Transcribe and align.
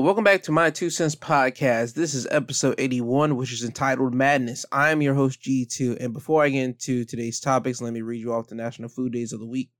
Welcome 0.00 0.22
back 0.22 0.44
to 0.44 0.52
my 0.52 0.70
Two 0.70 0.90
Cents 0.90 1.16
Podcast. 1.16 1.94
This 1.94 2.14
is 2.14 2.28
episode 2.30 2.76
81, 2.78 3.34
which 3.34 3.52
is 3.52 3.64
entitled 3.64 4.14
Madness. 4.14 4.64
I 4.70 4.90
am 4.90 5.02
your 5.02 5.14
host, 5.14 5.42
G2. 5.42 5.96
And 5.98 6.12
before 6.12 6.44
I 6.44 6.50
get 6.50 6.62
into 6.62 7.04
today's 7.04 7.40
topics, 7.40 7.82
let 7.82 7.92
me 7.92 8.00
read 8.02 8.20
you 8.20 8.32
off 8.32 8.46
the 8.46 8.54
National 8.54 8.88
Food 8.88 9.12
Days 9.12 9.32
of 9.32 9.40
the 9.40 9.46
week. 9.46 9.70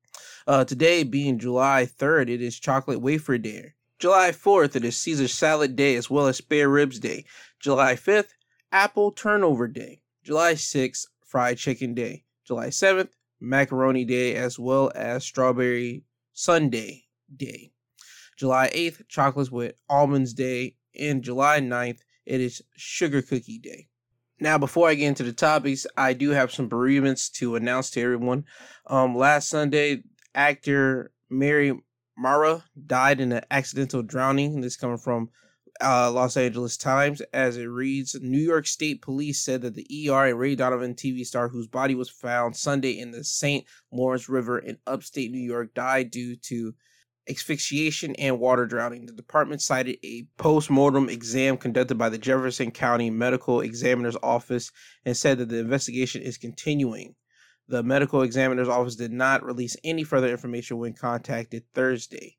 Uh, 0.44 0.64
today, 0.64 1.04
being 1.04 1.38
July 1.38 1.86
3rd, 1.86 2.30
it 2.30 2.42
is 2.42 2.58
Chocolate 2.58 3.00
Wafer 3.00 3.38
Day. 3.38 3.74
July 4.00 4.32
4th, 4.32 4.74
it 4.74 4.84
is 4.84 4.96
Caesar 4.98 5.28
Salad 5.28 5.76
Day 5.76 5.94
as 5.94 6.10
well 6.10 6.26
as 6.26 6.38
Spare 6.38 6.68
Ribs 6.68 6.98
Day. 6.98 7.24
July 7.60 7.94
5th, 7.94 8.30
Apple 8.72 9.12
Turnover 9.12 9.68
Day. 9.68 10.02
July 10.24 10.54
6th, 10.54 11.06
Fried 11.24 11.58
Chicken 11.58 11.94
Day. 11.94 12.24
July 12.44 12.68
7th, 12.68 13.10
Macaroni 13.40 14.04
Day 14.04 14.34
as 14.34 14.58
well 14.58 14.90
as 14.96 15.24
Strawberry 15.24 16.02
Sundae 16.32 17.04
Day. 17.34 17.70
July 18.38 18.70
8th, 18.72 19.08
Chocolates 19.08 19.50
with 19.50 19.74
Almonds 19.90 20.32
Day. 20.32 20.76
And 20.98 21.22
July 21.22 21.60
9th, 21.60 21.98
it 22.24 22.40
is 22.40 22.62
Sugar 22.76 23.20
Cookie 23.20 23.58
Day. 23.58 23.88
Now, 24.40 24.58
before 24.58 24.88
I 24.88 24.94
get 24.94 25.08
into 25.08 25.24
the 25.24 25.32
topics, 25.32 25.86
I 25.96 26.12
do 26.12 26.30
have 26.30 26.52
some 26.52 26.68
bereavements 26.68 27.28
to 27.30 27.56
announce 27.56 27.90
to 27.90 28.00
everyone. 28.00 28.44
Um, 28.86 29.16
last 29.16 29.48
Sunday, 29.48 30.04
actor 30.34 31.12
Mary 31.28 31.76
Mara 32.16 32.64
died 32.86 33.20
in 33.20 33.32
an 33.32 33.42
accidental 33.50 34.02
drowning. 34.02 34.60
This 34.60 34.76
coming 34.76 34.98
from 34.98 35.30
uh, 35.80 36.10
Los 36.12 36.36
Angeles 36.36 36.76
Times. 36.76 37.20
As 37.32 37.56
it 37.56 37.64
reads, 37.64 38.16
New 38.20 38.38
York 38.38 38.66
State 38.68 39.02
Police 39.02 39.42
said 39.42 39.62
that 39.62 39.74
the 39.74 40.10
ER 40.10 40.26
and 40.26 40.38
Ray 40.38 40.54
Donovan 40.54 40.94
TV 40.94 41.24
star, 41.24 41.48
whose 41.48 41.66
body 41.66 41.96
was 41.96 42.10
found 42.10 42.56
Sunday 42.56 42.98
in 42.98 43.10
the 43.10 43.24
St. 43.24 43.64
Lawrence 43.92 44.28
River 44.28 44.60
in 44.60 44.78
upstate 44.86 45.32
New 45.32 45.42
York, 45.42 45.74
died 45.74 46.12
due 46.12 46.36
to 46.36 46.74
asphyxiation 47.28 48.14
and 48.16 48.38
water 48.38 48.66
drowning. 48.66 49.06
The 49.06 49.12
department 49.12 49.62
cited 49.62 49.98
a 50.04 50.26
post-mortem 50.36 51.08
exam 51.08 51.56
conducted 51.56 51.96
by 51.96 52.08
the 52.08 52.18
Jefferson 52.18 52.70
County 52.70 53.10
Medical 53.10 53.60
Examiner's 53.60 54.16
Office 54.22 54.70
and 55.04 55.16
said 55.16 55.38
that 55.38 55.48
the 55.48 55.58
investigation 55.58 56.22
is 56.22 56.38
continuing. 56.38 57.14
The 57.68 57.82
medical 57.82 58.22
examiner's 58.22 58.68
office 58.68 58.96
did 58.96 59.12
not 59.12 59.44
release 59.44 59.76
any 59.84 60.02
further 60.02 60.28
information 60.28 60.78
when 60.78 60.94
contacted 60.94 61.64
Thursday. 61.74 62.36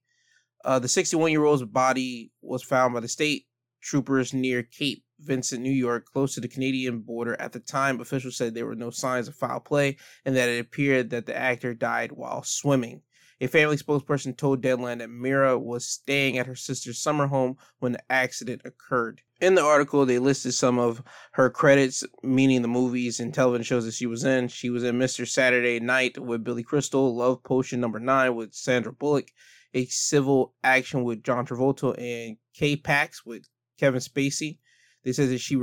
Uh, 0.65 0.79
the 0.79 0.87
61 0.87 1.31
year 1.31 1.45
old's 1.45 1.63
body 1.63 2.31
was 2.41 2.63
found 2.63 2.93
by 2.93 2.99
the 2.99 3.07
state 3.07 3.45
troopers 3.81 4.33
near 4.33 4.63
Cape 4.63 5.03
Vincent, 5.19 5.61
New 5.61 5.71
York, 5.71 6.05
close 6.05 6.33
to 6.33 6.41
the 6.41 6.47
Canadian 6.47 7.01
border. 7.01 7.39
At 7.39 7.51
the 7.51 7.59
time, 7.59 7.99
officials 7.99 8.37
said 8.37 8.53
there 8.53 8.65
were 8.65 8.75
no 8.75 8.89
signs 8.89 9.27
of 9.27 9.35
foul 9.35 9.59
play 9.59 9.97
and 10.25 10.35
that 10.35 10.49
it 10.49 10.59
appeared 10.59 11.11
that 11.11 11.25
the 11.25 11.37
actor 11.37 11.73
died 11.73 12.11
while 12.11 12.43
swimming. 12.43 13.01
A 13.41 13.47
family 13.47 13.77
spokesperson 13.77 14.35
told 14.35 14.61
Deadline 14.61 14.97
that 14.97 15.09
Mara 15.09 15.57
was 15.57 15.85
staying 15.85 16.37
at 16.37 16.45
her 16.45 16.55
sister's 16.55 16.99
summer 16.99 17.27
home 17.27 17.55
when 17.79 17.93
the 17.93 18.11
accident 18.11 18.61
occurred. 18.65 19.21
In 19.39 19.55
the 19.55 19.63
article, 19.63 20.05
they 20.05 20.19
listed 20.19 20.53
some 20.53 20.77
of 20.77 21.01
her 21.31 21.49
credits, 21.49 22.03
meaning 22.21 22.61
the 22.61 22.67
movies 22.67 23.21
and 23.21 23.33
television 23.33 23.63
shows 23.63 23.85
that 23.85 23.93
she 23.93 24.07
was 24.07 24.25
in. 24.25 24.49
She 24.49 24.69
was 24.69 24.83
in 24.83 24.99
Mr. 24.99 25.25
Saturday 25.25 25.79
Night 25.79 26.17
with 26.17 26.43
Billy 26.43 26.63
Crystal, 26.63 27.15
Love 27.15 27.41
Potion 27.43 27.79
number 27.79 27.99
9 27.99 28.35
with 28.35 28.53
Sandra 28.53 28.91
Bullock, 28.91 29.31
A 29.73 29.85
Civil 29.85 30.53
Action 30.61 31.05
with 31.05 31.23
John 31.23 31.45
Travolta, 31.45 31.97
and 31.97 32.35
K-Pax 32.53 33.25
with 33.25 33.47
Kevin 33.79 34.01
Spacey. 34.01 34.57
They 35.05 35.13
said 35.13 35.29
that 35.29 35.39
she 35.39 35.57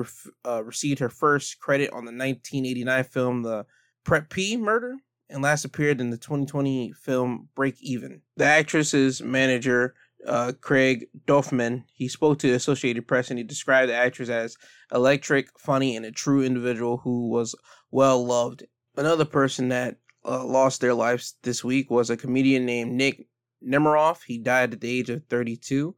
uh, 0.46 0.64
received 0.64 1.00
her 1.00 1.10
first 1.10 1.60
credit 1.60 1.90
on 1.90 2.06
the 2.06 2.12
1989 2.12 3.04
film 3.04 3.42
The 3.42 3.66
Preppie 4.02 4.58
Murder 4.58 4.96
and 5.28 5.42
last 5.42 5.64
appeared 5.64 6.00
in 6.00 6.10
the 6.10 6.16
2020 6.16 6.92
film 6.92 7.48
Break 7.54 7.76
Even. 7.80 8.22
The 8.36 8.44
actress's 8.44 9.22
manager, 9.22 9.94
uh, 10.26 10.52
Craig 10.60 11.06
Dorfman, 11.26 11.84
he 11.92 12.08
spoke 12.08 12.38
to 12.38 12.48
the 12.48 12.54
Associated 12.54 13.06
Press 13.06 13.30
and 13.30 13.38
he 13.38 13.44
described 13.44 13.90
the 13.90 13.96
actress 13.96 14.28
as 14.28 14.56
electric, 14.92 15.48
funny, 15.58 15.96
and 15.96 16.06
a 16.06 16.12
true 16.12 16.42
individual 16.42 16.98
who 16.98 17.28
was 17.28 17.54
well 17.90 18.24
loved. 18.24 18.64
Another 18.96 19.24
person 19.24 19.68
that 19.68 19.96
uh, 20.24 20.44
lost 20.44 20.80
their 20.80 20.94
lives 20.94 21.34
this 21.42 21.62
week 21.62 21.90
was 21.90 22.10
a 22.10 22.16
comedian 22.16 22.64
named 22.66 22.92
Nick 22.92 23.26
Nemeroff. 23.64 24.22
He 24.26 24.38
died 24.38 24.72
at 24.72 24.80
the 24.80 24.98
age 24.98 25.10
of 25.10 25.24
32. 25.28 25.94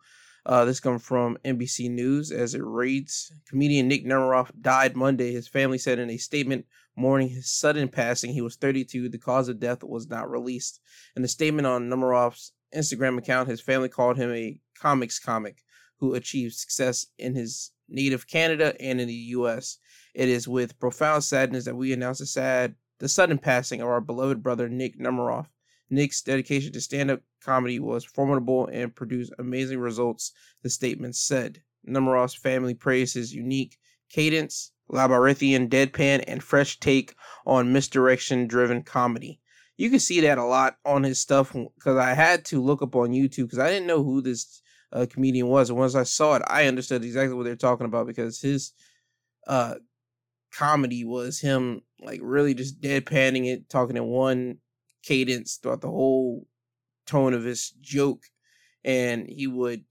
Uh, 0.48 0.64
this 0.64 0.80
comes 0.80 1.02
from 1.02 1.36
NBC 1.44 1.90
News 1.90 2.32
as 2.32 2.54
it 2.54 2.64
reads 2.64 3.30
Comedian 3.50 3.86
Nick 3.86 4.06
Nemeroff 4.06 4.50
died 4.62 4.96
Monday. 4.96 5.30
His 5.30 5.46
family 5.46 5.76
said 5.76 5.98
in 5.98 6.08
a 6.08 6.16
statement 6.16 6.64
mourning 6.96 7.28
his 7.28 7.50
sudden 7.50 7.86
passing. 7.86 8.32
He 8.32 8.40
was 8.40 8.56
32. 8.56 9.10
The 9.10 9.18
cause 9.18 9.50
of 9.50 9.60
death 9.60 9.84
was 9.84 10.08
not 10.08 10.30
released. 10.30 10.80
In 11.14 11.22
a 11.22 11.28
statement 11.28 11.66
on 11.66 11.90
Nemeroff's 11.90 12.52
Instagram 12.74 13.18
account, 13.18 13.50
his 13.50 13.60
family 13.60 13.90
called 13.90 14.16
him 14.16 14.32
a 14.32 14.58
comics 14.74 15.18
comic 15.18 15.62
who 15.98 16.14
achieved 16.14 16.54
success 16.54 17.04
in 17.18 17.34
his 17.34 17.72
native 17.86 18.26
Canada 18.26 18.74
and 18.80 19.02
in 19.02 19.08
the 19.08 19.14
US. 19.14 19.76
It 20.14 20.30
is 20.30 20.48
with 20.48 20.80
profound 20.80 21.24
sadness 21.24 21.66
that 21.66 21.76
we 21.76 21.92
announce 21.92 22.20
the 22.20 22.26
sad 22.26 22.74
the 23.00 23.08
sudden 23.08 23.36
passing 23.36 23.82
of 23.82 23.88
our 23.88 24.00
beloved 24.00 24.42
brother 24.42 24.70
Nick 24.70 24.98
Nemeroff. 24.98 25.46
Nick's 25.90 26.22
dedication 26.22 26.72
to 26.72 26.80
stand-up 26.80 27.20
comedy 27.42 27.78
was 27.78 28.04
formidable 28.04 28.66
and 28.66 28.94
produced 28.94 29.32
amazing 29.38 29.78
results, 29.78 30.32
the 30.62 30.70
statement 30.70 31.16
said. 31.16 31.62
Nemeroff's 31.88 32.34
family 32.34 32.74
praised 32.74 33.14
his 33.14 33.32
unique 33.32 33.78
cadence, 34.10 34.72
labyrinthian 34.88 35.68
deadpan, 35.68 36.24
and 36.26 36.42
fresh 36.42 36.78
take 36.80 37.14
on 37.46 37.72
misdirection 37.72 38.46
driven 38.46 38.82
comedy. 38.82 39.40
You 39.76 39.90
can 39.90 40.00
see 40.00 40.20
that 40.20 40.38
a 40.38 40.44
lot 40.44 40.76
on 40.84 41.04
his 41.04 41.20
stuff 41.20 41.52
because 41.52 41.96
I 41.96 42.14
had 42.14 42.44
to 42.46 42.62
look 42.62 42.82
up 42.82 42.96
on 42.96 43.10
YouTube 43.10 43.44
because 43.44 43.60
I 43.60 43.70
didn't 43.70 43.86
know 43.86 44.02
who 44.02 44.20
this 44.20 44.60
uh, 44.92 45.06
comedian 45.08 45.46
was. 45.46 45.70
And 45.70 45.78
once 45.78 45.94
I 45.94 46.02
saw 46.02 46.34
it, 46.34 46.42
I 46.46 46.66
understood 46.66 47.04
exactly 47.04 47.34
what 47.34 47.44
they're 47.44 47.56
talking 47.56 47.86
about 47.86 48.06
because 48.06 48.40
his 48.40 48.72
uh, 49.46 49.76
comedy 50.52 51.04
was 51.04 51.38
him 51.38 51.82
like 52.00 52.20
really 52.22 52.54
just 52.54 52.80
deadpanning 52.80 53.46
it, 53.46 53.68
talking 53.68 53.96
in 53.96 54.04
one 54.04 54.58
cadence 55.08 55.56
throughout 55.56 55.80
the 55.80 55.88
whole 55.88 56.46
tone 57.06 57.32
of 57.32 57.44
his 57.44 57.70
joke. 57.80 58.24
And 58.84 59.26
he 59.26 59.46
would 59.46 59.84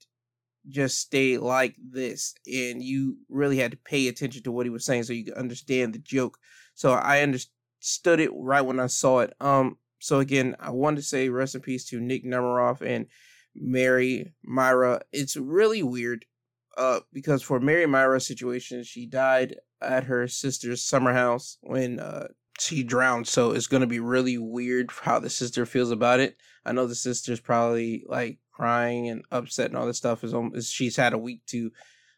just 0.69 0.99
stay 0.99 1.37
like 1.37 1.75
this 1.91 2.35
and 2.45 2.83
you 2.83 3.17
really 3.29 3.57
had 3.57 3.71
to 3.71 3.77
pay 3.77 4.07
attention 4.07 4.43
to 4.43 4.51
what 4.51 4.65
he 4.65 4.69
was 4.69 4.85
saying 4.85 5.03
so 5.03 5.13
you 5.13 5.23
could 5.23 5.33
understand 5.35 5.93
the 5.93 5.99
joke 5.99 6.37
so 6.73 6.91
i 6.91 7.21
understood 7.21 8.19
it 8.19 8.31
right 8.33 8.61
when 8.61 8.79
i 8.79 8.87
saw 8.87 9.19
it 9.19 9.33
um 9.39 9.77
so 9.99 10.19
again 10.19 10.55
i 10.59 10.69
wanted 10.69 10.97
to 10.97 11.03
say 11.03 11.29
rest 11.29 11.55
in 11.55 11.61
peace 11.61 11.85
to 11.85 12.01
nick 12.01 12.25
nemeroff 12.25 12.81
and 12.81 13.05
mary 13.55 14.33
myra 14.43 14.99
it's 15.13 15.37
really 15.37 15.83
weird 15.83 16.25
uh 16.77 16.99
because 17.13 17.41
for 17.41 17.59
mary 17.59 17.85
myra's 17.85 18.27
situation 18.27 18.83
she 18.83 19.05
died 19.05 19.55
at 19.81 20.03
her 20.03 20.27
sister's 20.27 20.83
summer 20.83 21.13
house 21.13 21.57
when 21.61 21.99
uh 21.99 22.27
she 22.59 22.83
drowned 22.83 23.27
so 23.27 23.51
it's 23.51 23.67
to 23.67 23.87
be 23.87 23.99
really 23.99 24.37
weird 24.37 24.91
how 25.01 25.19
the 25.19 25.29
sister 25.29 25.65
feels 25.65 25.91
about 25.91 26.19
it. 26.19 26.37
I 26.65 26.71
know 26.71 26.87
the 26.87 26.95
sister's 26.95 27.39
probably 27.39 28.03
like 28.07 28.39
crying 28.51 29.09
and 29.09 29.23
upset 29.31 29.67
and 29.67 29.77
all 29.77 29.85
this 29.85 29.97
stuff 29.97 30.23
is, 30.23 30.69
she's 30.69 30.95
had 30.95 31.13
a 31.13 31.17
week 31.17 31.45
to 31.47 31.71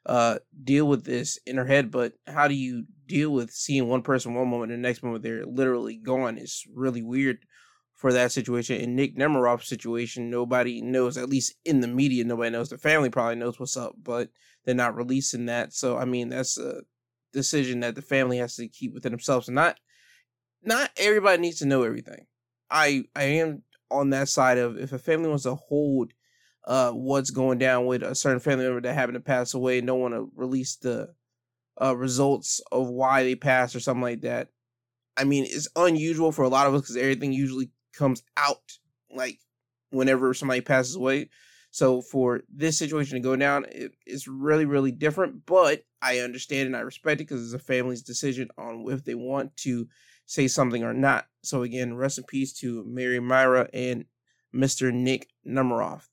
uh 0.06 0.40
deal 0.64 0.88
with 0.88 1.04
this 1.04 1.38
in 1.46 1.58
her 1.58 1.66
head 1.66 1.92
but 1.92 2.14
how 2.26 2.48
do 2.48 2.54
you 2.54 2.86
deal 3.06 3.32
with 3.32 3.52
seeing 3.52 3.86
one 3.86 4.02
person 4.02 4.34
one 4.34 4.48
moment 4.48 4.72
and 4.72 4.82
the 4.82 4.88
next 4.88 5.04
moment 5.04 5.24
they're 5.24 5.46
literally 5.46 5.98
gone? 5.98 6.38
It's 6.38 6.66
really 6.74 7.04
weird 7.04 7.40
for 7.96 8.14
that 8.14 8.32
situation. 8.32 8.80
In 8.80 8.96
nick 8.96 9.18
nemeroff's 9.18 9.68
situation 9.68 10.30
nobody 10.30 10.82
knows 10.82 11.18
at 11.18 11.30
least 11.30 11.56
in 11.66 11.82
the 11.82 11.88
media 11.88 12.24
nobody 12.24 12.50
knows. 12.50 12.70
The 12.70 12.78
family 12.78 13.10
probably 13.10 13.36
knows 13.36 13.60
what's 13.60 13.78
up 13.78 13.96
but 14.02 14.30
they're 14.64 14.74
not 14.74 14.96
releasing 14.96 15.48
that. 15.48 15.74
So 15.74 15.98
i 15.98 16.06
mean 16.06 16.30
that's 16.30 16.58
a 16.58 16.82
decision 17.34 17.82
that 17.82 17.96
the 17.96 18.02
family 18.02 18.38
has 18.38 18.56
to 18.56 18.68
keep 18.68 18.94
within 18.94 19.12
themselves 19.12 19.48
and 19.48 19.56
not 19.56 19.78
not 20.64 20.90
everybody 20.98 21.42
needs 21.42 21.60
to 21.60 21.66
know 21.66 21.84
everything 21.84 22.26
i 22.70 23.04
i 23.16 23.24
am 23.24 23.64
on 23.92 24.10
that 24.12 24.30
side 24.30 24.58
of 24.58 24.78
if 24.78 24.92
a 24.92 25.00
family 25.00 25.30
wants 25.30 25.44
to 25.44 25.56
hold 25.56 26.12
uh, 26.68 26.92
what's 26.92 27.32
going 27.32 27.58
down 27.58 27.88
with 27.88 28.04
a 28.04 28.14
certain 28.14 28.40
family 28.40 28.66
member 28.66 28.82
that 28.82 28.94
happened 28.94 29.16
to 29.16 29.20
pass 29.20 29.56
away 29.56 29.80
and 29.80 29.88
don't 29.88 30.00
want 30.00 30.14
to 30.14 30.30
release 30.36 30.76
the 30.76 31.10
uh, 31.82 31.96
results 31.96 32.62
of 32.72 32.88
why 32.88 33.24
they 33.24 33.36
passed 33.36 33.76
or 33.76 33.80
something 33.80 34.04
like 34.04 34.22
that. 34.22 34.50
I 35.18 35.24
mean, 35.24 35.46
it's 35.46 35.68
unusual 35.76 36.32
for 36.32 36.44
a 36.44 36.50
lot 36.50 36.68
of 36.68 36.74
us 36.74 36.82
because 36.82 36.98
everything 36.98 37.34
usually 37.34 37.72
comes 37.94 38.22
out 38.38 38.78
like 39.12 39.40
whenever 39.90 40.34
somebody 40.34 40.62
passes 40.62 40.96
away. 40.96 41.30
So 41.72 42.02
for 42.02 42.42
this 42.54 42.78
situation 42.78 43.16
to 43.16 43.20
go 43.22 43.36
down, 43.36 43.66
it, 43.72 43.94
it's 44.06 44.28
really, 44.28 44.66
really 44.66 44.92
different. 44.92 45.46
But 45.46 45.84
I 46.02 46.20
understand 46.20 46.68
and 46.68 46.76
I 46.76 46.82
respect 46.82 47.22
it 47.22 47.28
because 47.28 47.44
it's 47.44 47.62
a 47.62 47.66
family's 47.66 48.02
decision 48.02 48.50
on 48.58 48.86
if 48.90 49.04
they 49.04 49.16
want 49.16 49.56
to 49.58 49.88
say 50.30 50.48
something 50.48 50.84
or 50.84 50.94
not. 50.94 51.26
So 51.42 51.64
again, 51.64 51.96
rest 51.96 52.20
in 52.20 52.24
peace 52.24 52.54
to 52.60 52.84
Mary 52.86 53.20
Myra 53.20 53.68
and 53.74 54.06
Mr. 54.54 54.94
Nick 54.94 55.28
Nemeroff. 55.46 56.08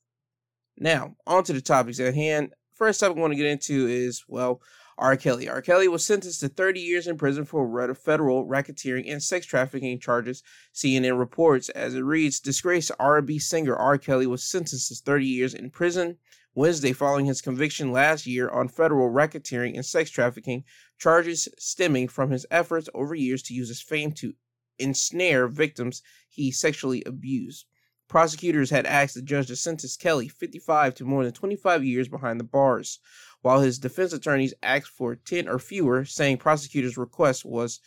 Now, 0.75 1.15
on 1.27 1.43
to 1.43 1.53
the 1.53 1.61
topics 1.61 1.99
at 1.99 2.15
hand. 2.15 2.53
First 2.73 2.99
topic 2.99 3.17
I 3.17 3.21
want 3.21 3.33
to 3.33 3.37
get 3.37 3.45
into 3.45 3.85
is, 3.87 4.23
well, 4.27 4.59
R. 4.97 5.15
Kelly. 5.17 5.47
R. 5.47 5.61
Kelly 5.61 5.87
was 5.87 6.03
sentenced 6.03 6.39
to 6.39 6.49
30 6.49 6.79
years 6.79 7.05
in 7.05 7.17
prison 7.17 7.45
for 7.45 7.93
federal 7.93 8.47
racketeering 8.47 9.11
and 9.11 9.21
sex 9.21 9.45
trafficking 9.45 9.99
charges. 9.99 10.41
CNN 10.73 11.19
reports, 11.19 11.69
as 11.69 11.93
it 11.93 12.01
reads, 12.01 12.39
disgraced 12.39 12.91
R&B 12.99 13.37
singer 13.37 13.75
R. 13.75 13.99
Kelly 13.99 14.25
was 14.25 14.43
sentenced 14.43 14.89
to 14.89 14.95
30 14.95 15.25
years 15.27 15.53
in 15.53 15.69
prison 15.69 16.17
Wednesday 16.57 16.91
following 16.91 17.27
his 17.27 17.39
conviction 17.39 17.91
last 17.91 18.25
year 18.25 18.49
on 18.49 18.67
federal 18.67 19.11
racketeering 19.11 19.75
and 19.75 19.85
sex 19.85 20.09
trafficking 20.09 20.63
charges 20.97 21.47
stemming 21.59 22.07
from 22.07 22.31
his 22.31 22.47
efforts 22.49 22.89
over 22.95 23.13
years 23.13 23.43
to 23.43 23.53
use 23.53 23.67
his 23.67 23.79
fame 23.79 24.11
to 24.13 24.33
ensnare 24.79 25.47
victims 25.47 26.01
he 26.27 26.49
sexually 26.49 27.03
abused. 27.05 27.67
Prosecutors 28.07 28.71
had 28.71 28.87
asked 28.87 29.13
the 29.13 29.21
judge 29.21 29.49
to 29.49 29.55
sentence 29.55 29.95
Kelly, 29.95 30.27
55, 30.27 30.95
to 30.95 31.05
more 31.05 31.23
than 31.23 31.31
25 31.31 31.83
years 31.83 32.07
behind 32.07 32.39
the 32.39 32.43
bars 32.43 32.97
while 33.43 33.61
his 33.61 33.77
defense 33.77 34.11
attorneys 34.11 34.55
asked 34.63 34.87
for 34.89 35.15
10 35.15 35.47
or 35.47 35.59
fewer, 35.59 36.05
saying 36.05 36.37
prosecutors' 36.37 36.97
request 36.97 37.45
was 37.45 37.79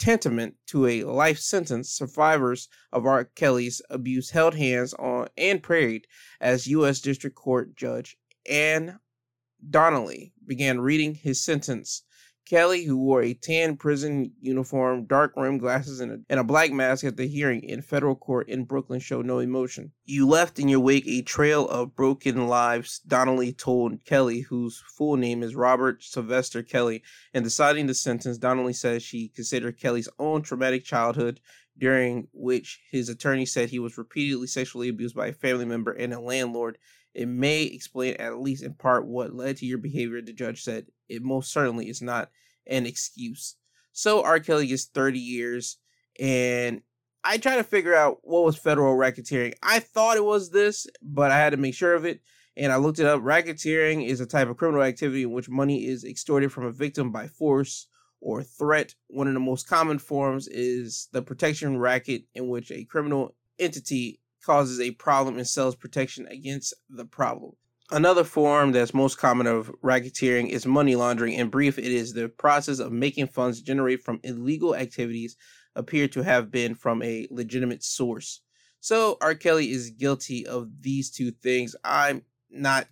tantamount 0.00 0.56
to 0.66 0.86
a 0.86 1.04
life 1.04 1.38
sentence. 1.38 1.90
Survivors 1.90 2.68
of 2.92 3.06
R. 3.06 3.24
Kelly's 3.24 3.80
abuse 3.90 4.30
held 4.30 4.54
hands 4.54 4.94
on 4.94 5.28
and 5.36 5.62
prayed 5.62 6.06
as 6.40 6.66
U.S. 6.66 7.00
District 7.00 7.36
Court 7.36 7.76
Judge 7.76 8.16
Ann 8.48 8.98
Donnelly 9.68 10.32
began 10.46 10.80
reading 10.80 11.14
his 11.14 11.44
sentence 11.44 12.02
Kelly, 12.46 12.84
who 12.84 12.96
wore 12.96 13.22
a 13.22 13.34
tan 13.34 13.76
prison 13.76 14.32
uniform, 14.40 15.06
dark 15.06 15.32
rimmed 15.36 15.60
glasses, 15.60 16.00
and 16.00 16.12
a, 16.12 16.18
and 16.28 16.40
a 16.40 16.44
black 16.44 16.72
mask 16.72 17.04
at 17.04 17.16
the 17.16 17.26
hearing 17.26 17.62
in 17.62 17.80
federal 17.80 18.16
court 18.16 18.48
in 18.48 18.64
Brooklyn, 18.64 18.98
showed 18.98 19.26
no 19.26 19.38
emotion. 19.38 19.92
You 20.04 20.26
left 20.26 20.58
in 20.58 20.68
your 20.68 20.80
wake 20.80 21.06
a 21.06 21.22
trail 21.22 21.68
of 21.68 21.94
broken 21.94 22.48
lives, 22.48 23.00
Donnelly 23.06 23.52
told 23.52 24.04
Kelly, 24.04 24.40
whose 24.40 24.82
full 24.96 25.16
name 25.16 25.42
is 25.42 25.54
Robert 25.54 26.02
Sylvester 26.02 26.62
Kelly. 26.62 27.02
In 27.32 27.44
deciding 27.44 27.86
the 27.86 27.94
sentence, 27.94 28.36
Donnelly 28.36 28.72
says 28.72 29.02
she 29.02 29.28
considered 29.28 29.78
Kelly's 29.78 30.08
own 30.18 30.42
traumatic 30.42 30.84
childhood, 30.84 31.40
during 31.78 32.28
which 32.32 32.80
his 32.90 33.08
attorney 33.08 33.46
said 33.46 33.68
he 33.68 33.78
was 33.78 33.96
repeatedly 33.96 34.46
sexually 34.46 34.88
abused 34.88 35.14
by 35.14 35.28
a 35.28 35.32
family 35.32 35.64
member 35.64 35.92
and 35.92 36.12
a 36.12 36.20
landlord. 36.20 36.78
It 37.14 37.26
may 37.26 37.64
explain, 37.64 38.14
at 38.16 38.40
least 38.40 38.62
in 38.62 38.74
part, 38.74 39.06
what 39.06 39.34
led 39.34 39.56
to 39.58 39.66
your 39.66 39.78
behavior, 39.78 40.20
the 40.20 40.32
judge 40.32 40.62
said. 40.62 40.86
It 41.10 41.22
most 41.22 41.52
certainly 41.52 41.88
is 41.88 42.00
not 42.00 42.30
an 42.66 42.86
excuse. 42.86 43.56
So 43.92 44.22
R. 44.22 44.40
Kelly 44.40 44.66
gets 44.66 44.86
30 44.86 45.18
years, 45.18 45.78
and 46.18 46.82
I 47.22 47.38
try 47.38 47.56
to 47.56 47.64
figure 47.64 47.94
out 47.94 48.18
what 48.22 48.44
was 48.44 48.56
federal 48.56 48.96
racketeering. 48.96 49.54
I 49.62 49.80
thought 49.80 50.16
it 50.16 50.24
was 50.24 50.50
this, 50.50 50.86
but 51.02 51.30
I 51.30 51.38
had 51.38 51.50
to 51.50 51.56
make 51.56 51.74
sure 51.74 51.94
of 51.94 52.04
it. 52.04 52.20
And 52.56 52.72
I 52.72 52.76
looked 52.76 52.98
it 52.98 53.06
up. 53.06 53.20
Racketeering 53.20 54.06
is 54.06 54.20
a 54.20 54.26
type 54.26 54.48
of 54.48 54.56
criminal 54.56 54.82
activity 54.82 55.22
in 55.22 55.32
which 55.32 55.48
money 55.48 55.86
is 55.86 56.04
extorted 56.04 56.52
from 56.52 56.64
a 56.64 56.72
victim 56.72 57.12
by 57.12 57.26
force 57.26 57.86
or 58.20 58.42
threat. 58.42 58.94
One 59.08 59.28
of 59.28 59.34
the 59.34 59.40
most 59.40 59.68
common 59.68 59.98
forms 59.98 60.48
is 60.48 61.08
the 61.12 61.22
protection 61.22 61.78
racket, 61.78 62.24
in 62.34 62.48
which 62.48 62.70
a 62.70 62.84
criminal 62.84 63.34
entity 63.58 64.20
causes 64.44 64.80
a 64.80 64.90
problem 64.92 65.36
and 65.36 65.46
sells 65.46 65.76
protection 65.76 66.26
against 66.26 66.74
the 66.88 67.04
problem. 67.04 67.52
Another 67.92 68.22
form 68.22 68.70
that's 68.70 68.94
most 68.94 69.18
common 69.18 69.48
of 69.48 69.72
racketeering 69.82 70.48
is 70.48 70.64
money 70.64 70.94
laundering. 70.94 71.32
In 71.32 71.48
brief, 71.48 71.76
it 71.76 71.86
is 71.86 72.12
the 72.12 72.28
process 72.28 72.78
of 72.78 72.92
making 72.92 73.26
funds 73.26 73.60
generated 73.60 74.04
from 74.04 74.20
illegal 74.22 74.76
activities 74.76 75.36
appear 75.74 76.06
to 76.08 76.22
have 76.22 76.52
been 76.52 76.74
from 76.76 77.02
a 77.02 77.26
legitimate 77.30 77.82
source. 77.82 78.42
So 78.78 79.18
R. 79.20 79.34
Kelly 79.34 79.70
is 79.70 79.90
guilty 79.90 80.46
of 80.46 80.68
these 80.80 81.10
two 81.10 81.32
things. 81.32 81.74
I'm 81.84 82.22
not 82.48 82.86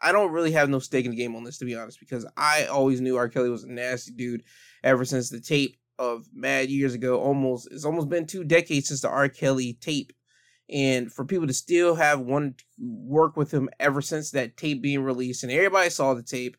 I 0.00 0.12
don't 0.12 0.32
really 0.32 0.52
have 0.52 0.68
no 0.68 0.78
stake 0.78 1.04
in 1.04 1.10
the 1.10 1.16
game 1.16 1.34
on 1.34 1.42
this 1.42 1.58
to 1.58 1.64
be 1.64 1.74
honest, 1.74 1.98
because 1.98 2.26
I 2.36 2.66
always 2.66 3.00
knew 3.00 3.16
R. 3.16 3.28
Kelly 3.28 3.50
was 3.50 3.64
a 3.64 3.70
nasty 3.70 4.12
dude 4.12 4.44
ever 4.84 5.04
since 5.04 5.30
the 5.30 5.40
tape 5.40 5.76
of 5.98 6.26
Mad 6.32 6.70
years 6.70 6.94
ago. 6.94 7.20
Almost 7.20 7.68
it's 7.72 7.84
almost 7.84 8.08
been 8.08 8.26
two 8.26 8.44
decades 8.44 8.88
since 8.88 9.00
the 9.00 9.08
R. 9.08 9.28
Kelly 9.28 9.78
tape 9.80 10.12
and 10.68 11.12
for 11.12 11.24
people 11.24 11.46
to 11.46 11.52
still 11.52 11.94
have 11.94 12.20
wanted 12.20 12.58
to 12.58 12.64
work 12.78 13.36
with 13.36 13.52
him 13.52 13.68
ever 13.78 14.02
since 14.02 14.30
that 14.30 14.56
tape 14.56 14.82
being 14.82 15.02
released 15.02 15.42
and 15.42 15.52
everybody 15.52 15.90
saw 15.90 16.14
the 16.14 16.22
tape 16.22 16.56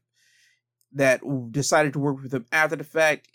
that 0.93 1.21
decided 1.51 1.93
to 1.93 1.99
work 1.99 2.21
with 2.21 2.33
him 2.33 2.45
after 2.51 2.75
the 2.75 2.83
fact 2.83 3.27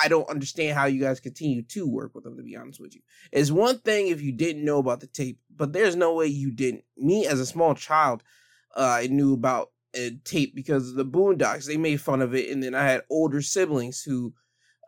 i 0.00 0.08
don't 0.08 0.28
understand 0.28 0.76
how 0.76 0.86
you 0.86 1.00
guys 1.00 1.20
continue 1.20 1.62
to 1.62 1.88
work 1.88 2.14
with 2.14 2.26
him 2.26 2.36
to 2.36 2.42
be 2.42 2.56
honest 2.56 2.80
with 2.80 2.94
you. 2.94 3.02
It's 3.30 3.50
one 3.50 3.78
thing 3.78 4.08
if 4.08 4.22
you 4.22 4.32
didn't 4.32 4.64
know 4.64 4.78
about 4.78 5.00
the 5.00 5.06
tape 5.06 5.38
but 5.54 5.72
there's 5.72 5.96
no 5.96 6.14
way 6.14 6.26
you 6.26 6.50
didn't. 6.50 6.84
Me 6.96 7.26
as 7.26 7.40
a 7.40 7.46
small 7.46 7.74
child 7.74 8.22
uh, 8.76 8.98
i 9.00 9.06
knew 9.06 9.34
about 9.34 9.70
a 9.94 10.12
tape 10.24 10.54
because 10.54 10.88
of 10.88 10.94
the 10.94 11.04
boondocks. 11.04 11.66
They 11.66 11.76
made 11.76 12.00
fun 12.00 12.22
of 12.22 12.34
it 12.34 12.50
and 12.50 12.62
then 12.62 12.74
i 12.74 12.84
had 12.84 13.02
older 13.08 13.42
siblings 13.42 14.02
who 14.02 14.34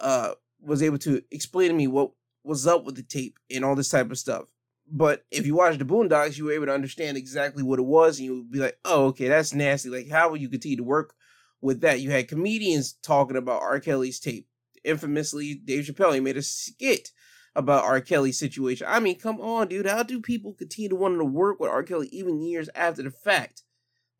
uh, 0.00 0.32
was 0.60 0.82
able 0.82 0.98
to 0.98 1.22
explain 1.30 1.68
to 1.68 1.74
me 1.74 1.86
what 1.86 2.10
was 2.42 2.66
up 2.66 2.84
with 2.84 2.96
the 2.96 3.02
tape 3.02 3.38
and 3.54 3.64
all 3.64 3.74
this 3.74 3.88
type 3.88 4.10
of 4.10 4.18
stuff 4.18 4.44
but 4.90 5.24
if 5.30 5.46
you 5.46 5.54
watch 5.54 5.78
the 5.78 5.84
Boondocks, 5.84 6.36
you 6.36 6.44
were 6.44 6.52
able 6.52 6.66
to 6.66 6.74
understand 6.74 7.16
exactly 7.16 7.62
what 7.62 7.78
it 7.78 7.84
was, 7.84 8.18
and 8.18 8.26
you 8.26 8.34
would 8.36 8.50
be 8.50 8.58
like, 8.58 8.78
"Oh, 8.84 9.06
okay, 9.06 9.28
that's 9.28 9.54
nasty." 9.54 9.88
Like, 9.88 10.08
how 10.08 10.28
will 10.28 10.36
you 10.36 10.48
continue 10.48 10.76
to 10.76 10.84
work 10.84 11.14
with 11.60 11.80
that? 11.80 12.00
You 12.00 12.10
had 12.10 12.28
comedians 12.28 12.92
talking 13.02 13.36
about 13.36 13.62
R. 13.62 13.80
Kelly's 13.80 14.20
tape. 14.20 14.46
Infamously, 14.84 15.54
Dave 15.54 15.84
Chappelle 15.84 16.14
he 16.14 16.20
made 16.20 16.36
a 16.36 16.42
skit 16.42 17.10
about 17.56 17.84
R. 17.84 18.00
Kelly's 18.00 18.38
situation. 18.38 18.86
I 18.88 19.00
mean, 19.00 19.18
come 19.18 19.40
on, 19.40 19.68
dude. 19.68 19.86
How 19.86 20.02
do 20.02 20.20
people 20.20 20.52
continue 20.52 20.90
to 20.90 20.96
want 20.96 21.18
to 21.18 21.24
work 21.24 21.58
with 21.60 21.70
R. 21.70 21.82
Kelly 21.82 22.08
even 22.12 22.42
years 22.42 22.68
after 22.74 23.02
the 23.02 23.10
fact? 23.10 23.63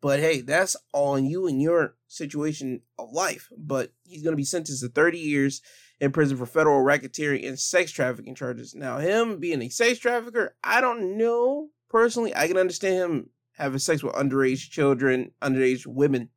But 0.01 0.19
hey, 0.19 0.41
that's 0.41 0.75
on 0.93 1.25
you 1.25 1.47
and 1.47 1.61
your 1.61 1.95
situation 2.07 2.81
of 2.99 3.11
life. 3.11 3.49
But 3.57 3.91
he's 4.03 4.23
going 4.23 4.33
to 4.33 4.37
be 4.37 4.43
sentenced 4.43 4.83
to 4.83 4.89
30 4.89 5.17
years 5.17 5.61
in 5.99 6.11
prison 6.11 6.37
for 6.37 6.45
federal 6.45 6.83
racketeering 6.83 7.47
and 7.47 7.59
sex 7.59 7.91
trafficking 7.91 8.35
charges. 8.35 8.75
Now, 8.75 8.99
him 8.99 9.39
being 9.39 9.61
a 9.61 9.69
sex 9.69 9.99
trafficker, 9.99 10.55
I 10.63 10.81
don't 10.81 11.17
know 11.17 11.69
personally. 11.89 12.35
I 12.35 12.47
can 12.47 12.57
understand 12.57 12.95
him 12.95 13.29
having 13.53 13.79
sex 13.79 14.03
with 14.03 14.13
underage 14.13 14.69
children, 14.69 15.31
underage 15.41 15.87
women. 15.87 16.29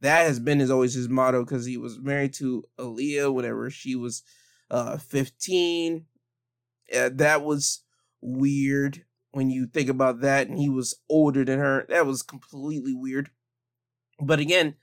That 0.00 0.26
has 0.26 0.38
been 0.38 0.60
his 0.60 0.70
always 0.70 0.94
his 0.94 1.08
motto 1.08 1.44
because 1.44 1.64
he 1.64 1.78
was 1.78 1.98
married 1.98 2.34
to 2.34 2.64
Aaliyah 2.78 3.32
whenever 3.32 3.70
she 3.70 3.94
was 3.96 4.22
uh 4.70 4.98
15. 4.98 6.04
Uh, 6.94 7.10
that 7.14 7.42
was 7.42 7.82
weird 8.20 9.04
when 9.36 9.50
you 9.50 9.66
think 9.66 9.90
about 9.90 10.22
that, 10.22 10.48
and 10.48 10.58
he 10.58 10.70
was 10.70 10.98
older 11.10 11.44
than 11.44 11.58
her. 11.58 11.84
That 11.90 12.06
was 12.06 12.22
completely 12.22 12.94
weird. 12.94 13.28
But 14.18 14.40
again, 14.40 14.76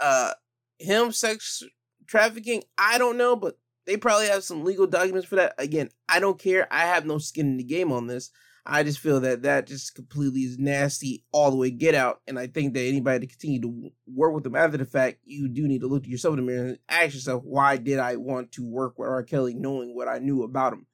uh, 0.00 0.34
him 0.78 1.10
sex 1.10 1.64
trafficking, 2.06 2.62
I 2.78 2.96
don't 2.96 3.18
know, 3.18 3.34
but 3.34 3.58
they 3.84 3.96
probably 3.96 4.28
have 4.28 4.44
some 4.44 4.64
legal 4.64 4.86
documents 4.86 5.26
for 5.26 5.34
that. 5.34 5.54
Again, 5.58 5.88
I 6.08 6.20
don't 6.20 6.38
care. 6.38 6.68
I 6.70 6.82
have 6.82 7.04
no 7.04 7.18
skin 7.18 7.46
in 7.46 7.56
the 7.56 7.64
game 7.64 7.90
on 7.90 8.06
this. 8.06 8.30
I 8.64 8.84
just 8.84 9.00
feel 9.00 9.18
that 9.18 9.42
that 9.42 9.66
just 9.66 9.96
completely 9.96 10.42
is 10.42 10.60
nasty 10.60 11.24
all 11.32 11.50
the 11.50 11.56
way 11.56 11.72
get 11.72 11.96
out. 11.96 12.20
And 12.28 12.38
I 12.38 12.46
think 12.46 12.74
that 12.74 12.82
anybody 12.82 13.26
to 13.26 13.32
continue 13.32 13.60
to 13.62 13.90
work 14.06 14.32
with 14.32 14.44
them 14.44 14.54
after 14.54 14.76
the 14.76 14.84
fact, 14.84 15.18
you 15.24 15.48
do 15.48 15.66
need 15.66 15.80
to 15.80 15.88
look 15.88 16.04
at 16.04 16.08
yourself 16.08 16.38
in 16.38 16.46
the 16.46 16.52
mirror 16.52 16.66
and 16.66 16.78
ask 16.88 17.14
yourself, 17.14 17.42
why 17.42 17.78
did 17.78 17.98
I 17.98 18.14
want 18.14 18.52
to 18.52 18.64
work 18.64 18.96
with 18.96 19.08
R. 19.08 19.24
Kelly 19.24 19.54
knowing 19.54 19.96
what 19.96 20.06
I 20.06 20.20
knew 20.20 20.44
about 20.44 20.74
him? 20.74 20.86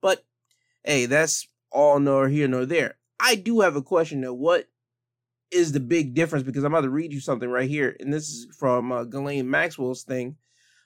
But 0.00 0.24
hey, 0.84 1.06
that's 1.06 1.48
all 1.76 2.00
nor 2.00 2.28
here 2.28 2.48
nor 2.48 2.66
there. 2.66 2.96
I 3.20 3.34
do 3.36 3.60
have 3.60 3.76
a 3.76 3.82
question 3.82 4.22
though. 4.22 4.34
What 4.34 4.68
is 5.50 5.72
the 5.72 5.80
big 5.80 6.14
difference? 6.14 6.44
Because 6.44 6.64
I'm 6.64 6.72
about 6.72 6.82
to 6.82 6.90
read 6.90 7.12
you 7.12 7.20
something 7.20 7.48
right 7.48 7.68
here, 7.68 7.96
and 8.00 8.12
this 8.12 8.28
is 8.28 8.54
from 8.58 8.90
uh, 8.90 9.04
Ghislaine 9.04 9.48
Maxwell's 9.48 10.02
thing 10.02 10.36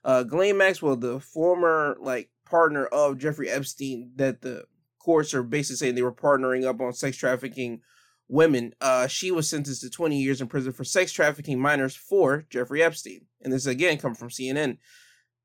uh, 0.05 0.23
Ghislaine 0.23 0.57
Maxwell, 0.57 0.97
the 0.97 1.21
former 1.21 1.97
like 2.01 2.31
partner 2.45 2.87
of 2.87 3.19
Jeffrey 3.19 3.51
Epstein, 3.51 4.13
that 4.17 4.43
the 4.43 4.65
courts 4.99 5.35
are 5.35 5.43
basically 5.43 5.77
saying 5.77 5.95
they 5.95 6.03
were 6.03 6.13
partnering 6.13 6.67
up 6.67 6.81
on 6.81 6.93
sex 6.93 7.17
trafficking 7.17 7.81
women. 8.29 8.75
Uh, 8.81 9.07
she 9.07 9.31
was 9.31 9.49
sentenced 9.49 9.83
to 9.83 9.91
20 9.91 10.17
years 10.17 10.41
in 10.41 10.47
prison 10.47 10.73
for 10.73 10.85
sex 10.85 11.13
trafficking 11.13 11.61
minors 11.61 11.97
for 11.97 12.47
Jeffrey 12.49 12.83
Epstein. 12.83 13.27
And 13.43 13.53
this 13.53 13.67
again 13.67 13.99
comes 13.99 14.19
from 14.19 14.29
CNN. 14.29 14.79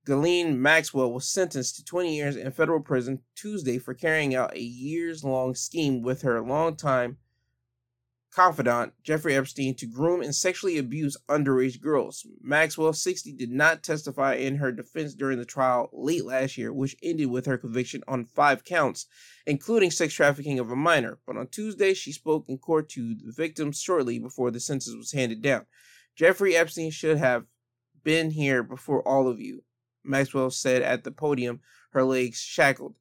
Ghislaine 0.06 0.62
Maxwell 0.62 1.12
was 1.12 1.28
sentenced 1.28 1.76
to 1.78 1.84
20 1.84 2.16
years 2.16 2.36
in 2.36 2.52
federal 2.52 2.80
prison 2.80 3.22
Tuesday 3.36 3.80
for 3.80 3.94
carrying 3.94 4.36
out 4.36 4.56
a 4.56 4.62
years 4.62 5.24
long 5.24 5.56
scheme 5.56 6.02
with 6.02 6.22
her 6.22 6.42
longtime 6.42 7.18
confidant, 8.36 8.92
Jeffrey 9.02 9.34
Epstein, 9.34 9.74
to 9.76 9.86
groom 9.86 10.22
and 10.22 10.36
sexually 10.36 10.78
abuse 10.78 11.16
underage 11.30 11.80
girls. 11.80 12.28
Maxwell, 12.42 12.92
60, 12.92 13.32
did 13.34 13.50
not 13.50 13.82
testify 13.82 14.34
in 14.34 14.58
her 14.58 14.74
defense 14.74 15.16
during 15.16 15.40
the 15.40 15.46
trial 15.46 15.90
late 15.94 16.26
last 16.26 16.58
year, 16.58 16.74
which 16.74 16.98
ended 17.02 17.28
with 17.28 17.46
her 17.46 17.58
conviction 17.58 18.04
on 18.10 18.26
five 18.26 18.66
counts, 18.66 19.06
including 19.48 19.90
sex 19.90 20.14
trafficking 20.14 20.60
of 20.60 20.70
a 20.70 20.76
minor. 20.76 21.18
But 21.26 21.38
on 21.38 21.48
Tuesday, 21.48 21.94
she 21.94 22.12
spoke 22.12 22.50
in 22.50 22.58
court 22.58 22.90
to 22.90 23.16
the 23.16 23.32
victims 23.32 23.80
shortly 23.80 24.20
before 24.20 24.52
the 24.52 24.60
sentence 24.60 24.94
was 24.96 25.14
handed 25.14 25.42
down. 25.42 25.66
Jeffrey 26.18 26.58
Epstein 26.58 26.92
should 26.92 27.18
have 27.18 27.46
been 28.04 28.32
here 28.32 28.64
before 28.64 29.02
all 29.08 29.30
of 29.30 29.40
you, 29.40 29.64
Maxwell 30.06 30.50
said 30.50 30.82
at 30.82 31.04
the 31.04 31.12
podium, 31.12 31.62
her 31.92 32.04
legs 32.04 32.40
shackled. 32.40 32.96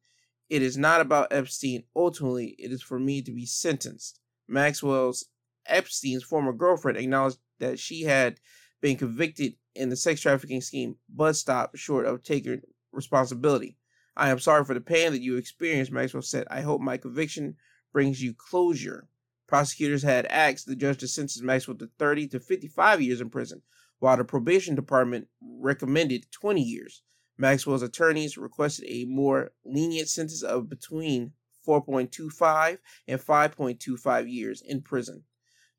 It 0.49 0.61
is 0.61 0.77
not 0.77 1.01
about 1.01 1.31
Epstein. 1.31 1.83
Ultimately, 1.95 2.55
it 2.59 2.71
is 2.71 2.81
for 2.81 2.99
me 2.99 3.21
to 3.21 3.31
be 3.31 3.45
sentenced. 3.45 4.19
Maxwell's 4.47 5.25
Epstein's 5.65 6.23
former 6.23 6.53
girlfriend 6.53 6.97
acknowledged 6.97 7.39
that 7.59 7.79
she 7.79 8.03
had 8.03 8.39
been 8.81 8.97
convicted 8.97 9.55
in 9.73 9.89
the 9.89 9.95
sex 9.95 10.21
trafficking 10.21 10.61
scheme, 10.61 10.97
but 11.09 11.35
stopped 11.35 11.77
short 11.77 12.05
of 12.05 12.23
taking 12.23 12.61
responsibility. 12.91 13.77
I 14.15 14.29
am 14.29 14.39
sorry 14.39 14.63
for 14.63 14.73
the 14.73 14.81
pain 14.81 15.11
that 15.11 15.21
you 15.21 15.35
experienced, 15.37 15.91
Maxwell 15.91 16.21
said. 16.21 16.47
I 16.49 16.61
hope 16.61 16.79
my 16.79 16.97
conviction 16.97 17.55
brings 17.91 18.21
you 18.21 18.33
closure. 18.33 19.07
Prosecutors 19.47 20.03
had 20.03 20.25
asked 20.27 20.67
the 20.67 20.75
judge 20.75 20.99
to 20.99 21.07
sentence 21.07 21.41
Maxwell 21.41 21.77
to 21.77 21.89
30 21.99 22.29
to 22.29 22.39
55 22.39 23.01
years 23.01 23.21
in 23.21 23.29
prison, 23.29 23.61
while 23.99 24.17
the 24.17 24.23
probation 24.23 24.75
department 24.75 25.27
recommended 25.41 26.25
20 26.31 26.61
years. 26.61 27.03
Maxwell's 27.37 27.81
attorneys 27.81 28.37
requested 28.37 28.85
a 28.87 29.05
more 29.05 29.51
lenient 29.65 30.07
sentence 30.07 30.41
of 30.41 30.69
between 30.69 31.33
4.25 31.67 32.77
and 33.07 33.19
5.25 33.19 34.31
years 34.31 34.61
in 34.61 34.81
prison. 34.81 35.23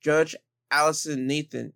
Judge 0.02 0.36
Allison 0.70 1.26
Nathan 1.26 1.72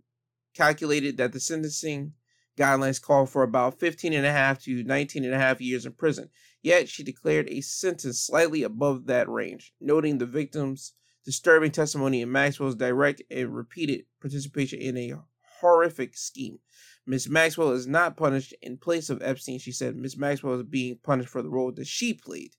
calculated 0.55 1.17
that 1.17 1.33
the 1.33 1.41
sentencing 1.41 2.13
guidelines 2.59 3.01
call 3.01 3.25
for 3.25 3.43
about 3.43 3.79
15 3.81 4.13
and 4.13 4.27
a 4.27 4.33
half 4.33 4.63
to 4.65 4.83
19 4.83 5.25
and 5.25 5.35
a 5.35 5.39
half 5.39 5.61
years 5.61 5.87
in 5.87 5.93
prison. 5.93 6.29
Yet 6.63 6.89
she 6.89 7.03
declared 7.03 7.49
a 7.49 7.63
sentence 7.63 8.21
slightly 8.21 8.63
above 8.63 9.07
that 9.07 9.29
range, 9.29 9.73
noting 9.81 10.19
the 10.19 10.27
victim's 10.27 10.93
disturbing 11.25 11.71
testimony 11.71 12.23
and 12.23 12.33
Maxwell's 12.33 12.75
direct 12.75 13.23
and 13.31 13.55
repeated 13.55 14.05
participation 14.21 14.81
in 14.81 14.97
a 14.97 15.13
horrific 15.61 16.17
scheme. 16.17 16.59
Miss 17.07 17.29
Maxwell 17.29 17.73
is 17.73 17.87
not 17.87 18.17
punished 18.17 18.55
in 18.63 18.77
place 18.77 19.11
of 19.11 19.23
Epstein, 19.23 19.59
she 19.59 19.73
said. 19.73 19.97
Miss 19.97 20.17
Maxwell 20.17 20.61
is 20.61 20.63
being 20.65 20.99
punished 21.03 21.31
for 21.31 21.43
the 21.43 21.49
role 21.49 21.73
that 21.73 21.87
she 21.87 22.15
played. 22.15 22.55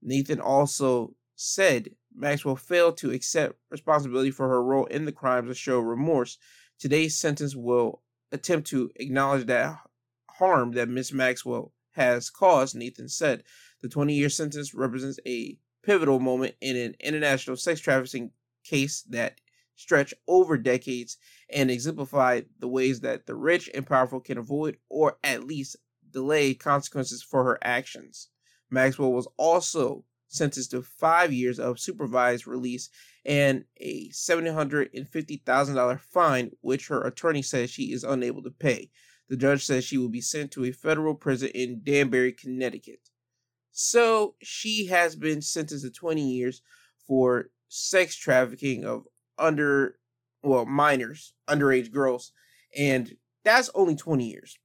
Nathan 0.00 0.40
also 0.40 1.14
said 1.34 1.90
Maxwell 2.14 2.56
failed 2.56 2.96
to 2.98 3.10
accept 3.10 3.58
responsibility 3.70 4.30
for 4.30 4.48
her 4.48 4.62
role 4.62 4.86
in 4.86 5.04
the 5.04 5.12
crimes 5.12 5.50
or 5.50 5.54
show 5.54 5.78
remorse. 5.78 6.38
Today's 6.78 7.16
sentence 7.16 7.54
will 7.54 8.02
attempt 8.30 8.68
to 8.68 8.90
acknowledge 8.96 9.46
that 9.46 9.78
harm 10.30 10.72
that 10.72 10.88
Miss 10.88 11.12
Maxwell 11.12 11.72
has 11.92 12.30
caused, 12.30 12.74
Nathan 12.74 13.08
said. 13.08 13.44
The 13.82 13.88
20 13.88 14.14
year 14.14 14.28
sentence 14.28 14.74
represents 14.74 15.18
a 15.26 15.58
pivotal 15.82 16.20
moment 16.20 16.54
in 16.60 16.76
an 16.76 16.94
international 17.00 17.56
sex 17.56 17.80
trafficking 17.80 18.30
case 18.64 19.02
that 19.10 19.40
stretched 19.76 20.14
over 20.28 20.56
decades 20.56 21.16
and 21.52 21.70
exemplified 21.70 22.46
the 22.58 22.68
ways 22.68 23.00
that 23.00 23.26
the 23.26 23.34
rich 23.34 23.70
and 23.74 23.86
powerful 23.86 24.20
can 24.20 24.38
avoid 24.38 24.76
or 24.88 25.18
at 25.22 25.44
least 25.44 25.76
delay 26.10 26.54
consequences 26.54 27.22
for 27.22 27.44
her 27.44 27.58
actions. 27.62 28.28
Maxwell 28.70 29.12
was 29.12 29.28
also 29.36 30.04
sentenced 30.28 30.70
to 30.70 30.82
five 30.82 31.32
years 31.32 31.58
of 31.60 31.78
supervised 31.78 32.46
release 32.46 32.88
and 33.24 33.64
a 33.78 34.08
$750,000 34.10 36.00
fine, 36.00 36.50
which 36.60 36.88
her 36.88 37.02
attorney 37.02 37.42
says 37.42 37.70
she 37.70 37.92
is 37.92 38.02
unable 38.02 38.42
to 38.42 38.50
pay. 38.50 38.90
The 39.28 39.36
judge 39.36 39.64
says 39.64 39.84
she 39.84 39.98
will 39.98 40.08
be 40.08 40.20
sent 40.20 40.50
to 40.52 40.64
a 40.64 40.72
federal 40.72 41.14
prison 41.14 41.50
in 41.54 41.82
Danbury, 41.84 42.32
Connecticut. 42.32 43.00
So 43.70 44.34
she 44.42 44.86
has 44.86 45.16
been 45.16 45.40
sentenced 45.40 45.84
to 45.84 45.90
20 45.90 46.20
years 46.20 46.62
for 47.06 47.50
sex 47.68 48.16
trafficking 48.16 48.84
of 48.84 49.04
under, 49.38 49.96
well, 50.42 50.66
minors, 50.66 51.34
underage 51.48 51.90
girls, 51.90 52.32
and 52.76 53.16
that's 53.44 53.70
only 53.74 53.96
20 53.96 54.28
years. 54.28 54.58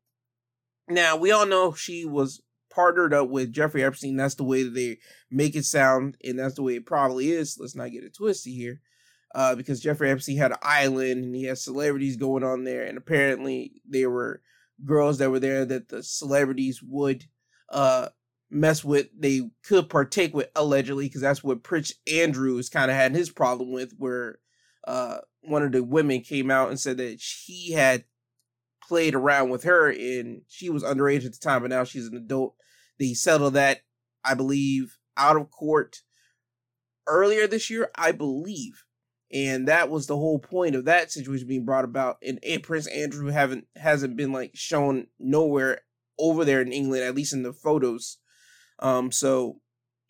Now, 0.89 1.17
we 1.17 1.31
all 1.31 1.45
know 1.45 1.73
she 1.73 2.05
was 2.05 2.41
partnered 2.77 3.13
up 3.13 3.29
with 3.29 3.51
Jeffrey 3.51 3.83
Epstein. 3.83 4.15
That's 4.15 4.35
the 4.35 4.43
way 4.43 4.63
that 4.63 4.73
they 4.73 4.99
make 5.31 5.55
it 5.55 5.65
sound, 5.65 6.15
and 6.23 6.37
that's 6.37 6.55
the 6.55 6.63
way 6.63 6.75
it 6.75 6.85
probably 6.85 7.31
is. 7.31 7.57
Let's 7.59 7.75
not 7.75 7.91
get 7.91 8.03
it 8.03 8.15
twisted 8.15 8.53
here. 8.53 8.81
Uh, 9.35 9.55
because 9.55 9.81
Jeffrey 9.81 10.09
Epstein 10.09 10.37
had 10.37 10.51
an 10.51 10.57
island 10.61 11.25
and 11.25 11.35
he 11.35 11.43
had 11.43 11.57
celebrities 11.57 12.15
going 12.15 12.43
on 12.43 12.63
there, 12.63 12.85
and 12.85 12.97
apparently 12.97 13.81
there 13.87 14.09
were 14.09 14.41
girls 14.85 15.17
that 15.17 15.29
were 15.29 15.39
there 15.39 15.65
that 15.65 15.89
the 15.89 16.01
celebrities 16.01 16.81
would 16.81 17.25
uh, 17.69 18.07
mess 18.49 18.83
with. 18.83 19.07
They 19.17 19.49
could 19.63 19.89
partake 19.89 20.33
with 20.33 20.49
allegedly, 20.55 21.05
because 21.05 21.21
that's 21.21 21.43
what 21.43 21.63
Prince 21.63 21.93
Andrews 22.11 22.69
kind 22.69 22.89
of 22.89 22.95
had 22.95 23.13
his 23.13 23.29
problem 23.29 23.71
with, 23.71 23.93
where 23.97 24.39
uh, 24.87 25.17
one 25.47 25.63
of 25.63 25.71
the 25.71 25.83
women 25.83 26.21
came 26.21 26.51
out 26.51 26.69
and 26.69 26.79
said 26.79 26.97
that 26.97 27.19
she 27.19 27.71
had 27.71 28.03
played 28.87 29.15
around 29.15 29.49
with 29.49 29.63
her 29.63 29.89
and 29.89 30.41
she 30.47 30.69
was 30.69 30.83
underage 30.83 31.25
at 31.25 31.33
the 31.33 31.39
time, 31.39 31.61
but 31.61 31.69
now 31.69 31.83
she's 31.83 32.07
an 32.07 32.15
adult 32.15 32.55
they 32.99 33.13
settled 33.13 33.53
that, 33.53 33.81
I 34.23 34.33
believe, 34.33 34.97
out 35.15 35.37
of 35.37 35.51
court 35.51 36.01
earlier 37.07 37.47
this 37.47 37.69
year, 37.69 37.89
I 37.95 38.11
believe. 38.11 38.83
And 39.31 39.67
that 39.67 39.89
was 39.89 40.07
the 40.07 40.15
whole 40.15 40.39
point 40.39 40.75
of 40.75 40.85
that 40.85 41.11
situation 41.11 41.47
being 41.47 41.65
brought 41.65 41.83
about. 41.83 42.17
And, 42.25 42.39
Prince 42.63 42.87
Andrew 42.87 43.27
haven't 43.27 43.67
hasn't 43.75 44.15
been 44.15 44.31
like 44.31 44.51
shown 44.53 45.07
nowhere 45.19 45.81
over 46.17 46.45
there 46.45 46.61
in 46.61 46.71
England, 46.71 47.03
at 47.03 47.15
least 47.15 47.33
in 47.33 47.43
the 47.43 47.53
photos. 47.53 48.17
Um, 48.79 49.11
so 49.11 49.59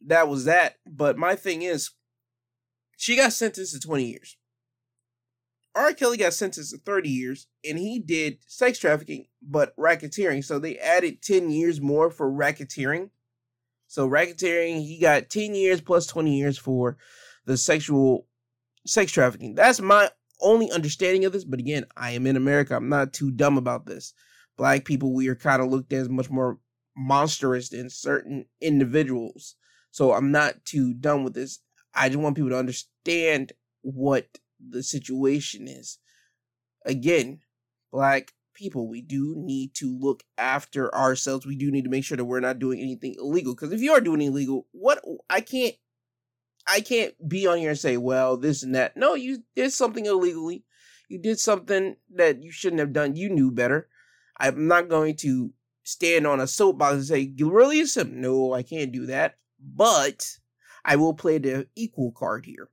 that 0.06 0.28
was 0.28 0.46
that. 0.46 0.76
But 0.86 1.18
my 1.18 1.36
thing 1.36 1.64
is, 1.64 1.92
she 2.96 3.16
got 3.16 3.34
sentenced 3.34 3.74
to 3.74 3.80
20 3.80 4.06
years. 4.06 4.38
R. 5.78 5.94
Kelly 5.94 6.18
got 6.18 6.34
sentenced 6.34 6.72
to 6.72 6.78
30 6.78 7.10
years, 7.10 7.48
and 7.68 7.78
he 7.78 8.00
did 8.00 8.40
sex 8.48 8.80
trafficking, 8.80 9.28
but 9.42 9.76
racketeering. 9.78 10.44
So 10.44 10.60
they 10.60 10.78
added 10.78 11.22
10 11.22 11.52
years 11.52 11.80
more 11.80 12.10
for 12.10 12.32
racketeering. 12.32 13.10
So 13.88 14.10
racketeering, 14.10 14.82
he 14.82 15.00
got 15.00 15.30
10 15.30 15.56
years 15.56 15.80
plus 15.80 16.08
20 16.08 16.38
years 16.38 16.58
for 16.58 16.98
the 17.46 17.58
sexual 17.58 18.28
sex 18.86 19.12
trafficking. 19.12 19.56
That's 19.56 19.80
my 19.80 20.10
only 20.42 20.72
understanding 20.72 21.26
of 21.26 21.32
this. 21.32 21.46
But 21.46 21.60
again, 21.60 21.86
I 21.96 22.12
am 22.12 22.28
in 22.28 22.36
America. 22.36 22.76
I'm 22.76 22.90
not 22.90 23.14
too 23.14 23.32
dumb 23.32 23.58
about 23.58 23.86
this. 23.86 24.14
Black 24.58 24.86
people, 24.86 25.14
we 25.14 25.28
are 25.28 25.36
kind 25.36 25.62
of 25.62 25.70
looked 25.70 25.94
at 25.94 26.00
as 26.00 26.10
much 26.10 26.30
more 26.30 26.60
monstrous 26.96 27.70
than 27.70 27.90
certain 27.90 28.46
individuals. 28.60 29.56
So 29.92 30.14
I'm 30.14 30.32
not 30.32 30.66
too 30.66 30.94
dumb 30.94 31.24
with 31.24 31.34
this. 31.34 31.60
I 31.94 32.10
just 32.10 32.20
want 32.20 32.36
people 32.36 32.50
to 32.50 32.58
understand 32.58 33.54
what 33.82 34.28
the 34.60 34.84
situation 34.84 35.68
is. 35.68 36.00
Again, 36.86 37.40
black 37.92 38.34
people, 38.54 38.88
we 38.88 39.02
do 39.02 39.36
need 39.38 39.74
to 39.76 39.98
look 40.00 40.24
after 40.38 40.94
ourselves. 40.94 41.46
We 41.46 41.56
do 41.56 41.72
need 41.72 41.84
to 41.84 41.90
make 41.90 42.04
sure 42.04 42.18
that 42.18 42.26
we're 42.26 42.40
not 42.40 42.60
doing 42.60 42.80
anything 42.80 43.16
illegal. 43.20 43.54
Because 43.54 43.72
if 43.72 43.82
you 43.82 43.94
are 43.94 44.02
doing 44.02 44.22
illegal, 44.22 44.68
what 44.72 45.04
I 45.30 45.42
can't 45.42 45.76
I 46.68 46.82
can't 46.82 47.14
be 47.28 47.48
on 47.48 47.60
here 47.60 47.70
and 47.70 47.80
say, 47.80 47.96
well, 47.96 48.36
this 48.36 48.62
and 48.62 48.76
that. 48.76 48.98
No, 48.98 49.14
you 49.14 49.44
did 49.56 49.72
something 49.72 50.06
illegally. 50.06 50.66
You 51.08 51.20
did 51.20 51.40
something 51.40 51.96
that 52.16 52.44
you 52.44 52.52
shouldn't 52.52 52.82
have 52.82 52.92
done. 52.92 53.16
You 53.16 53.30
knew 53.30 53.52
better. 53.52 53.88
I'm 54.38 54.68
not 54.68 54.90
going 54.90 55.16
to 55.18 55.54
stand 55.84 56.28
on 56.28 56.42
a 56.42 56.48
soapbox 56.48 56.96
and 56.96 57.06
say, 57.06 57.34
release 57.40 57.96
him. 57.96 58.20
No, 58.20 58.54
I 58.54 58.64
can't 58.64 58.92
do 58.92 59.06
that. 59.06 59.36
But 59.60 60.38
I 60.84 60.98
will 60.98 61.14
play 61.14 61.38
the 61.38 61.68
equal 61.76 62.12
card 62.12 62.46
here. 62.46 62.70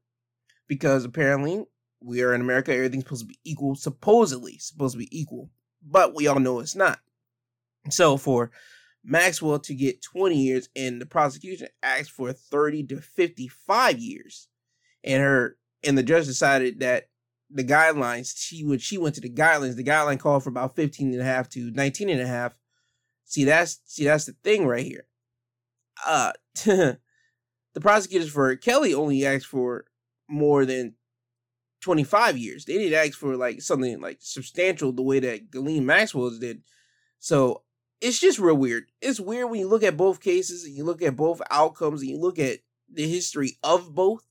Because 0.67 1.05
apparently 1.05 1.65
we 2.05 2.23
are 2.23 2.35
in 2.35 2.41
America, 2.41 2.73
everything's 2.75 3.05
supposed 3.05 3.23
to 3.23 3.29
be 3.29 3.39
equal, 3.45 3.75
supposedly 3.75 4.59
supposed 4.59 4.93
to 4.93 4.99
be 4.99 5.09
equal, 5.19 5.51
but 5.83 6.15
we 6.15 6.27
all 6.27 6.39
know 6.39 6.61
it's 6.61 6.77
not. 6.77 6.99
So 7.91 8.17
for 8.17 8.51
Maxwell 9.05 9.59
to 9.61 9.75
get 9.75 10.03
20 10.03 10.37
years 10.37 10.69
and 10.75 11.01
the 11.01 11.07
prosecution 11.07 11.69
asked 11.83 12.11
for 12.11 12.33
30 12.33 12.85
to 12.85 13.01
55 13.01 13.99
years. 13.99 14.49
And 15.03 15.23
her 15.23 15.57
and 15.83 15.99
the 15.99 16.03
judge 16.03 16.27
decided 16.27 16.81
that 16.81 17.09
the 17.51 17.65
guidelines, 17.65 18.35
she 18.37 18.65
would 18.65 18.81
she 18.81 18.97
went 18.97 19.15
to 19.17 19.21
the 19.21 19.31
guidelines, 19.31 19.77
the 19.77 19.85
guideline 19.85 20.19
called 20.19 20.43
for 20.43 20.49
about 20.49 20.77
15 20.77 21.13
and 21.13 21.21
a 21.21 21.25
half 21.25 21.49
to 21.51 21.71
19 21.71 22.09
and 22.09 22.21
a 22.21 22.27
half. 22.27 22.55
See, 23.27 23.45
that's 23.45 23.81
see, 23.85 24.05
that's 24.05 24.25
the 24.25 24.37
thing 24.43 24.67
right 24.67 24.85
here. 24.85 25.07
Uh 26.07 26.33
the 26.65 26.99
prosecutors 27.81 28.31
for 28.31 28.57
Kelly 28.57 28.95
only 28.95 29.27
asked 29.27 29.47
for 29.47 29.85
more 30.29 30.65
than 30.65 30.95
25 31.85 32.39
years. 32.39 32.65
They 32.65 32.79
didn't 32.79 32.99
ask 32.99 33.19
for 33.19 33.37
like 33.37 33.61
something 33.61 34.01
like 34.01 34.19
substantial 34.21 34.91
the 34.91 35.03
way 35.03 35.21
that 35.21 35.51
Ghislaine 35.51 35.85
Maxwell's 35.85 36.39
did. 36.39 36.63
So 37.19 37.63
it's 38.01 38.19
just 38.19 38.39
real 38.39 38.57
weird. 38.57 38.87
It's 39.03 39.21
weird 39.21 39.51
when 39.51 39.61
you 39.61 39.69
look 39.69 39.83
at 39.83 39.97
both 39.97 40.21
cases 40.21 40.65
and 40.65 40.75
you 40.75 40.85
look 40.85 41.03
at 41.03 41.17
both 41.17 41.43
outcomes 41.51 42.01
and 42.01 42.11
you 42.11 42.19
look 42.19 42.39
at 42.39 42.61
the 42.93 43.07
history 43.07 43.59
of 43.63 43.95
both. 43.95 44.27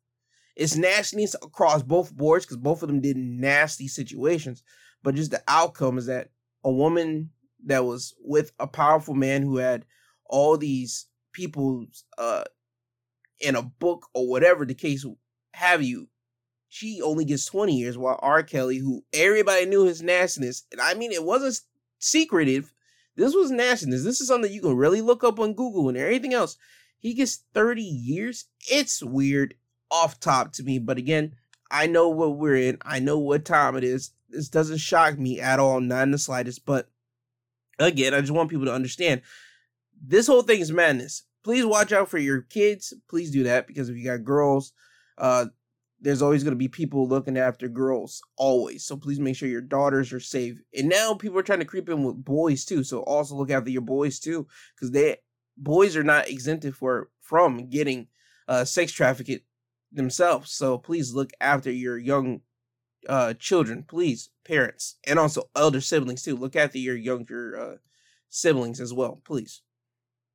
It's 0.56 0.76
nastiness 0.76 1.36
across 1.36 1.84
both 1.84 2.16
boards 2.16 2.46
because 2.46 2.58
both 2.58 2.82
of 2.84 2.90
them 2.90 3.02
did 3.02 3.18
nasty 3.18 3.88
situations. 3.88 4.64
But 5.04 5.16
just 5.16 5.32
the 5.32 5.44
outcome 5.48 5.98
is 5.98 6.08
that 6.08 6.30
a 6.64 6.72
woman 6.72 7.30
that 7.66 7.86
was 7.86 8.16
with 8.20 8.52
a 8.60 8.68
powerful 8.68 9.14
man 9.14 9.44
who 9.44 9.58
had 9.58 9.86
all 10.26 10.58
these 10.58 11.08
people 11.34 11.86
uh, 12.18 12.44
in 13.40 13.56
a 13.56 13.62
book 13.62 14.08
or 14.14 14.28
whatever 14.28 14.66
the 14.66 14.74
case 14.74 15.06
have 15.54 15.84
you, 15.84 16.08
she 16.74 17.04
only 17.04 17.24
gets 17.24 17.46
20 17.46 17.78
years 17.78 18.00
while 18.00 18.20
R. 18.24 18.42
Kelly, 18.42 18.80
who 18.80 19.04
everybody 19.14 19.68
knew 19.68 19.86
his 19.86 20.02
nastiness, 20.02 20.64
and 20.72 20.82
I 20.82 20.96
mean, 20.96 21.12
it 21.12 21.24
wasn't 21.24 21.60
secretive. 22.00 22.74
This 23.16 23.36
was 23.36 23.52
nastiness. 23.52 24.04
This 24.04 24.20
is 24.20 24.28
something 24.28 24.52
you 24.52 24.60
can 24.60 24.76
really 24.76 25.00
look 25.00 25.24
up 25.24 25.40
on 25.40 25.54
Google 25.54 25.88
and 25.88 25.96
everything 25.96 26.34
else. 26.34 26.58
He 26.98 27.14
gets 27.14 27.44
30 27.54 27.84
years. 27.84 28.46
It's 28.72 29.04
weird 29.04 29.54
off 29.92 30.20
top 30.20 30.52
to 30.54 30.64
me, 30.64 30.80
but 30.80 30.98
again, 30.98 31.36
I 31.70 31.86
know 31.86 32.10
what 32.10 32.38
we're 32.38 32.56
in. 32.56 32.80
I 32.82 32.98
know 32.98 33.20
what 33.20 33.46
time 33.46 33.76
it 33.76 33.84
is. 33.84 34.10
This 34.28 34.50
doesn't 34.50 34.80
shock 34.80 35.20
me 35.20 35.40
at 35.40 35.60
all, 35.60 35.80
not 35.80 36.04
in 36.04 36.12
the 36.12 36.18
slightest. 36.18 36.66
But 36.66 36.90
again, 37.78 38.16
I 38.16 38.22
just 38.22 38.34
want 38.34 38.50
people 38.50 38.66
to 38.66 38.74
understand 38.74 39.22
this 40.04 40.26
whole 40.26 40.42
thing 40.42 40.60
is 40.60 40.72
madness. 40.72 41.22
Please 41.44 41.68
watch 41.68 41.92
out 41.92 42.10
for 42.10 42.18
your 42.18 42.42
kids. 42.42 42.96
Please 43.08 43.30
do 43.30 43.44
that 43.44 43.68
because 43.68 43.90
if 43.90 43.96
you 43.96 44.06
got 44.06 44.24
girls, 44.24 44.74
uh, 45.20 45.46
there's 46.04 46.22
always 46.22 46.44
going 46.44 46.52
to 46.52 46.58
be 46.58 46.68
people 46.68 47.08
looking 47.08 47.38
after 47.38 47.70
girls 47.70 48.22
always. 48.36 48.84
So 48.86 48.98
please 48.98 49.22
make 49.22 49.38
sure 49.38 49.48
your 49.48 49.62
daughters 49.62 50.12
are 50.12 50.20
safe. 50.20 50.58
And 50.78 50.90
now 50.90 51.14
people 51.14 51.40
are 51.40 51.44
trying 51.44 51.60
to 51.60 51.66
creep 51.66 51.88
in 51.88 52.04
with 52.04 52.24
boys 52.24 52.66
too 52.66 52.84
so 52.84 53.00
also 53.04 53.36
look 53.36 53.50
after 53.50 53.70
your 53.70 53.82
boys 53.82 54.20
too 54.20 54.46
because 54.76 54.92
they 54.92 55.18
boys 55.58 55.96
are 55.96 56.04
not 56.04 56.28
exempted 56.28 56.76
for 56.76 57.10
from 57.22 57.70
getting 57.70 58.08
uh 58.50 58.66
sex 58.66 58.92
trafficked 58.92 59.46
themselves. 59.94 60.52
So 60.52 60.78
please 60.78 61.14
look 61.14 61.32
after 61.40 61.72
your 61.72 61.98
young 61.98 62.42
uh 63.08 63.34
children 63.36 63.84
please 63.88 64.30
parents 64.46 64.98
and 65.08 65.18
also 65.18 65.50
elder 65.56 65.80
siblings 65.80 66.24
too. 66.24 66.36
Look 66.36 66.58
after 66.58 66.80
your 66.80 66.98
younger 66.98 67.58
uh 67.58 67.78
siblings 68.30 68.82
as 68.82 68.94
well 68.94 69.22
please. 69.24 69.62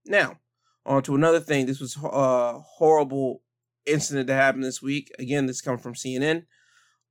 Now 0.06 0.38
on 0.86 1.02
to 1.02 1.14
another 1.14 1.40
thing. 1.40 1.66
This 1.66 1.80
was 1.80 1.94
uh 2.02 2.58
horrible 2.58 3.42
incident 3.90 4.26
that 4.26 4.34
happened 4.34 4.64
this 4.64 4.82
week. 4.82 5.10
Again, 5.18 5.46
this 5.46 5.60
comes 5.60 5.82
from 5.82 5.94
CNN. 5.94 6.44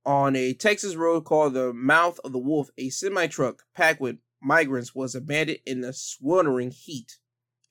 On 0.06 0.34
a 0.36 0.54
Texas 0.54 0.94
road 0.94 1.24
called 1.24 1.54
the 1.54 1.72
Mouth 1.72 2.18
of 2.24 2.32
the 2.32 2.38
Wolf, 2.38 2.70
a 2.78 2.88
semi 2.88 3.26
truck 3.26 3.64
packed 3.74 4.00
with 4.00 4.18
migrants 4.40 4.94
was 4.94 5.14
abandoned 5.14 5.58
in 5.66 5.80
the 5.80 5.92
sweltering 5.92 6.70
heat. 6.70 7.18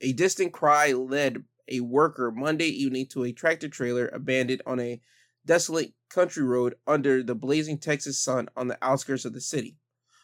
A 0.01 0.13
distant 0.13 0.53
cry 0.53 0.91
led 0.91 1.43
a 1.67 1.79
worker 1.79 2.31
Monday 2.31 2.67
evening 2.67 3.07
to 3.07 3.23
a 3.23 3.31
tractor 3.31 3.67
trailer 3.67 4.07
abandoned 4.09 4.61
on 4.65 4.79
a 4.79 5.01
desolate 5.45 5.93
country 6.09 6.43
road 6.43 6.75
under 6.85 7.23
the 7.23 7.35
blazing 7.35 7.77
Texas 7.77 8.19
sun 8.19 8.49
on 8.55 8.67
the 8.67 8.77
outskirts 8.81 9.25
of 9.25 9.33
the 9.33 9.41
city. 9.41 9.77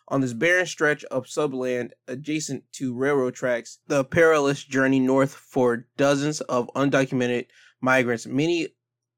On 0.10 0.22
this 0.22 0.34
barren 0.34 0.66
stretch 0.66 1.04
of 1.06 1.26
subland 1.26 1.92
adjacent 2.08 2.66
to 2.74 2.94
railroad 2.94 3.36
tracks, 3.36 3.80
the 3.88 4.04
perilous 4.04 4.64
journey 4.64 5.00
north 5.00 5.34
for 5.34 5.88
dozens 5.96 6.42
of 6.42 6.70
undocumented 6.76 7.48
migrants, 7.84 8.26
many 8.26 8.70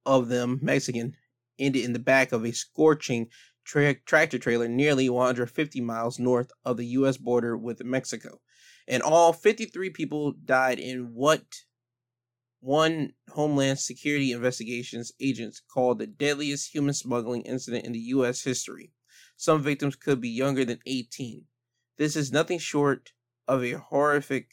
of 0.05 0.27
them 0.27 0.59
Mexican, 0.61 1.15
ended 1.59 1.85
in 1.85 1.93
the 1.93 1.99
back 1.99 2.31
of 2.31 2.43
a 2.43 2.51
scorching 2.51 3.29
tra- 3.63 3.93
tractor 3.93 4.39
trailer 4.39 4.67
nearly 4.67 5.07
150 5.07 5.79
miles 5.81 6.19
north 6.19 6.51
of 6.65 6.77
the 6.77 6.85
U.S. 6.87 7.17
border 7.17 7.55
with 7.55 7.83
Mexico. 7.83 8.41
And 8.87 9.01
all 9.01 9.33
53 9.33 9.91
people 9.91 10.33
died 10.33 10.79
in 10.79 11.13
what 11.13 11.43
one 12.59 13.13
Homeland 13.29 13.79
Security 13.79 14.31
investigations 14.31 15.11
agents 15.19 15.61
called 15.71 15.99
the 15.99 16.07
deadliest 16.07 16.73
human 16.73 16.93
smuggling 16.93 17.43
incident 17.43 17.85
in 17.85 17.93
the 17.93 17.99
U.S. 17.99 18.43
history. 18.43 18.91
Some 19.37 19.61
victims 19.61 19.95
could 19.95 20.19
be 20.19 20.29
younger 20.29 20.65
than 20.65 20.79
18. 20.85 21.45
This 21.97 22.15
is 22.15 22.31
nothing 22.31 22.59
short 22.59 23.11
of 23.47 23.63
a 23.63 23.73
horrific 23.73 24.49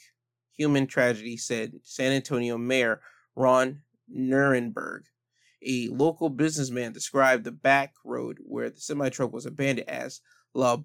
human 0.52 0.86
tragedy, 0.86 1.36
said 1.36 1.72
San 1.82 2.12
Antonio 2.12 2.58
Mayor 2.58 3.00
Ron 3.34 3.82
Nirenberg. 4.14 5.02
A 5.64 5.88
local 5.88 6.28
businessman 6.28 6.92
described 6.92 7.44
the 7.44 7.52
back 7.52 7.94
road 8.04 8.38
where 8.42 8.70
the 8.70 8.80
semi 8.80 9.08
truck 9.08 9.32
was 9.32 9.46
abandoned 9.46 9.88
as 9.88 10.20
La 10.54 10.78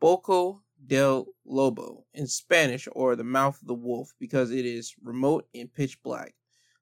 Boca 0.00 0.54
del 0.86 1.26
Lobo 1.44 2.04
in 2.12 2.26
Spanish, 2.26 2.86
or 2.92 3.16
the 3.16 3.24
mouth 3.24 3.60
of 3.60 3.66
the 3.66 3.74
wolf, 3.74 4.12
because 4.18 4.50
it 4.50 4.64
is 4.66 4.94
remote 5.02 5.48
and 5.54 5.72
pitch 5.72 6.02
black. 6.02 6.34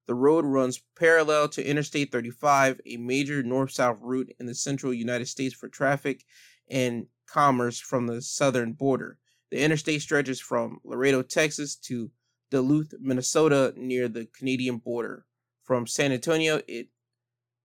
The 0.07 0.15
road 0.15 0.45
runs 0.45 0.83
parallel 0.99 1.49
to 1.51 1.65
Interstate 1.65 2.11
35, 2.11 2.81
a 2.87 2.97
major 2.97 3.43
north 3.43 3.71
south 3.71 3.99
route 4.01 4.35
in 4.41 4.47
the 4.47 4.55
central 4.55 4.93
United 4.93 5.27
States 5.27 5.55
for 5.55 5.69
traffic 5.69 6.25
and 6.69 7.07
commerce 7.27 7.79
from 7.79 8.07
the 8.07 8.21
southern 8.21 8.73
border. 8.73 9.19
The 9.51 9.63
interstate 9.63 10.03
stretches 10.03 10.41
from 10.41 10.81
Laredo, 10.85 11.23
Texas 11.23 11.77
to 11.77 12.11
Duluth, 12.51 12.95
Minnesota, 13.01 13.73
near 13.77 14.09
the 14.09 14.27
Canadian 14.27 14.79
border. 14.79 15.27
From 15.73 15.87
San 15.87 16.13
Antonio, 16.13 16.61
it 16.69 16.89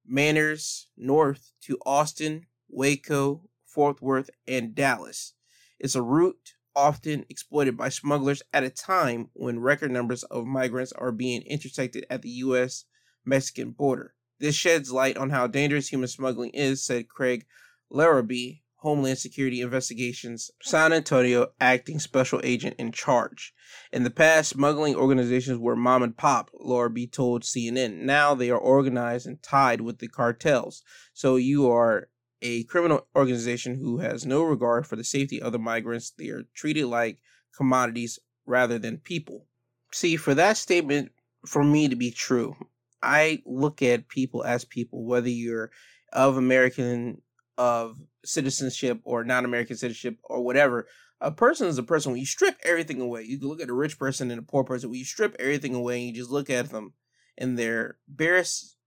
manners 0.06 0.88
north 0.96 1.52
to 1.63 1.78
Austin, 1.86 2.46
Waco, 2.70 3.50
Fort 3.65 4.02
Worth, 4.02 4.30
and 4.48 4.74
Dallas. 4.74 5.34
It's 5.78 5.93
a 5.93 6.02
route 6.02 6.54
often 6.74 7.26
exploited 7.28 7.76
by 7.76 7.89
smugglers 7.89 8.41
at 8.54 8.63
a 8.63 8.70
time 8.70 9.30
when 9.34 9.60
record 9.60 9.91
numbers 9.91 10.24
of 10.24 10.46
migrants 10.46 10.93
are 10.93 11.12
being 11.12 11.41
intersected 11.41 12.06
at 12.10 12.22
the 12.22 12.30
U.S. 12.30 12.86
Mexican 13.26 13.72
border. 13.72 14.13
This 14.39 14.56
sheds 14.56 14.89
light 14.89 15.17
on 15.17 15.32
how 15.32 15.46
dangerous 15.48 15.89
human 15.89 16.08
smuggling 16.08 16.52
is, 16.52 16.86
said 16.86 17.10
Craig 17.10 17.46
Larrabee, 17.89 18.62
Homeland 18.88 19.17
Security 19.17 19.60
Investigations 19.60 20.50
San 20.63 20.93
Antonio 20.93 21.47
acting 21.60 22.00
special 22.00 22.39
agent 22.41 22.73
in 22.80 22.93
charge. 22.93 23.54
In 23.91 24.06
the 24.06 24.10
past, 24.10 24.52
smuggling 24.52 24.95
organizations 24.95 25.60
were 25.60 25.76
mom 25.76 26.04
and 26.04 26.15
pop, 26.15 26.50
Larrabee 26.54 27.08
told 27.08 27.43
CNN. 27.43 28.04
Now 28.04 28.34
they 28.34 28.50
are 28.50 28.58
organized 28.58 29.28
and 29.28 29.43
tied 29.43 29.82
with 29.82 30.00
the 30.00 30.08
cartels. 30.08 30.84
So 31.13 31.36
you 31.36 31.69
are 31.69 32.08
a 32.41 32.63
criminal 32.63 33.06
organization 33.13 33.76
who 33.76 33.97
has 33.97 34.26
no 34.26 34.41
regard 34.41 34.88
for 34.88 34.95
the 34.95 35.04
safety 35.04 35.41
of 35.41 35.52
the 35.52 35.60
migrants. 35.60 36.12
They 36.12 36.30
are 36.30 36.43
treated 36.54 36.86
like 36.86 37.19
commodities 37.58 38.19
rather 38.45 38.80
than 38.80 39.00
people. 39.00 39.47
See, 39.91 40.15
for 40.15 40.34
that 40.34 40.56
statement 40.56 41.12
for 41.45 41.62
me 41.62 41.89
to 41.89 41.97
be 41.97 42.12
true, 42.12 42.56
I 43.04 43.43
look 43.45 43.82
at 43.82 44.08
people 44.08 44.45
as 44.45 44.63
people, 44.63 45.04
whether 45.04 45.28
you're 45.28 45.71
of 46.13 46.38
American 46.38 47.21
of 47.58 47.97
citizenship 48.28 49.00
or 49.04 49.24
non-American 49.24 49.78
citizenship 49.78 50.20
or 50.24 50.44
whatever. 50.44 50.88
A 51.20 51.32
person 51.32 51.68
is 51.68 51.78
a 51.78 51.84
person 51.84 52.12
when 52.12 52.20
you 52.20 52.26
strip 52.26 52.58
everything 52.63 53.02
away. 53.02 53.24
You 53.24 53.40
can 53.40 53.48
look 53.48 53.62
at 53.62 53.70
a 53.70 53.74
rich 53.74 53.98
person 53.98 54.30
and 54.30 54.40
a 54.40 54.44
poor 54.44 54.63
person. 54.63 54.90
When 54.90 55.00
you 55.00 55.06
strip 55.06 55.36
everything 55.40 55.74
away 55.74 56.00
and 56.00 56.08
you 56.10 56.22
just 56.22 56.30
look 56.30 56.50
at 56.50 56.70
them 56.70 56.94
and 57.38 57.58
they're 57.58 57.98
barest 58.08 58.78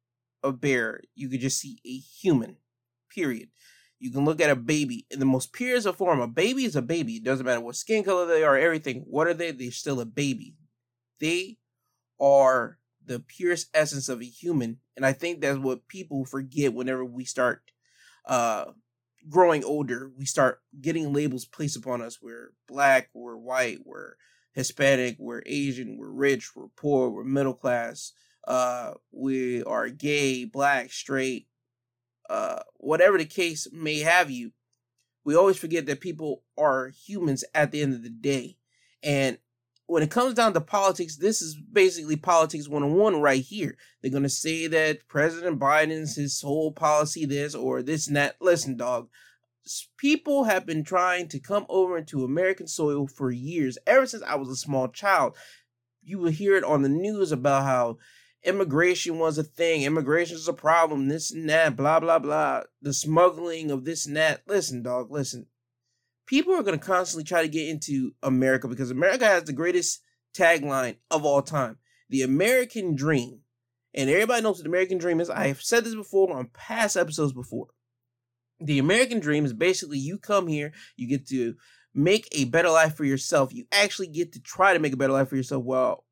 of 0.42 0.60
bare, 0.60 1.00
you 1.14 1.28
could 1.28 1.40
just 1.40 1.58
see 1.58 1.80
a 1.84 1.96
human. 1.96 2.56
Period. 3.12 3.48
You 3.98 4.12
can 4.12 4.24
look 4.24 4.40
at 4.40 4.50
a 4.50 4.56
baby 4.56 5.06
in 5.10 5.18
the 5.18 5.26
most 5.26 5.52
purest 5.52 5.86
of 5.86 5.96
form. 5.96 6.20
A 6.20 6.28
baby 6.28 6.64
is 6.64 6.76
a 6.76 6.82
baby. 6.82 7.14
It 7.14 7.24
doesn't 7.24 7.44
matter 7.44 7.60
what 7.60 7.76
skin 7.76 8.04
color 8.04 8.26
they 8.26 8.44
are, 8.44 8.56
everything. 8.56 9.04
What 9.06 9.26
are 9.26 9.34
they? 9.34 9.50
They're 9.50 9.72
still 9.72 10.00
a 10.00 10.06
baby. 10.06 10.54
They 11.18 11.58
are 12.20 12.78
the 13.04 13.18
purest 13.18 13.68
essence 13.74 14.08
of 14.08 14.20
a 14.20 14.24
human. 14.24 14.78
And 14.96 15.04
I 15.04 15.12
think 15.12 15.40
that's 15.40 15.58
what 15.58 15.88
people 15.88 16.24
forget 16.24 16.72
whenever 16.72 17.04
we 17.04 17.24
start 17.24 17.62
uh, 18.26 18.66
growing 19.28 19.64
older, 19.64 20.10
we 20.16 20.24
start 20.24 20.60
getting 20.80 21.12
labels 21.12 21.44
placed 21.44 21.76
upon 21.76 22.02
us. 22.02 22.20
We're 22.22 22.52
black, 22.68 23.10
we're 23.14 23.36
white, 23.36 23.80
we're 23.84 24.14
Hispanic, 24.52 25.16
we're 25.18 25.42
Asian, 25.46 25.96
we're 25.98 26.10
rich, 26.10 26.50
we're 26.56 26.68
poor, 26.76 27.10
we're 27.10 27.24
middle 27.24 27.54
class, 27.54 28.12
uh, 28.46 28.94
we 29.12 29.62
are 29.64 29.88
gay, 29.88 30.44
black, 30.44 30.90
straight, 30.92 31.46
uh, 32.28 32.60
whatever 32.76 33.18
the 33.18 33.24
case 33.24 33.68
may 33.72 34.00
have 34.00 34.30
you. 34.30 34.52
We 35.24 35.36
always 35.36 35.58
forget 35.58 35.86
that 35.86 36.00
people 36.00 36.42
are 36.56 36.88
humans 36.88 37.44
at 37.54 37.70
the 37.70 37.82
end 37.82 37.94
of 37.94 38.02
the 38.02 38.10
day. 38.10 38.56
And 39.02 39.38
when 39.90 40.04
it 40.04 40.10
comes 40.10 40.34
down 40.34 40.54
to 40.54 40.60
politics, 40.60 41.16
this 41.16 41.42
is 41.42 41.56
basically 41.56 42.14
politics 42.14 42.68
101 42.68 43.20
right 43.20 43.42
here. 43.42 43.76
They're 44.00 44.12
going 44.12 44.22
to 44.22 44.28
say 44.28 44.68
that 44.68 45.08
President 45.08 45.58
Biden's 45.58 46.14
his 46.14 46.40
whole 46.40 46.70
policy 46.70 47.24
this 47.26 47.56
or 47.56 47.82
this 47.82 48.06
and 48.06 48.14
that. 48.14 48.36
Listen, 48.40 48.76
dog, 48.76 49.08
people 49.96 50.44
have 50.44 50.64
been 50.64 50.84
trying 50.84 51.26
to 51.30 51.40
come 51.40 51.66
over 51.68 51.98
into 51.98 52.22
American 52.22 52.68
soil 52.68 53.08
for 53.08 53.32
years, 53.32 53.78
ever 53.84 54.06
since 54.06 54.22
I 54.22 54.36
was 54.36 54.48
a 54.48 54.54
small 54.54 54.86
child. 54.86 55.36
You 56.04 56.20
will 56.20 56.30
hear 56.30 56.56
it 56.56 56.62
on 56.62 56.82
the 56.82 56.88
news 56.88 57.32
about 57.32 57.64
how 57.64 57.98
immigration 58.44 59.18
was 59.18 59.38
a 59.38 59.42
thing, 59.42 59.82
immigration 59.82 60.36
is 60.36 60.46
a 60.46 60.52
problem, 60.52 61.08
this 61.08 61.32
and 61.32 61.50
that, 61.50 61.74
blah, 61.74 61.98
blah, 61.98 62.20
blah. 62.20 62.62
The 62.80 62.92
smuggling 62.92 63.72
of 63.72 63.84
this 63.84 64.06
and 64.06 64.16
that. 64.16 64.42
Listen, 64.46 64.84
dog, 64.84 65.10
listen 65.10 65.46
people 66.30 66.54
are 66.54 66.62
going 66.62 66.78
to 66.78 66.86
constantly 66.86 67.24
try 67.24 67.42
to 67.42 67.48
get 67.48 67.68
into 67.68 68.12
America 68.22 68.68
because 68.68 68.92
America 68.92 69.24
has 69.24 69.42
the 69.42 69.52
greatest 69.52 70.00
tagline 70.32 70.96
of 71.10 71.24
all 71.24 71.42
time 71.42 71.76
the 72.08 72.22
American 72.22 72.94
dream. 72.96 73.40
And 73.92 74.08
everybody 74.08 74.42
knows 74.42 74.58
what 74.58 74.64
the 74.64 74.70
American 74.70 74.98
dream 74.98 75.20
is. 75.20 75.28
I 75.28 75.48
have 75.48 75.60
said 75.60 75.84
this 75.84 75.94
before 75.94 76.32
on 76.36 76.50
past 76.54 76.96
episodes 76.96 77.32
before. 77.32 77.68
The 78.60 78.78
American 78.78 79.18
dream 79.18 79.44
is 79.44 79.52
basically 79.52 79.98
you 79.98 80.18
come 80.18 80.46
here, 80.46 80.72
you 80.96 81.08
get 81.08 81.26
to 81.28 81.54
make 81.92 82.28
a 82.32 82.44
better 82.44 82.70
life 82.70 82.96
for 82.96 83.04
yourself. 83.04 83.52
You 83.52 83.64
actually 83.72 84.08
get 84.08 84.32
to 84.32 84.40
try 84.40 84.72
to 84.72 84.78
make 84.78 84.92
a 84.92 84.96
better 84.96 85.12
life 85.12 85.28
for 85.28 85.36
yourself. 85.36 85.64
while 85.64 86.04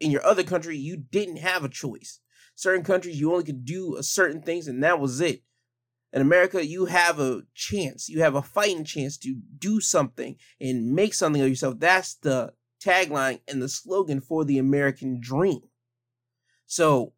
in 0.00 0.10
your 0.10 0.24
other 0.24 0.42
country, 0.42 0.76
you 0.76 0.98
didn't 0.98 1.38
have 1.38 1.64
a 1.64 1.70
choice. 1.70 2.20
Certain 2.54 2.84
countries, 2.84 3.18
you 3.18 3.32
only 3.32 3.44
could 3.44 3.64
do 3.64 3.96
certain 4.02 4.42
things, 4.42 4.68
and 4.68 4.82
that 4.84 5.00
was 5.00 5.20
it. 5.22 5.42
In 6.12 6.22
America, 6.22 6.64
you 6.64 6.86
have 6.86 7.18
a 7.18 7.42
chance. 7.54 8.08
You 8.08 8.22
have 8.22 8.34
a 8.34 8.42
fighting 8.42 8.84
chance 8.84 9.18
to 9.18 9.36
do 9.58 9.80
something 9.80 10.36
and 10.60 10.92
make 10.94 11.14
something 11.14 11.42
of 11.42 11.48
yourself. 11.48 11.78
That's 11.78 12.14
the 12.14 12.52
tagline 12.82 13.40
and 13.48 13.60
the 13.60 13.68
slogan 13.68 14.20
for 14.20 14.44
the 14.44 14.58
American 14.58 15.20
dream. 15.20 15.60
So 16.66 17.12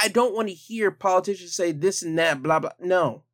I 0.00 0.08
don't 0.08 0.34
want 0.34 0.48
to 0.48 0.54
hear 0.54 0.90
politicians 0.90 1.54
say 1.54 1.72
this 1.72 2.02
and 2.02 2.18
that, 2.18 2.42
blah, 2.42 2.60
blah. 2.60 2.70
No. 2.80 3.24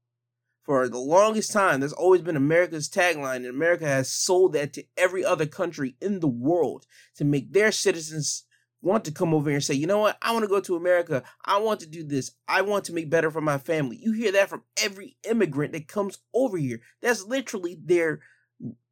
For 0.63 0.89
the 0.89 0.99
longest 0.99 1.53
time, 1.53 1.81
there's 1.81 1.93
always 1.93 2.23
been 2.23 2.37
America's 2.37 2.89
tagline, 2.89 3.37
and 3.37 3.47
America 3.47 3.85
has 3.85 4.11
sold 4.11 4.55
that 4.55 4.73
to 4.73 4.85
every 4.97 5.23
other 5.23 5.45
country 5.45 5.95
in 6.01 6.21
the 6.21 6.29
world 6.29 6.87
to 7.17 7.25
make 7.25 7.53
their 7.53 7.71
citizens 7.71 8.45
want 8.85 9.05
to 9.07 9.13
come 9.13 9.33
over 9.33 9.49
here 9.49 9.57
and 9.57 9.65
say, 9.65 9.75
you 9.75 9.87
know 9.87 10.01
what, 10.01 10.19
I 10.21 10.33
want 10.33 10.45
to 10.45 10.49
go 10.49 10.61
to 10.61 10.77
America. 10.77 11.23
I 11.45 11.59
want 11.59 11.81
to 11.81 11.87
do 11.87 12.05
this. 12.05 12.33
I 12.47 12.63
want 12.63 12.85
to 12.85 12.93
make 12.93 13.09
better 13.11 13.31
for 13.31 13.41
my 13.41 13.59
family. 13.59 13.99
You 14.01 14.13
hear 14.13 14.33
that 14.33 14.51
from 14.51 14.63
every 14.83 15.17
immigrant 15.29 15.73
that 15.73 15.89
comes 15.89 16.19
over 16.35 16.59
here. 16.59 16.81
That's 17.01 17.25
literally 17.25 17.79
their 17.83 18.21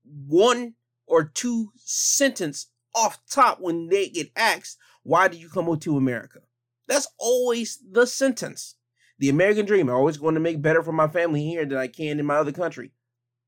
one 0.05 0.75
or 1.07 1.25
two 1.25 1.73
sentence 1.77 2.69
off 2.95 3.19
top 3.31 3.61
when 3.61 3.89
they 3.89 4.09
get 4.09 4.31
asked, 4.35 4.79
why 5.03 5.29
did 5.29 5.41
you 5.41 5.49
come 5.49 5.69
over 5.69 5.79
to 5.81 5.97
America? 5.97 6.41
That's 6.89 7.09
always 7.19 7.79
the 7.91 8.07
sentence. 8.07 8.77
The 9.19 9.29
American 9.29 9.67
dream. 9.67 9.89
I'm 9.89 9.97
always 9.97 10.17
going 10.17 10.35
to 10.35 10.41
make 10.41 10.63
better 10.63 10.83
for 10.83 10.93
my 10.93 11.07
family 11.07 11.45
here 11.45 11.65
than 11.65 11.79
I 11.79 11.87
can 11.87 12.19
in 12.19 12.27
my 12.27 12.37
other 12.37 12.53
country. 12.53 12.93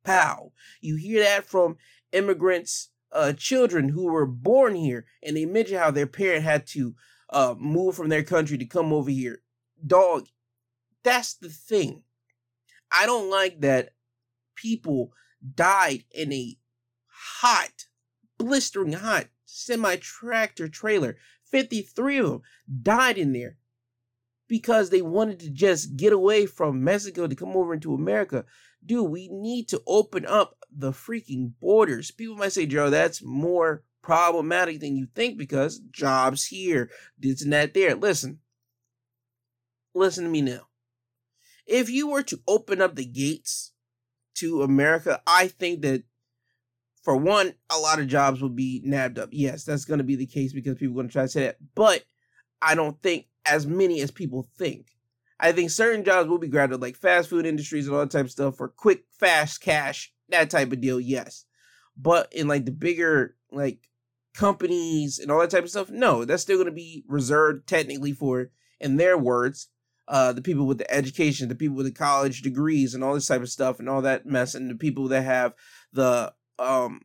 Pow. 0.05 0.53
You 0.81 0.97
hear 0.97 1.23
that 1.23 1.47
from 1.47 1.79
immigrants, 2.13 2.91
uh, 3.15 3.33
children 3.33 3.89
who 3.89 4.05
were 4.05 4.27
born 4.27 4.75
here, 4.75 5.07
and 5.23 5.37
they 5.37 5.47
mention 5.47 5.79
how 5.79 5.91
their 5.91 6.07
parent 6.07 6.45
had 6.45 6.67
to 6.67 6.95
uh, 7.31 7.55
move 7.59 7.95
from 7.95 8.09
their 8.09 8.25
country 8.25 8.59
to 8.59 8.67
come 8.67 8.93
over 8.93 9.11
here. 9.11 9.41
Dog, 9.87 10.27
that's 11.03 11.35
the 11.35 11.49
thing. 11.49 12.03
I 12.91 13.07
don't 13.07 13.31
like 13.31 13.61
that 13.61 13.91
people 14.55 15.13
died 15.55 16.05
in 16.11 16.33
a 16.33 16.57
hot, 17.07 17.87
blistering 18.39 18.93
hot 18.93 19.29
semi 19.45 19.97
tractor 19.97 20.69
trailer 20.69 21.17
53 21.45 22.19
of 22.19 22.27
them 22.27 22.43
died 22.83 23.17
in 23.17 23.33
there 23.33 23.57
because 24.49 24.91
they 24.91 25.03
wanted 25.03 25.39
to 25.41 25.51
just 25.51 25.97
get 25.97 26.13
away 26.13 26.47
from 26.47 26.83
Mexico 26.83 27.27
to 27.27 27.37
come 27.37 27.57
over 27.57 27.75
into 27.75 27.95
America. 27.95 28.45
Dude, 28.85 29.09
we 29.11 29.29
need 29.29 29.69
to 29.69 29.81
open 29.87 30.27
up 30.27 30.59
the 30.77 30.93
freaking 30.93 31.53
borders. 31.61 32.11
People 32.11 32.37
might 32.37 32.53
say, 32.53 32.67
Joe, 32.67 32.91
that's 32.91 33.23
more 33.23 33.83
problematic 34.03 34.81
than 34.81 34.97
you 34.97 35.07
think 35.15 35.39
because 35.39 35.79
jobs 35.91 36.47
here, 36.47 36.91
this 37.19 37.43
and 37.43 37.53
that 37.53 37.75
there. 37.75 37.95
Listen, 37.95 38.41
listen 39.95 40.25
to 40.25 40.31
me 40.31 40.43
now. 40.43 40.69
If 41.67 41.89
you 41.89 42.09
were 42.09 42.23
to 42.25 42.41
open 42.47 42.83
up 42.83 42.95
the 42.95 43.07
gates 43.07 43.73
to 44.37 44.63
America, 44.63 45.23
I 45.27 45.49
think 45.49 45.83
that 45.83 46.03
for 47.03 47.17
one, 47.17 47.55
a 47.71 47.79
lot 47.79 47.99
of 47.99 48.09
jobs 48.09 48.41
will 48.41 48.49
be 48.49 48.81
nabbed 48.85 49.19
up. 49.19 49.29
Yes, 49.33 49.65
that's 49.65 49.85
going 49.85 49.99
to 49.99 50.05
be 50.05 50.17
the 50.17 50.27
case 50.27 50.53
because 50.53 50.77
people 50.79 50.95
are 50.95 50.97
going 50.97 51.09
to 51.09 51.13
try 51.13 51.23
to 51.23 51.29
say 51.29 51.45
that. 51.45 51.59
But 51.75 52.05
I 52.61 52.75
don't 52.75 53.01
think 53.03 53.27
as 53.45 53.67
many 53.67 54.01
as 54.01 54.11
people 54.11 54.49
think. 54.57 54.87
I 55.39 55.53
think 55.53 55.71
certain 55.71 56.05
jobs 56.05 56.29
will 56.29 56.39
be 56.39 56.49
grabbed 56.49 56.73
up, 56.73 56.81
like 56.81 56.97
fast 56.97 57.29
food 57.29 57.45
industries 57.45 57.87
and 57.87 57.95
all 57.95 58.01
that 58.01 58.11
type 58.11 58.25
of 58.25 58.31
stuff 58.31 58.57
for 58.57 58.69
quick, 58.69 59.05
fast 59.19 59.61
cash, 59.61 60.14
that 60.29 60.51
type 60.51 60.73
of 60.73 60.81
deal. 60.81 61.01
Yes, 61.01 61.45
but 61.97 62.33
in 62.33 62.49
like 62.49 62.65
the 62.65 62.73
bigger 62.73 63.37
like 63.51 63.89
companies 64.35 65.19
and 65.19 65.31
all 65.31 65.41
that 65.41 65.51
type 65.51 65.65
of 65.65 65.71
stuff, 65.71 65.91
no, 65.91 66.25
that's 66.25 66.43
still 66.43 66.57
going 66.57 66.67
to 66.67 66.73
be 66.73 67.05
reserved 67.09 67.67
technically 67.67 68.13
for, 68.13 68.51
in 68.81 68.97
their 68.97 69.17
words, 69.17 69.69
uh, 70.09 70.33
the 70.33 70.43
people 70.43 70.67
with 70.67 70.79
the 70.79 70.93
education, 70.93 71.49
the 71.49 71.55
people 71.55 71.77
with 71.77 71.87
the 71.87 71.93
college 71.93 72.43
degrees 72.43 72.95
and 72.95 73.03
all 73.03 73.15
this 73.15 73.29
type 73.29 73.41
of 73.41 73.49
stuff 73.49 73.79
and 73.79 73.89
all 73.89 74.03
that 74.03 74.27
mess, 74.27 74.55
and 74.55 74.71
the 74.71 74.75
people 74.75 75.09
that 75.09 75.23
have 75.23 75.55
the 75.93 76.33
um 76.59 77.01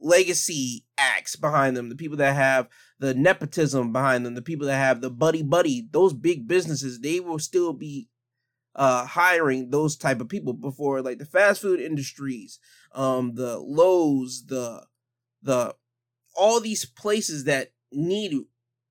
legacy 0.00 0.84
acts 0.96 1.36
behind 1.36 1.76
them, 1.76 1.88
the 1.88 1.96
people 1.96 2.16
that 2.16 2.34
have 2.34 2.68
the 2.98 3.14
nepotism 3.14 3.92
behind 3.92 4.24
them, 4.24 4.34
the 4.34 4.42
people 4.42 4.66
that 4.66 4.76
have 4.76 5.00
the 5.00 5.10
buddy 5.10 5.42
buddy, 5.42 5.88
those 5.90 6.12
big 6.12 6.46
businesses, 6.46 7.00
they 7.00 7.20
will 7.20 7.38
still 7.38 7.72
be 7.72 8.08
uh 8.78 9.04
hiring 9.04 9.70
those 9.70 9.96
type 9.96 10.20
of 10.20 10.28
people 10.28 10.52
before 10.54 11.02
like 11.02 11.18
the 11.18 11.26
fast 11.26 11.60
food 11.60 11.80
industries, 11.80 12.60
um 12.92 13.34
the 13.34 13.58
Lowe's, 13.58 14.46
the 14.46 14.86
the 15.42 15.74
all 16.36 16.60
these 16.60 16.86
places 16.86 17.44
that 17.44 17.72
need 17.92 18.34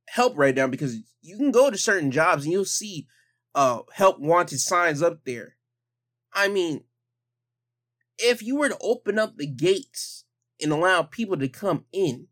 help 0.10 0.38
right 0.38 0.56
now 0.56 0.68
because 0.68 0.98
you 1.22 1.38
can 1.38 1.52
go 1.52 1.72
to 1.72 1.78
certain 1.78 2.12
jobs 2.12 2.44
and 2.44 2.52
you'll 2.52 2.66
see 2.66 3.08
uh 3.56 3.80
help 3.94 4.20
wanted 4.20 4.60
signs 4.60 5.02
up 5.02 5.24
there. 5.26 5.56
I 6.34 6.50
mean, 6.50 6.84
if 8.18 8.44
you 8.44 8.58
were 8.58 8.70
to 8.70 8.78
open 8.82 9.18
up 9.18 9.38
the 9.38 9.48
gates 9.48 10.26
and 10.62 10.72
allow 10.72 11.04
people 11.04 11.38
to 11.38 11.48
come 11.48 11.86
in 11.94 12.28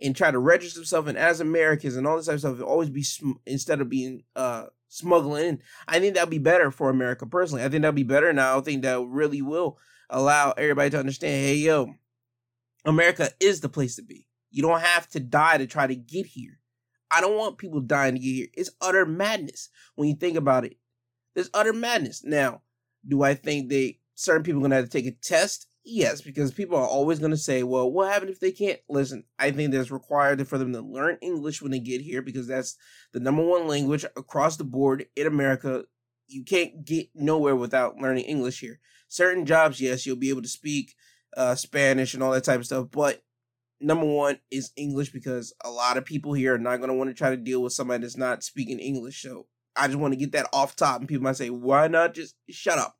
and 0.00 0.14
try 0.14 0.30
to 0.30 0.38
register 0.38 0.80
themselves 0.80 1.08
and 1.08 1.18
as 1.18 1.40
Americans 1.40 1.96
and 1.96 2.06
all 2.06 2.18
this 2.18 2.26
type 2.26 2.34
of 2.34 2.40
stuff, 2.40 2.60
always 2.60 2.90
be 2.90 3.04
instead 3.46 3.80
of 3.80 3.88
being 3.88 4.24
uh 4.36 4.66
smuggling 4.90 5.44
in. 5.46 5.62
I 5.88 5.98
think 5.98 6.14
that'd 6.14 6.28
be 6.28 6.38
better 6.38 6.70
for 6.70 6.90
America 6.90 7.24
personally. 7.24 7.64
I 7.64 7.70
think 7.70 7.82
that'd 7.82 7.94
be 7.94 8.02
better, 8.02 8.28
and 8.28 8.38
I 8.38 8.60
think 8.60 8.82
that 8.82 9.00
really 9.06 9.40
will 9.40 9.78
allow 10.10 10.50
everybody 10.52 10.90
to 10.90 10.98
understand. 10.98 11.32
Hey, 11.32 11.54
yo, 11.54 11.94
America 12.84 13.30
is 13.40 13.60
the 13.60 13.70
place 13.70 13.96
to 13.96 14.02
be. 14.02 14.26
You 14.50 14.62
don't 14.62 14.80
have 14.80 15.08
to 15.10 15.20
die 15.20 15.58
to 15.58 15.66
try 15.66 15.86
to 15.86 15.94
get 15.94 16.26
here. 16.26 16.58
I 17.10 17.20
don't 17.20 17.36
want 17.36 17.58
people 17.58 17.80
dying 17.80 18.14
to 18.14 18.20
get 18.20 18.34
here. 18.34 18.48
It's 18.54 18.70
utter 18.80 19.06
madness 19.06 19.70
when 19.94 20.08
you 20.08 20.14
think 20.14 20.36
about 20.36 20.64
it. 20.64 20.76
There's 21.34 21.50
utter 21.54 21.72
madness. 21.72 22.24
Now, 22.24 22.62
do 23.06 23.22
I 23.22 23.34
think 23.34 23.68
they 23.68 24.00
certain 24.14 24.42
people 24.42 24.60
are 24.60 24.62
gonna 24.62 24.76
have 24.76 24.84
to 24.84 24.90
take 24.90 25.06
a 25.06 25.12
test? 25.12 25.66
Yes, 25.84 26.20
because 26.20 26.52
people 26.52 26.76
are 26.76 26.86
always 26.86 27.18
gonna 27.18 27.36
say, 27.36 27.62
"Well, 27.62 27.90
what 27.90 28.12
happened 28.12 28.30
if 28.30 28.40
they 28.40 28.52
can't 28.52 28.80
listen?" 28.88 29.24
I 29.38 29.50
think 29.50 29.72
there's 29.72 29.90
required 29.90 30.46
for 30.46 30.58
them 30.58 30.72
to 30.74 30.82
learn 30.82 31.18
English 31.22 31.62
when 31.62 31.70
they 31.72 31.80
get 31.80 32.02
here 32.02 32.22
because 32.22 32.46
that's 32.46 32.76
the 33.12 33.20
number 33.20 33.42
one 33.42 33.66
language 33.66 34.04
across 34.16 34.56
the 34.56 34.64
board 34.64 35.06
in 35.16 35.26
America. 35.26 35.84
You 36.28 36.44
can't 36.44 36.84
get 36.84 37.08
nowhere 37.14 37.56
without 37.56 37.96
learning 37.96 38.24
English 38.24 38.60
here. 38.60 38.78
Certain 39.08 39.46
jobs, 39.46 39.80
yes, 39.80 40.04
you'll 40.06 40.16
be 40.16 40.28
able 40.28 40.42
to 40.42 40.48
speak 40.48 40.94
uh, 41.36 41.54
Spanish 41.54 42.14
and 42.14 42.22
all 42.22 42.32
that 42.32 42.44
type 42.44 42.60
of 42.60 42.66
stuff, 42.66 42.88
but 42.90 43.22
number 43.80 44.06
one 44.06 44.38
is 44.50 44.72
English 44.76 45.10
because 45.10 45.54
a 45.64 45.70
lot 45.70 45.96
of 45.96 46.04
people 46.04 46.34
here 46.34 46.54
are 46.54 46.58
not 46.58 46.76
going 46.76 46.88
to 46.88 46.94
want 46.94 47.08
to 47.08 47.14
try 47.14 47.30
to 47.30 47.36
deal 47.36 47.62
with 47.62 47.72
somebody 47.72 48.02
that's 48.02 48.16
not 48.16 48.42
speaking 48.42 48.78
English. 48.78 49.22
So 49.22 49.46
I 49.74 49.86
just 49.86 49.98
want 49.98 50.12
to 50.12 50.18
get 50.18 50.32
that 50.32 50.48
off 50.52 50.76
top. 50.76 51.00
And 51.00 51.08
people 51.08 51.24
might 51.24 51.36
say, 51.36 51.50
why 51.50 51.88
not 51.88 52.14
just 52.14 52.34
shut 52.50 52.78
up? 52.78 52.96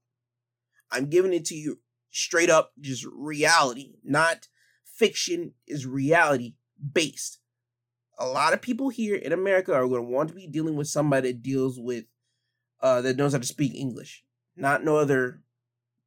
I'm 0.90 1.10
giving 1.10 1.32
it 1.32 1.44
to 1.46 1.54
you 1.54 1.78
straight 2.10 2.50
up, 2.50 2.72
just 2.80 3.04
reality, 3.12 3.94
not 4.04 4.48
fiction, 4.84 5.54
is 5.66 5.86
reality 5.86 6.54
based. 6.92 7.38
A 8.18 8.26
lot 8.26 8.52
of 8.52 8.60
people 8.60 8.90
here 8.90 9.16
in 9.16 9.32
America 9.32 9.72
are 9.72 9.88
going 9.88 10.02
to 10.02 10.10
want 10.10 10.28
to 10.28 10.34
be 10.34 10.46
dealing 10.46 10.76
with 10.76 10.88
somebody 10.88 11.32
that 11.32 11.42
deals 11.42 11.78
with, 11.78 12.04
uh, 12.82 13.00
that 13.02 13.16
knows 13.16 13.32
how 13.32 13.38
to 13.38 13.46
speak 13.46 13.74
English, 13.74 14.24
not 14.56 14.84
no 14.84 14.96
other 14.96 15.40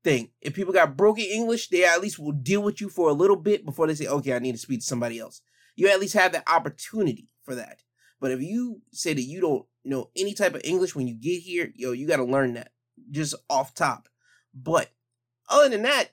thing. 0.04 0.30
If 0.42 0.54
people 0.54 0.74
got 0.74 0.98
broken 0.98 1.24
English, 1.24 1.70
they 1.70 1.86
at 1.86 2.02
least 2.02 2.20
will 2.20 2.34
deal 2.34 2.62
with 2.62 2.82
you 2.82 2.89
for 2.89 3.10
a 3.10 3.13
little 3.13 3.36
bit 3.36 3.66
before 3.66 3.88
they 3.88 3.96
say, 3.96 4.08
okay, 4.08 4.34
I 4.34 4.39
need 4.39 4.52
to 4.52 4.58
speak 4.58 4.82
to 4.82 4.86
somebody 4.86 5.20
else. 5.20 5.42
You 5.76 5.89
at 5.89 6.00
least 6.00 6.13
have 6.13 6.34
the 6.34 6.48
opportunity 6.50 7.30
for 7.42 7.56
that. 7.56 7.82
But 8.20 8.32
if 8.32 8.42
you 8.42 8.82
say 8.92 9.13
that 9.13 9.22
you 9.22 9.42
don't 9.42 9.66
know 9.84 10.10
any 10.16 10.34
type 10.34 10.56
of 10.56 10.62
English 10.63 10.96
when 10.96 11.08
you 11.08 11.16
get 11.16 11.42
here, 11.42 11.72
yo, 11.76 11.92
you 11.92 12.08
got 12.08 12.18
to 12.18 12.24
learn 12.24 12.54
that 12.54 12.72
just 13.12 13.36
off 13.50 13.74
top. 13.74 14.08
But 14.54 14.92
other 15.49 15.69
than 15.69 15.84
that, 15.84 16.10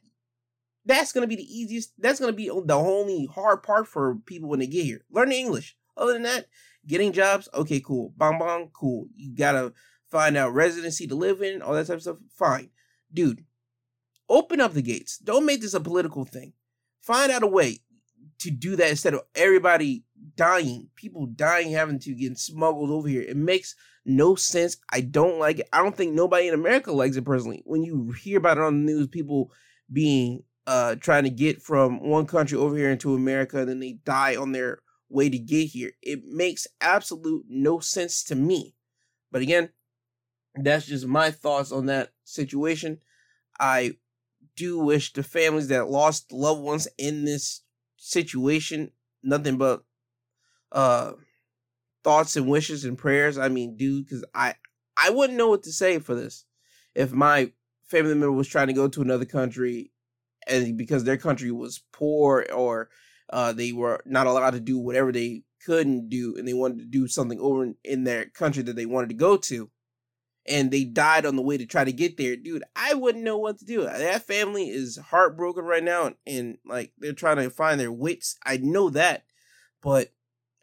that's 0.84 1.12
gonna 1.12 1.26
be 1.26 1.36
the 1.36 1.58
easiest. 1.58 1.92
That's 1.98 2.20
gonna 2.20 2.32
be 2.32 2.48
the 2.48 2.74
only 2.74 3.26
hard 3.26 3.62
part 3.62 3.86
for 3.86 4.16
people 4.26 4.48
when 4.48 4.60
they 4.60 4.66
get 4.66 4.84
here. 4.84 5.04
Learning 5.10 5.38
English. 5.38 5.76
Other 5.96 6.14
than 6.14 6.22
that, 6.22 6.46
getting 6.86 7.12
jobs, 7.12 7.48
okay, 7.54 7.80
cool. 7.80 8.12
Bong 8.16 8.38
bong, 8.38 8.70
cool. 8.72 9.06
You 9.14 9.34
gotta 9.34 9.72
find 10.10 10.36
out 10.36 10.54
residency 10.54 11.06
to 11.06 11.14
live 11.14 11.42
in, 11.42 11.62
all 11.62 11.74
that 11.74 11.86
type 11.86 11.96
of 11.96 12.02
stuff. 12.02 12.18
Fine. 12.36 12.70
Dude, 13.12 13.44
open 14.28 14.60
up 14.60 14.72
the 14.72 14.82
gates. 14.82 15.18
Don't 15.18 15.46
make 15.46 15.60
this 15.60 15.74
a 15.74 15.80
political 15.80 16.24
thing. 16.24 16.54
Find 17.02 17.30
out 17.30 17.42
a 17.42 17.46
way 17.46 17.80
to 18.38 18.50
do 18.50 18.76
that 18.76 18.90
instead 18.90 19.14
of 19.14 19.22
everybody 19.34 20.04
dying, 20.36 20.88
people 20.96 21.26
dying, 21.26 21.70
having 21.70 21.98
to 22.00 22.14
get 22.14 22.38
smuggled 22.38 22.90
over 22.90 23.08
here. 23.08 23.22
It 23.22 23.36
makes 23.36 23.74
no 24.10 24.34
sense. 24.34 24.76
I 24.92 25.00
don't 25.00 25.38
like 25.38 25.60
it. 25.60 25.68
I 25.72 25.82
don't 25.82 25.96
think 25.96 26.12
nobody 26.12 26.48
in 26.48 26.54
America 26.54 26.92
likes 26.92 27.16
it 27.16 27.24
personally. 27.24 27.62
When 27.64 27.82
you 27.82 28.12
hear 28.12 28.38
about 28.38 28.58
it 28.58 28.64
on 28.64 28.84
the 28.84 28.92
news, 28.92 29.08
people 29.08 29.52
being 29.92 30.42
uh 30.66 30.94
trying 30.96 31.24
to 31.24 31.30
get 31.30 31.62
from 31.62 32.00
one 32.08 32.26
country 32.26 32.58
over 32.58 32.76
here 32.76 32.90
into 32.90 33.14
America 33.14 33.58
and 33.58 33.68
then 33.68 33.80
they 33.80 33.92
die 34.04 34.36
on 34.36 34.52
their 34.52 34.80
way 35.08 35.28
to 35.28 35.38
get 35.38 35.66
here. 35.66 35.92
It 36.02 36.24
makes 36.24 36.66
absolute 36.80 37.44
no 37.48 37.80
sense 37.80 38.22
to 38.24 38.34
me. 38.34 38.74
But 39.32 39.42
again, 39.42 39.70
that's 40.54 40.86
just 40.86 41.06
my 41.06 41.30
thoughts 41.30 41.72
on 41.72 41.86
that 41.86 42.12
situation. 42.24 43.00
I 43.58 43.94
do 44.56 44.78
wish 44.78 45.12
the 45.12 45.22
families 45.22 45.68
that 45.68 45.88
lost 45.88 46.32
loved 46.32 46.60
ones 46.62 46.88
in 46.98 47.24
this 47.24 47.62
situation 47.96 48.90
nothing 49.22 49.58
but 49.58 49.84
uh 50.72 51.12
thoughts 52.02 52.36
and 52.36 52.46
wishes 52.46 52.84
and 52.84 52.96
prayers. 52.96 53.38
I 53.38 53.48
mean, 53.48 53.76
dude, 53.76 54.06
because 54.06 54.24
I 54.34 54.54
I 54.96 55.10
wouldn't 55.10 55.38
know 55.38 55.48
what 55.48 55.62
to 55.64 55.72
say 55.72 55.98
for 55.98 56.14
this 56.14 56.44
if 56.94 57.12
my 57.12 57.52
family 57.84 58.14
member 58.14 58.32
was 58.32 58.48
trying 58.48 58.68
to 58.68 58.72
go 58.72 58.88
to 58.88 59.02
another 59.02 59.24
country 59.24 59.92
and 60.46 60.76
because 60.76 61.04
their 61.04 61.16
country 61.16 61.50
was 61.50 61.82
poor 61.92 62.46
or 62.52 62.88
uh, 63.30 63.52
they 63.52 63.72
were 63.72 64.00
not 64.04 64.26
allowed 64.26 64.50
to 64.50 64.60
do 64.60 64.78
whatever 64.78 65.12
they 65.12 65.42
couldn't 65.64 66.08
do 66.08 66.36
and 66.36 66.46
they 66.46 66.54
wanted 66.54 66.78
to 66.78 66.84
do 66.84 67.06
something 67.06 67.38
over 67.40 67.72
in, 67.84 68.04
their 68.04 68.26
country 68.26 68.62
that 68.62 68.76
they 68.76 68.86
wanted 68.86 69.08
to 69.08 69.14
go 69.14 69.36
to 69.36 69.70
and 70.48 70.70
they 70.70 70.84
died 70.84 71.26
on 71.26 71.36
the 71.36 71.42
way 71.42 71.58
to 71.58 71.66
try 71.66 71.84
to 71.84 71.92
get 71.92 72.16
there 72.16 72.34
dude 72.34 72.64
i 72.74 72.94
wouldn't 72.94 73.24
know 73.24 73.36
what 73.36 73.58
to 73.58 73.64
do 73.66 73.82
that 73.82 74.26
family 74.26 74.70
is 74.70 74.96
heartbroken 74.96 75.64
right 75.64 75.84
now 75.84 76.06
and, 76.06 76.16
and 76.26 76.58
like 76.64 76.92
they're 76.98 77.12
trying 77.12 77.36
to 77.36 77.50
find 77.50 77.78
their 77.78 77.92
wits 77.92 78.36
i 78.46 78.56
know 78.56 78.88
that 78.88 79.24
but 79.82 80.08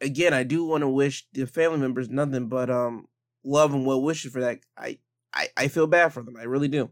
again 0.02 0.34
i 0.34 0.44
do 0.44 0.66
want 0.66 0.82
to 0.82 0.90
wish 0.90 1.28
the 1.34 1.46
family 1.46 1.80
members 1.80 2.10
nothing 2.10 2.48
but 2.48 2.70
um 2.70 3.08
love 3.44 3.74
and 3.74 3.86
well 3.86 4.02
wishes 4.02 4.32
for 4.32 4.42
that 4.42 4.60
I, 4.78 5.00
I 5.34 5.48
i 5.56 5.68
feel 5.68 5.88
bad 5.88 6.14
for 6.14 6.24
them 6.24 6.36
i 6.38 6.44
really 6.44 6.68
do 6.68 6.90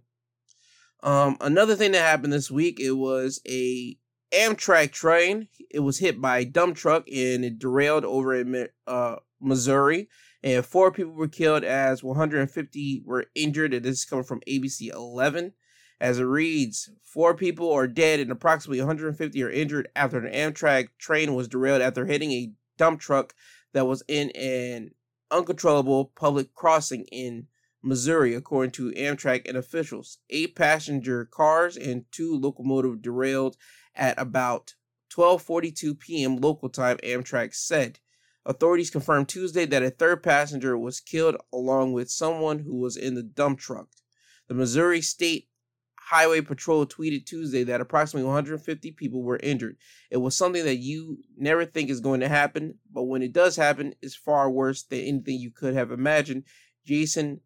um 1.04 1.38
another 1.42 1.76
thing 1.76 1.92
that 1.92 2.00
happened 2.00 2.34
this 2.34 2.52
week 2.52 2.80
it 2.80 2.94
was 2.94 3.42
a 3.48 3.98
Amtrak 4.36 4.92
train. 4.92 5.48
It 5.70 5.80
was 5.80 6.00
hit 6.00 6.20
by 6.20 6.40
a 6.40 6.46
dump 6.46 6.76
truck 6.76 7.08
and 7.08 7.46
it 7.46 7.60
derailed 7.60 8.06
over 8.06 8.36
in 8.36 8.68
uh, 8.88 9.16
Missouri. 9.40 10.10
And 10.44 10.66
four 10.66 10.92
people 10.92 11.14
were 11.14 11.28
killed 11.28 11.64
as 11.64 12.04
150 12.04 13.04
were 13.06 13.26
injured. 13.34 13.74
And 13.74 13.86
this 13.86 14.00
is 14.00 14.06
coming 14.06 14.26
from 14.26 14.42
ABC 14.42 14.94
11. 14.94 15.54
As 16.02 16.20
it 16.20 16.24
reads, 16.24 16.90
four 17.04 17.34
people 17.36 17.72
are 17.72 17.88
dead 17.88 18.20
and 18.20 18.30
approximately 18.30 18.80
150 18.80 19.42
are 19.42 19.50
injured 19.50 19.88
after 19.96 20.20
an 20.20 20.34
Amtrak 20.34 20.90
train 21.00 21.34
was 21.34 21.48
derailed 21.48 21.82
after 21.82 22.06
hitting 22.06 22.32
a 22.32 22.52
dump 22.78 23.00
truck 23.00 23.34
that 23.74 23.88
was 23.88 24.04
in 24.08 24.32
an 24.32 24.92
uncontrollable 25.32 26.06
public 26.16 26.54
crossing 26.54 27.04
in 27.06 27.48
Missouri, 27.82 28.34
according 28.34 28.72
to 28.72 28.92
Amtrak 28.92 29.48
and 29.48 29.58
officials. 29.58 30.18
Eight 30.30 30.56
passenger 30.56 31.26
cars 31.26 31.78
and 31.78 32.06
two 32.12 32.36
locomotives 32.36 33.02
derailed 33.02 33.58
at 33.94 34.20
about 34.20 34.74
12:42 35.12 36.00
p.m. 36.00 36.38
local 36.38 36.70
time, 36.70 36.98
Amtrak 37.04 37.54
said. 37.54 38.00
Authorities 38.46 38.90
confirmed 38.90 39.30
Tuesday 39.30 39.66
that 39.66 39.84
a 39.84 39.90
third 39.90 40.22
passenger 40.22 40.78
was 40.78 41.00
killed 41.00 41.36
along 41.52 41.94
with 41.94 42.12
someone 42.12 42.60
who 42.60 42.76
was 42.76 42.98
in 42.98 43.16
the 43.16 43.24
dump 43.24 43.60
truck. 43.60 43.88
The 44.48 44.54
Missouri 44.54 45.02
State 45.02 45.48
Highway 46.06 46.42
Patrol 46.42 46.86
tweeted 46.86 47.26
Tuesday 47.26 47.64
that 47.64 47.82
approximately 47.82 48.28
150 48.28 48.92
people 48.92 49.24
were 49.24 49.40
injured. 49.42 49.78
It 50.12 50.18
was 50.18 50.36
something 50.36 50.64
that 50.64 50.76
you 50.76 51.18
never 51.36 51.66
think 51.66 51.90
is 51.90 52.00
going 52.00 52.20
to 52.20 52.30
happen, 52.30 52.78
but 52.94 53.06
when 53.06 53.24
it 53.24 53.34
does 53.34 53.56
happen, 53.56 53.96
it's 54.04 54.16
far 54.16 54.52
worse 54.52 54.84
than 54.84 55.00
anything 55.00 55.40
you 55.40 55.50
could 55.50 55.74
have 55.74 55.92
imagined. 55.92 56.44
Jason 56.86 57.42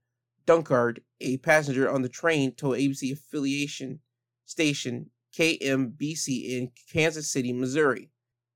Dunkard, 0.45 0.99
a 1.21 1.37
passenger 1.37 1.89
on 1.89 2.01
the 2.01 2.09
train, 2.09 2.51
told 2.53 2.75
ABC 2.75 3.13
affiliation 3.13 4.01
station 4.43 5.09
KMBC 5.37 6.49
in 6.49 6.71
Kansas 6.91 7.31
City, 7.31 7.53
Missouri. 7.53 8.09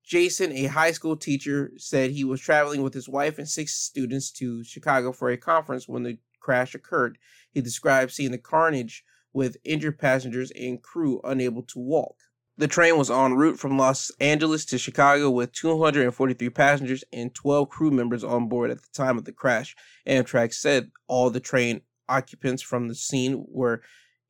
Jason, 0.03 0.51
a 0.51 0.65
high 0.65 0.91
school 0.91 1.15
teacher, 1.15 1.71
said 1.77 2.11
he 2.11 2.25
was 2.25 2.41
traveling 2.41 2.81
with 2.81 2.93
his 2.93 3.07
wife 3.07 3.37
and 3.37 3.47
six 3.47 3.73
students 3.73 4.31
to 4.31 4.65
Chicago 4.65 5.13
for 5.13 5.29
a 5.29 5.37
conference 5.37 5.87
when 5.87 6.03
the 6.03 6.17
crash 6.41 6.75
occurred. 6.75 7.17
He 7.51 7.61
described 7.61 8.11
seeing 8.11 8.31
the 8.31 8.37
carnage 8.37 9.05
with 9.34 9.58
injured 9.63 10.00
passengers 10.00 10.52
and 10.52 10.82
crew 10.82 11.19
unable 11.24 11.63
to 11.63 11.80
walk. 11.80 12.15
The 12.56 12.67
train 12.67 12.98
was 12.98 13.10
en 13.10 13.34
route 13.34 13.60
from 13.60 13.80
Los 13.80 14.12
Angeles 14.19 14.63
to 14.65 14.78
Chicago 14.78 15.32
with 15.32 15.54
243 15.54 16.50
passengers 16.52 17.04
and 17.12 17.34
12 17.34 17.67
crew 17.67 17.89
members 17.89 18.24
on 18.24 18.48
board 18.48 18.69
at 18.69 18.78
the 18.82 18.89
time 18.93 19.17
of 19.17 19.26
the 19.26 19.32
crash. 19.32 19.76
Amtrak 20.08 20.54
said 20.54 20.91
all 21.08 21.32
the 21.32 21.39
train 21.39 21.82
occupants 22.08 22.62
from 22.62 22.88
the 22.88 22.96
scene 22.96 23.43
were 23.50 23.82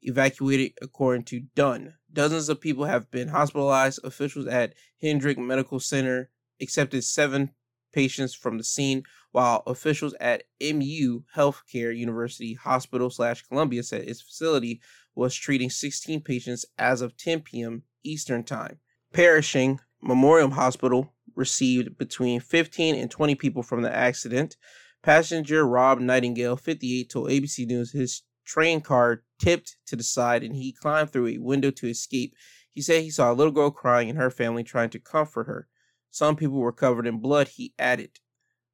evacuated 0.01 0.71
according 0.81 1.23
to 1.23 1.41
Dunn. 1.55 1.95
Dozens 2.11 2.47
of 2.47 2.61
people 2.61 2.85
have 2.85 3.11
been 3.11 3.27
hospitalized. 3.27 3.99
Officials 4.03 4.47
at 4.47 4.73
Hedrick 5.01 5.37
Medical 5.37 5.81
Center 5.81 6.29
accepted 6.61 7.03
seven 7.03 7.51
patients 7.91 8.33
from 8.33 8.57
the 8.57 8.63
scene, 8.63 9.03
while 9.33 9.63
officials 9.65 10.13
at 10.21 10.43
MU 10.61 11.23
Healthcare 11.35 11.95
University 11.95 12.53
Hospital 12.53 13.09
slash 13.09 13.41
Columbia 13.41 13.81
said 13.81 14.03
its 14.03 14.21
facility 14.21 14.79
was 15.15 15.35
treating 15.35 15.71
16 15.71 16.21
patients 16.21 16.65
as 16.77 17.01
of 17.01 17.17
10 17.17 17.41
p.m. 17.41 17.83
Eastern 18.03 18.43
Time. 18.43 18.77
Pershing 19.11 19.79
Memorial 20.01 20.51
Hospital 20.51 21.13
received 21.35 21.97
between 21.97 22.39
15 22.39 22.95
and 22.95 23.09
20 23.09 23.33
people 23.33 23.63
from 23.63 23.81
the 23.81 23.93
accident. 23.93 24.55
Passenger 25.01 25.67
Rob 25.67 25.99
Nightingale, 25.99 26.55
58, 26.55 27.09
told 27.09 27.29
ABC 27.29 27.65
News 27.65 27.91
his 27.91 28.21
train 28.45 28.81
car 28.81 29.23
tipped 29.39 29.77
to 29.87 29.95
the 29.95 30.03
side 30.03 30.43
and 30.43 30.55
he 30.55 30.73
climbed 30.73 31.09
through 31.09 31.27
a 31.27 31.37
window 31.39 31.71
to 31.71 31.87
escape. 31.87 32.35
He 32.71 32.83
said 32.83 33.01
he 33.01 33.09
saw 33.09 33.31
a 33.31 33.33
little 33.33 33.51
girl 33.51 33.71
crying 33.71 34.11
and 34.11 34.19
her 34.19 34.29
family 34.29 34.63
trying 34.63 34.91
to 34.91 34.99
comfort 34.99 35.47
her. 35.47 35.67
Some 36.11 36.35
people 36.35 36.59
were 36.59 36.71
covered 36.71 37.07
in 37.07 37.19
blood, 37.19 37.47
he 37.47 37.73
added. 37.79 38.19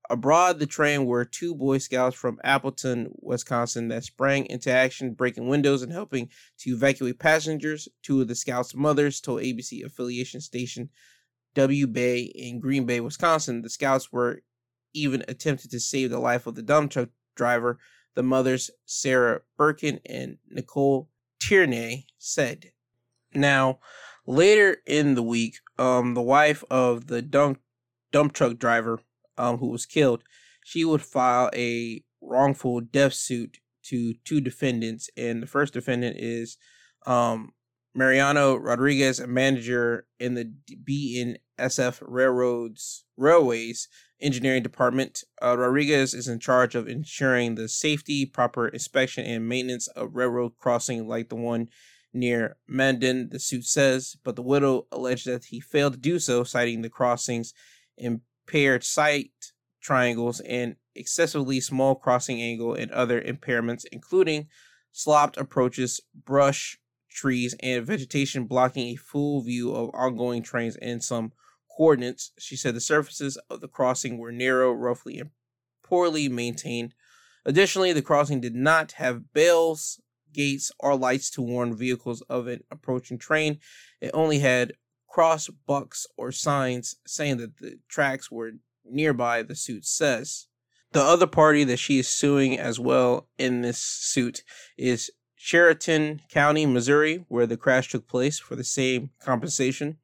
Aboard 0.09 0.57
the 0.57 0.65
train 0.65 1.05
were 1.05 1.23
two 1.23 1.53
Boy 1.53 1.77
Scouts 1.77 2.15
from 2.15 2.39
Appleton, 2.43 3.11
Wisconsin, 3.21 3.89
that 3.89 4.03
sprang 4.03 4.47
into 4.47 4.71
action, 4.71 5.13
breaking 5.13 5.47
windows 5.47 5.83
and 5.83 5.91
helping 5.91 6.29
to 6.59 6.71
evacuate 6.71 7.19
passengers. 7.19 7.87
Two 8.01 8.21
of 8.21 8.27
the 8.27 8.35
Scouts' 8.35 8.73
mothers 8.73 9.21
told 9.21 9.41
ABC 9.41 9.85
affiliation 9.85 10.41
station 10.41 10.89
WBAY 11.55 12.31
in 12.33 12.59
Green 12.59 12.85
Bay, 12.85 12.99
Wisconsin. 12.99 13.61
The 13.61 13.69
Scouts 13.69 14.11
were 14.11 14.41
even 14.93 15.23
attempted 15.27 15.69
to 15.71 15.79
save 15.79 16.09
the 16.09 16.19
life 16.19 16.47
of 16.47 16.55
the 16.55 16.63
dump 16.63 16.91
truck 16.91 17.09
driver 17.35 17.77
the 18.15 18.23
mothers 18.23 18.69
Sarah 18.85 19.41
Birkin 19.57 19.99
and 20.05 20.39
Nicole 20.49 21.09
Tierney 21.39 22.07
said. 22.17 22.71
Now, 23.33 23.79
later 24.25 24.77
in 24.85 25.15
the 25.15 25.23
week, 25.23 25.59
um, 25.77 26.15
the 26.15 26.21
wife 26.21 26.63
of 26.69 27.07
the 27.07 27.21
dump 27.21 27.61
dump 28.11 28.33
truck 28.33 28.57
driver, 28.57 28.99
um, 29.39 29.57
who 29.57 29.69
was 29.69 29.85
killed, 29.85 30.23
she 30.63 30.85
would 30.85 31.01
file 31.01 31.49
a 31.55 32.03
wrongful 32.21 32.81
death 32.81 33.13
suit 33.13 33.57
to 33.85 34.13
two 34.25 34.41
defendants, 34.41 35.09
and 35.17 35.41
the 35.41 35.47
first 35.47 35.73
defendant 35.73 36.17
is 36.19 36.57
um 37.07 37.53
Mariano 37.95 38.55
Rodriguez, 38.55 39.19
a 39.19 39.27
manager 39.27 40.05
in 40.19 40.35
the 40.35 40.51
BNSF 40.87 42.01
Railroads 42.01 43.05
Railways 43.17 43.87
Engineering 44.21 44.61
Department. 44.61 45.23
Uh, 45.41 45.57
Rodriguez 45.57 46.13
is 46.13 46.27
in 46.27 46.39
charge 46.39 46.75
of 46.75 46.87
ensuring 46.87 47.55
the 47.55 47.67
safety, 47.67 48.25
proper 48.25 48.67
inspection, 48.67 49.25
and 49.25 49.49
maintenance 49.49 49.87
of 49.87 50.15
railroad 50.15 50.53
crossing 50.57 51.07
like 51.07 51.29
the 51.29 51.35
one 51.35 51.67
near 52.13 52.57
Mendon, 52.67 53.29
the 53.31 53.39
suit 53.39 53.65
says, 53.65 54.15
but 54.23 54.35
the 54.35 54.41
widow 54.41 54.87
alleged 54.91 55.27
that 55.27 55.45
he 55.45 55.59
failed 55.59 55.93
to 55.93 55.99
do 55.99 56.19
so, 56.19 56.43
citing 56.43 56.81
the 56.81 56.89
crossing's 56.89 57.53
impaired 58.49 58.83
sight 58.83 59.31
triangles 59.79 60.39
and 60.41 60.75
excessively 60.95 61.59
small 61.59 61.95
crossing 61.95 62.41
angle 62.41 62.73
and 62.73 62.91
other 62.91 63.21
impairments, 63.21 63.85
including 63.91 64.47
slopped 64.91 65.37
approaches, 65.37 66.01
brush, 66.25 66.79
trees, 67.11 67.55
and 67.61 67.85
vegetation 67.85 68.45
blocking 68.45 68.87
a 68.87 68.95
full 68.95 69.41
view 69.41 69.71
of 69.73 69.91
ongoing 69.93 70.41
trains 70.41 70.75
and 70.77 71.03
some 71.03 71.31
coordinates. 71.77 72.31
She 72.39 72.55
said 72.55 72.73
the 72.73 72.81
surfaces 72.81 73.37
of 73.49 73.61
the 73.61 73.67
crossing 73.67 74.17
were 74.17 74.31
narrow, 74.31 74.71
roughly, 74.71 75.19
and 75.19 75.29
poorly 75.83 76.27
maintained. 76.27 76.95
Additionally, 77.45 77.93
the 77.93 78.01
crossing 78.01 78.41
did 78.41 78.55
not 78.55 78.93
have 78.93 79.31
bells, 79.31 80.01
gates, 80.33 80.71
or 80.79 80.97
lights 80.97 81.29
to 81.31 81.41
warn 81.41 81.77
vehicles 81.77 82.21
of 82.23 82.47
an 82.47 82.63
approaching 82.71 83.19
train. 83.19 83.59
It 84.01 84.11
only 84.13 84.39
had 84.39 84.73
cross 85.09 85.49
bucks 85.67 86.07
or 86.17 86.31
signs 86.31 86.95
saying 87.05 87.37
that 87.37 87.57
the 87.57 87.79
tracks 87.87 88.31
were 88.31 88.51
nearby, 88.85 89.43
the 89.43 89.55
suit 89.55 89.85
says. 89.85 90.47
The 90.91 91.01
other 91.01 91.27
party 91.27 91.63
that 91.65 91.77
she 91.77 91.99
is 91.99 92.07
suing 92.07 92.57
as 92.57 92.79
well 92.79 93.27
in 93.37 93.61
this 93.61 93.77
suit 93.77 94.43
is 94.77 95.11
Chariton 95.37 96.21
County, 96.29 96.65
Missouri, 96.65 97.25
where 97.27 97.45
the 97.45 97.57
crash 97.57 97.89
took 97.89 98.07
place 98.07 98.39
for 98.39 98.55
the 98.55 98.63
same 98.63 99.11
compensation. 99.19 99.97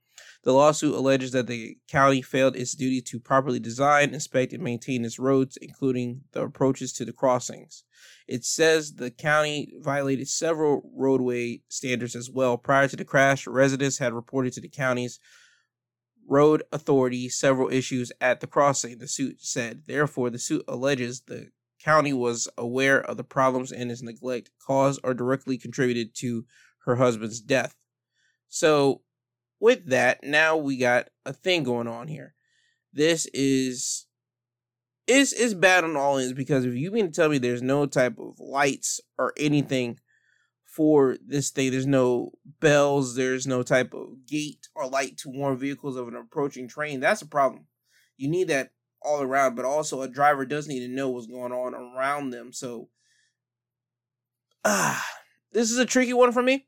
The 0.45 0.53
lawsuit 0.53 0.93
alleges 0.93 1.31
that 1.31 1.47
the 1.47 1.79
county 1.88 2.21
failed 2.21 2.55
its 2.55 2.75
duty 2.75 3.01
to 3.01 3.19
properly 3.19 3.60
design, 3.60 4.13
inspect, 4.13 4.53
and 4.53 4.63
maintain 4.63 5.03
its 5.03 5.17
roads, 5.17 5.58
including 5.60 6.21
the 6.34 6.43
approaches 6.43 6.93
to 6.93 7.05
the 7.05 7.12
crossings. 7.12 7.84
It 8.27 8.45
says 8.45 8.93
the 8.93 9.10
county 9.10 9.73
violated 9.79 10.27
several 10.27 10.88
roadway 10.95 11.62
standards 11.67 12.15
as 12.15 12.29
well. 12.29 12.60
Prior 12.60 12.88
to 12.88 12.95
the 12.95 13.03
crash, 13.03 13.47
residents 13.47 13.97
had 13.97 14.13
reported 14.13 14.53
to 14.53 14.62
the 14.62 14.69
county's 14.69 15.19
road 16.27 16.62
authority 16.71 17.27
several 17.27 17.71
issues 17.71 18.12
at 18.21 18.39
the 18.39 18.47
crossing, 18.47 18.99
the 18.99 19.08
suit 19.08 19.38
said. 19.39 19.84
Therefore, 19.88 20.29
the 20.29 20.38
suit 20.38 20.63
alleges 20.67 21.21
the 21.21 21.49
county 21.84 22.13
was 22.13 22.47
aware 22.55 23.01
of 23.01 23.17
the 23.17 23.23
problems 23.23 23.71
and 23.71 23.91
its 23.91 24.03
neglect 24.03 24.51
caused 24.65 24.99
or 25.03 25.15
directly 25.15 25.58
contributed 25.58 26.13
to 26.15 26.45
her 26.86 26.97
husband's 26.97 27.41
death. 27.41 27.75
So, 28.47 29.01
with 29.65 29.89
that, 29.89 30.23
now 30.23 30.56
we 30.56 30.78
got 30.78 31.08
a 31.25 31.34
thing 31.34 31.63
going 31.63 31.88
on 31.88 32.08
here. 32.08 32.36
This 32.93 33.25
is 33.34 34.06
is 35.08 35.34
is 35.34 35.56
bad 35.56 35.84
on 35.84 35.97
all 35.97 36.19
ends 36.19 36.34
because 36.34 36.65
if 36.65 36.75
you 36.75 36.91
mean 36.91 37.08
to 37.08 37.12
tell 37.12 37.30
me 37.30 37.39
there's 37.39 37.63
no 37.63 37.88
type 37.88 38.19
of 38.19 38.39
lights 38.39 39.01
or 39.17 39.34
anything 39.39 39.97
for 40.67 41.17
this 41.25 41.49
thing, 41.49 41.71
there's 41.71 41.88
no 41.88 42.34
bells, 42.60 43.15
there's 43.15 43.47
no 43.47 43.63
type 43.63 43.95
of 43.95 44.28
gate 44.28 44.67
or 44.75 44.88
light 44.88 45.17
to 45.17 45.30
warn 45.30 45.58
vehicles 45.58 45.95
of 45.95 46.08
an 46.08 46.15
approaching 46.15 46.67
train, 46.67 46.99
that's 46.99 47.23
a 47.23 47.28
problem. 47.28 47.65
You 48.17 48.30
need 48.30 48.49
that 48.49 48.69
all 49.01 49.23
around, 49.23 49.56
but 49.56 49.65
also 49.65 50.04
a 50.04 50.08
driver 50.08 50.45
does 50.45 50.67
need 50.67 50.82
to 50.82 50.93
know 50.93 51.10
what's 51.10 51.25
going 51.25 51.51
on 51.51 51.73
around 51.73 52.30
them. 52.30 52.54
So, 52.54 52.89
ah, 54.63 55.04
this 55.54 55.71
is 55.71 55.80
a 55.80 55.88
tricky 55.88 56.13
one 56.13 56.34
for 56.34 56.43
me 56.43 56.67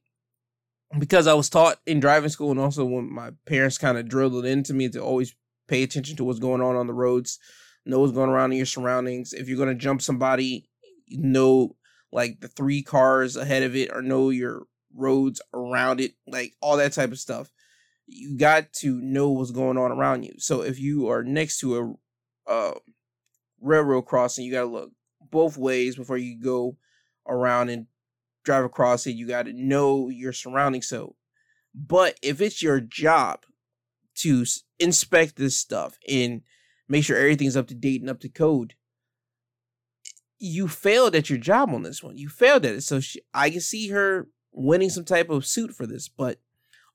because 0.97 1.27
I 1.27 1.33
was 1.33 1.49
taught 1.49 1.79
in 1.85 1.99
driving 1.99 2.29
school 2.29 2.51
and 2.51 2.59
also 2.59 2.85
when 2.85 3.11
my 3.11 3.31
parents 3.45 3.77
kind 3.77 3.97
of 3.97 4.07
drilled 4.07 4.45
it 4.45 4.47
into 4.47 4.73
me 4.73 4.89
to 4.89 4.99
always 4.99 5.35
pay 5.67 5.83
attention 5.83 6.15
to 6.17 6.23
what's 6.23 6.39
going 6.39 6.61
on 6.61 6.75
on 6.75 6.87
the 6.87 6.93
roads, 6.93 7.39
know 7.85 7.99
what's 7.99 8.13
going 8.13 8.29
around 8.29 8.51
in 8.51 8.57
your 8.57 8.65
surroundings. 8.65 9.33
If 9.33 9.47
you're 9.47 9.57
going 9.57 9.69
to 9.69 9.75
jump 9.75 10.01
somebody, 10.01 10.69
know 11.09 11.75
like 12.11 12.39
the 12.39 12.47
three 12.47 12.81
cars 12.81 13.35
ahead 13.35 13.63
of 13.63 13.75
it 13.75 13.91
or 13.93 14.01
know 14.01 14.29
your 14.29 14.63
roads 14.95 15.41
around 15.53 15.99
it, 15.99 16.13
like 16.25 16.53
all 16.61 16.77
that 16.77 16.93
type 16.93 17.11
of 17.11 17.19
stuff. 17.19 17.51
You 18.05 18.37
got 18.37 18.71
to 18.73 19.01
know 19.01 19.29
what's 19.29 19.51
going 19.51 19.77
on 19.77 19.91
around 19.91 20.23
you. 20.23 20.33
So 20.37 20.61
if 20.61 20.79
you 20.79 21.09
are 21.09 21.23
next 21.23 21.59
to 21.59 21.97
a, 22.47 22.51
a 22.51 22.73
railroad 23.61 24.03
crossing, 24.03 24.45
you 24.45 24.53
got 24.53 24.61
to 24.61 24.67
look 24.67 24.91
both 25.29 25.57
ways 25.57 25.97
before 25.97 26.17
you 26.17 26.39
go 26.41 26.77
around 27.27 27.69
and 27.69 27.87
drive 28.47 28.63
across 28.63 29.05
it. 29.05 29.11
You 29.11 29.27
got 29.27 29.45
to 29.45 29.53
know 29.53 30.09
your 30.09 30.33
surroundings. 30.33 30.87
So, 30.87 31.15
but 31.75 32.17
if 32.23 32.41
it's 32.41 32.63
your 32.63 32.79
job 32.79 33.41
to 34.15 34.45
inspect 34.79 35.35
this 35.35 35.55
stuff 35.55 35.99
and 36.09 36.41
make 36.87 37.03
sure 37.03 37.17
everything's 37.17 37.57
up 37.57 37.67
to 37.67 37.75
date 37.75 38.01
and 38.01 38.09
up 38.09 38.21
to 38.21 38.29
code, 38.29 38.73
you 40.39 40.67
failed 40.67 41.13
at 41.13 41.29
your 41.29 41.37
job 41.37 41.69
on 41.69 41.83
this 41.83 42.01
one. 42.01 42.17
You 42.17 42.29
failed 42.29 42.65
at 42.65 42.75
it. 42.75 42.81
So 42.81 42.99
she, 42.99 43.21
I 43.33 43.49
can 43.49 43.61
see 43.61 43.89
her 43.89 44.27
winning 44.51 44.89
some 44.89 45.05
type 45.05 45.29
of 45.29 45.45
suit 45.45 45.73
for 45.73 45.85
this. 45.85 46.07
But 46.07 46.39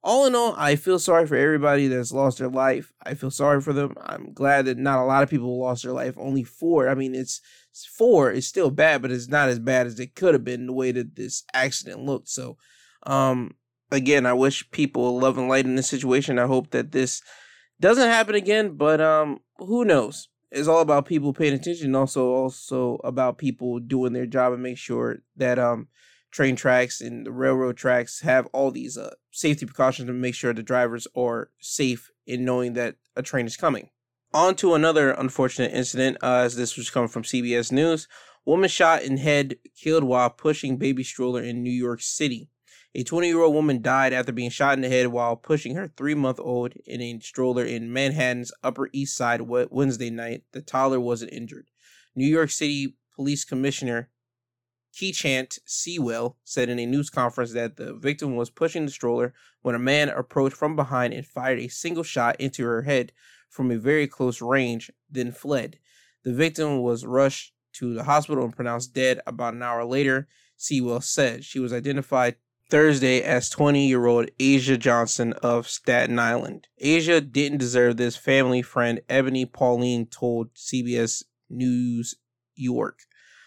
all 0.04 0.26
in 0.26 0.34
all, 0.34 0.54
I 0.56 0.76
feel 0.76 0.98
sorry 0.98 1.26
for 1.26 1.36
everybody 1.36 1.86
that's 1.86 2.12
lost 2.12 2.38
their 2.38 2.48
life. 2.48 2.92
I 3.04 3.14
feel 3.14 3.30
sorry 3.30 3.60
for 3.60 3.72
them. 3.72 3.94
I'm 4.00 4.32
glad 4.32 4.64
that 4.66 4.78
not 4.78 4.98
a 4.98 5.04
lot 5.04 5.22
of 5.22 5.30
people 5.30 5.60
lost 5.60 5.84
their 5.84 5.92
life. 5.92 6.14
Only 6.18 6.42
four. 6.42 6.88
I 6.88 6.94
mean, 6.94 7.14
it's, 7.14 7.40
it's 7.70 7.86
four. 7.86 8.32
It's 8.32 8.46
still 8.46 8.70
bad, 8.70 9.02
but 9.02 9.12
it's 9.12 9.28
not 9.28 9.48
as 9.48 9.58
bad 9.58 9.86
as 9.86 10.00
it 10.00 10.14
could 10.14 10.34
have 10.34 10.44
been 10.44 10.66
the 10.66 10.72
way 10.72 10.92
that 10.92 11.14
this 11.14 11.44
accident 11.54 12.00
looked. 12.00 12.28
So, 12.28 12.56
um, 13.04 13.54
again, 13.90 14.26
I 14.26 14.32
wish 14.32 14.70
people 14.72 15.18
love 15.18 15.38
and 15.38 15.48
light 15.48 15.66
in 15.66 15.76
this 15.76 15.88
situation. 15.88 16.38
I 16.38 16.46
hope 16.46 16.70
that 16.70 16.92
this 16.92 17.22
doesn't 17.80 18.08
happen 18.08 18.34
again. 18.34 18.76
But 18.76 19.00
um, 19.00 19.38
who 19.58 19.84
knows? 19.84 20.28
it's 20.52 20.68
all 20.68 20.80
about 20.80 21.06
people 21.06 21.32
paying 21.32 21.54
attention 21.54 21.94
also 21.94 22.28
also 22.28 23.00
about 23.04 23.38
people 23.38 23.78
doing 23.78 24.12
their 24.12 24.26
job 24.26 24.52
and 24.52 24.62
make 24.62 24.76
sure 24.76 25.22
that 25.36 25.58
um 25.58 25.88
train 26.32 26.56
tracks 26.56 27.00
and 27.00 27.26
the 27.26 27.30
railroad 27.30 27.76
tracks 27.76 28.22
have 28.22 28.46
all 28.46 28.70
these 28.70 28.98
uh, 28.98 29.14
safety 29.30 29.66
precautions 29.66 30.08
to 30.08 30.12
make 30.12 30.34
sure 30.34 30.52
the 30.52 30.62
drivers 30.62 31.06
are 31.16 31.50
safe 31.60 32.10
in 32.26 32.44
knowing 32.44 32.72
that 32.72 32.96
a 33.14 33.22
train 33.22 33.46
is 33.46 33.56
coming. 33.56 33.90
On 34.34 34.54
to 34.56 34.74
another 34.74 35.10
unfortunate 35.10 35.72
incident, 35.72 36.16
uh, 36.22 36.36
as 36.36 36.56
this 36.56 36.76
was 36.76 36.88
coming 36.90 37.08
from 37.08 37.22
CBS 37.22 37.70
News. 37.70 38.08
Woman 38.46 38.68
shot 38.68 39.02
in 39.02 39.18
head, 39.18 39.56
killed 39.76 40.04
while 40.04 40.30
pushing 40.30 40.78
baby 40.78 41.04
stroller 41.04 41.42
in 41.42 41.62
New 41.62 41.70
York 41.70 42.00
City. 42.00 42.48
A 42.94 43.04
20 43.04 43.28
year 43.28 43.40
old 43.40 43.54
woman 43.54 43.80
died 43.80 44.12
after 44.12 44.32
being 44.32 44.50
shot 44.50 44.74
in 44.74 44.82
the 44.82 44.88
head 44.88 45.08
while 45.08 45.36
pushing 45.36 45.76
her 45.76 45.88
three 45.96 46.14
month 46.14 46.40
old 46.40 46.74
in 46.86 47.00
a 47.00 47.18
stroller 47.20 47.64
in 47.64 47.92
Manhattan's 47.92 48.52
Upper 48.62 48.88
East 48.92 49.16
Side 49.16 49.42
Wednesday 49.42 50.10
night. 50.10 50.42
The 50.52 50.60
toddler 50.60 51.00
wasn't 51.00 51.32
injured. 51.32 51.66
New 52.14 52.26
York 52.26 52.50
City 52.50 52.96
Police 53.14 53.44
Commissioner 53.44 54.10
Keechant 54.94 55.58
Sewell 55.64 56.36
said 56.44 56.68
in 56.68 56.78
a 56.78 56.86
news 56.86 57.10
conference 57.10 57.52
that 57.52 57.76
the 57.76 57.94
victim 57.94 58.36
was 58.36 58.50
pushing 58.50 58.84
the 58.84 58.90
stroller 58.90 59.32
when 59.62 59.74
a 59.74 59.78
man 59.78 60.08
approached 60.08 60.56
from 60.56 60.76
behind 60.76 61.14
and 61.14 61.26
fired 61.26 61.58
a 61.58 61.68
single 61.68 62.02
shot 62.02 62.36
into 62.38 62.64
her 62.64 62.82
head 62.82 63.12
from 63.48 63.70
a 63.70 63.78
very 63.78 64.06
close 64.06 64.40
range, 64.40 64.90
then 65.10 65.32
fled. 65.32 65.78
The 66.24 66.32
victim 66.32 66.82
was 66.82 67.04
rushed 67.04 67.52
to 67.74 67.94
the 67.94 68.04
hospital 68.04 68.44
and 68.44 68.54
pronounced 68.54 68.94
dead 68.94 69.20
about 69.26 69.54
an 69.54 69.62
hour 69.62 69.84
later, 69.84 70.28
Sewell 70.56 71.00
said. 71.00 71.44
She 71.44 71.58
was 71.58 71.72
identified 71.72 72.36
Thursday 72.68 73.22
as 73.22 73.50
20 73.50 73.86
year 73.86 74.06
old 74.06 74.30
Asia 74.38 74.78
Johnson 74.78 75.32
of 75.42 75.68
Staten 75.68 76.18
Island. 76.18 76.68
Asia 76.78 77.20
didn't 77.20 77.58
deserve 77.58 77.96
this, 77.96 78.16
family 78.16 78.62
friend 78.62 79.00
Ebony 79.08 79.44
Pauline 79.44 80.06
told 80.06 80.54
CBS 80.54 81.24
News 81.50 82.14
York. 82.54 83.00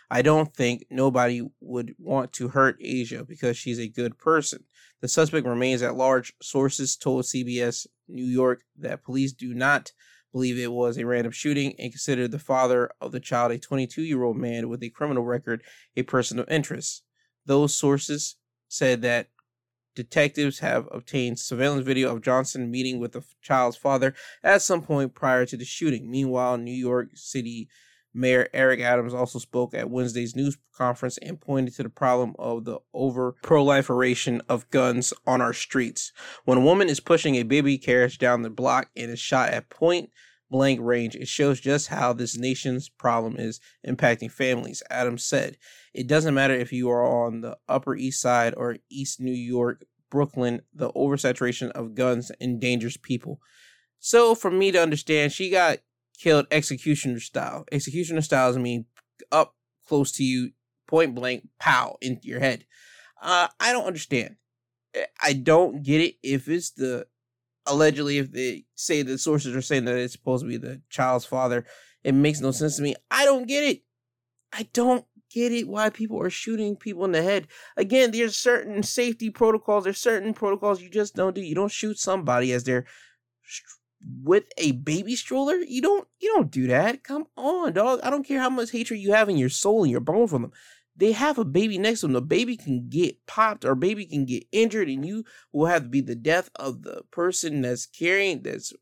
I 0.09 0.21
don't 0.21 0.53
think 0.53 0.85
nobody 0.89 1.41
would 1.59 1.95
want 1.97 2.33
to 2.33 2.49
hurt 2.49 2.77
Asia 2.79 3.23
because 3.23 3.57
she's 3.57 3.79
a 3.79 3.87
good 3.87 4.17
person. 4.17 4.63
The 5.01 5.07
suspect 5.07 5.45
remains 5.47 5.81
at 5.81 5.95
large. 5.95 6.33
Sources 6.41 6.95
told 6.95 7.25
CBS 7.25 7.87
New 8.07 8.25
York 8.25 8.63
that 8.77 9.03
police 9.03 9.33
do 9.33 9.53
not 9.53 9.91
believe 10.31 10.57
it 10.57 10.71
was 10.71 10.97
a 10.97 11.05
random 11.05 11.31
shooting 11.31 11.73
and 11.79 11.91
consider 11.91 12.27
the 12.27 12.39
father 12.39 12.91
of 12.99 13.11
the 13.11 13.19
child, 13.19 13.51
a 13.51 13.57
22 13.57 14.01
year 14.01 14.23
old 14.23 14.37
man 14.37 14.67
with 14.67 14.83
a 14.83 14.89
criminal 14.89 15.23
record, 15.23 15.63
a 15.95 16.03
person 16.03 16.39
of 16.39 16.49
interest. 16.49 17.03
Those 17.45 17.75
sources 17.75 18.35
said 18.67 19.01
that 19.03 19.29
detectives 19.95 20.59
have 20.59 20.87
obtained 20.91 21.39
surveillance 21.39 21.85
video 21.85 22.13
of 22.13 22.21
Johnson 22.21 22.69
meeting 22.69 22.99
with 22.99 23.13
the 23.13 23.23
child's 23.41 23.77
father 23.77 24.13
at 24.43 24.61
some 24.61 24.81
point 24.81 25.15
prior 25.15 25.45
to 25.45 25.55
the 25.55 25.65
shooting. 25.65 26.11
Meanwhile, 26.11 26.57
New 26.57 26.73
York 26.73 27.09
City 27.13 27.69
Mayor 28.15 28.47
Eric 28.54 28.80
Adams 28.80 29.13
also 29.13 29.39
spoke 29.39 29.73
at 29.73 29.89
Wednesday's 29.89 30.36
news 30.36 30.58
conference 30.73 31.17
and 31.17 31.39
pointed 31.39 31.75
to 31.75 31.84
the 31.84 31.89
problem 31.89 32.34
of 32.39 32.63
the 32.63 32.80
over 32.93 33.34
proliferation 33.43 34.41
of 34.47 34.69
guns 34.69 35.13
on 35.28 35.41
our 35.41 35.54
streets. 35.54 36.13
When 36.45 36.60
a 36.60 36.62
woman 36.62 36.88
is 36.88 37.01
pushing 37.01 37.36
a 37.36 37.43
baby 37.43 37.78
carriage 37.78 38.17
down 38.17 38.41
the 38.41 38.49
block 38.49 38.89
and 38.95 39.12
is 39.12 39.19
shot 39.19 39.49
at 39.49 39.69
point 39.69 40.12
blank 40.49 40.80
range, 40.82 41.15
it 41.15 41.28
shows 41.28 41.60
just 41.60 41.89
how 41.89 42.13
this 42.13 42.38
nation's 42.38 42.88
problem 42.88 43.36
is 43.38 43.60
impacting 43.86 44.32
families, 44.32 44.82
Adams 44.89 45.25
said. 45.25 45.58
It 45.93 46.08
doesn't 46.08 46.34
matter 46.34 46.54
if 46.54 46.71
you 46.71 46.89
are 46.89 47.06
on 47.06 47.41
the 47.41 47.58
Upper 47.67 47.95
East 47.95 48.21
Side 48.21 48.54
or 48.56 48.78
East 48.89 49.19
New 49.19 49.34
York, 49.34 49.84
Brooklyn, 50.10 50.62
the 50.73 50.91
oversaturation 50.93 51.71
of 51.71 51.95
guns 51.95 52.32
endangers 52.39 52.95
people. 52.95 53.39
So, 53.99 54.36
for 54.36 54.51
me 54.51 54.71
to 54.71 54.82
understand, 54.82 55.34
she 55.34 55.49
got 55.49 55.80
killed 56.15 56.47
executioner 56.51 57.19
style. 57.19 57.65
Executioner 57.71 58.21
styles 58.21 58.58
mean 58.58 58.86
up 59.32 59.56
close 59.88 60.12
to 60.13 60.23
you, 60.23 60.51
point 60.88 61.15
blank, 61.15 61.47
pow, 61.60 61.97
into 62.01 62.28
your 62.28 62.39
head. 62.39 62.65
Uh, 63.21 63.47
I 63.60 63.71
don't 63.71 63.86
understand. 63.86 64.36
I 65.21 65.34
don't 65.34 65.84
get 65.84 66.01
it 66.01 66.15
if 66.23 66.47
it's 66.47 66.71
the 66.71 67.08
allegedly 67.67 68.17
if 68.17 68.32
they 68.32 68.65
say 68.75 69.01
the 69.01 69.17
sources 69.17 69.56
are 69.56 69.62
saying 69.62 69.86
that 69.86 69.97
it's 69.97 70.13
supposed 70.13 70.43
to 70.43 70.49
be 70.49 70.58
the 70.58 70.82
child's 70.89 71.25
father. 71.25 71.65
It 72.04 72.13
makes 72.13 72.39
no 72.39 72.51
sense 72.51 72.78
to 72.78 72.84
me. 72.84 72.95
I 73.10 73.25
don't 73.25 73.47
get 73.47 73.63
it. 73.63 73.82
I 74.54 74.69
don't 74.73 75.06
get 75.32 75.51
it 75.51 75.67
why 75.67 75.89
people 75.89 76.21
are 76.21 76.30
shooting 76.30 76.75
people 76.75 77.04
in 77.04 77.12
the 77.12 77.23
head. 77.23 77.47
Again, 77.75 78.12
there's 78.12 78.38
certain 78.38 78.84
safety 78.84 79.30
protocols. 79.30 79.84
There's 79.84 79.97
certain 79.97 80.34
protocols 80.34 80.82
you 80.82 80.89
just 80.89 81.15
don't 81.15 81.36
do. 81.36 81.41
You 81.41 81.56
don't 81.56 81.71
shoot 81.71 81.97
somebody 81.97 82.54
as 82.54 82.63
they're 82.63 82.86
with 84.23 84.45
a 84.57 84.73
baby 84.73 85.15
stroller. 85.15 85.55
You 85.55 85.81
don't. 85.81 86.07
You 86.19 86.33
don't 86.35 86.51
do 86.51 86.67
that. 86.67 87.03
Come 87.03 87.25
on, 87.35 87.73
dog. 87.73 87.99
I 88.03 88.09
don't 88.09 88.27
care 88.27 88.39
how 88.39 88.49
much 88.49 88.71
hatred 88.71 88.99
you 88.99 89.13
have 89.13 89.29
in 89.29 89.37
your 89.37 89.49
soul 89.49 89.83
and 89.83 89.91
your 89.91 90.01
bone 90.01 90.27
for 90.27 90.39
them. 90.39 90.51
They 90.97 91.11
have 91.11 91.37
a 91.37 91.45
baby 91.45 91.77
next 91.77 92.01
to 92.01 92.07
them. 92.07 92.13
The 92.13 92.21
baby 92.21 92.55
can 92.55 92.87
get 92.87 93.25
popped 93.27 93.65
or 93.65 93.75
baby 93.75 94.05
can 94.05 94.25
get 94.25 94.45
injured, 94.51 94.87
and 94.87 95.05
you 95.05 95.25
will 95.51 95.65
have 95.65 95.83
to 95.83 95.89
be 95.89 96.01
the 96.01 96.15
death 96.15 96.49
of 96.55 96.83
the 96.83 97.03
person 97.11 97.61
that's 97.61 97.85
carrying 97.85 98.43
that's 98.43 98.73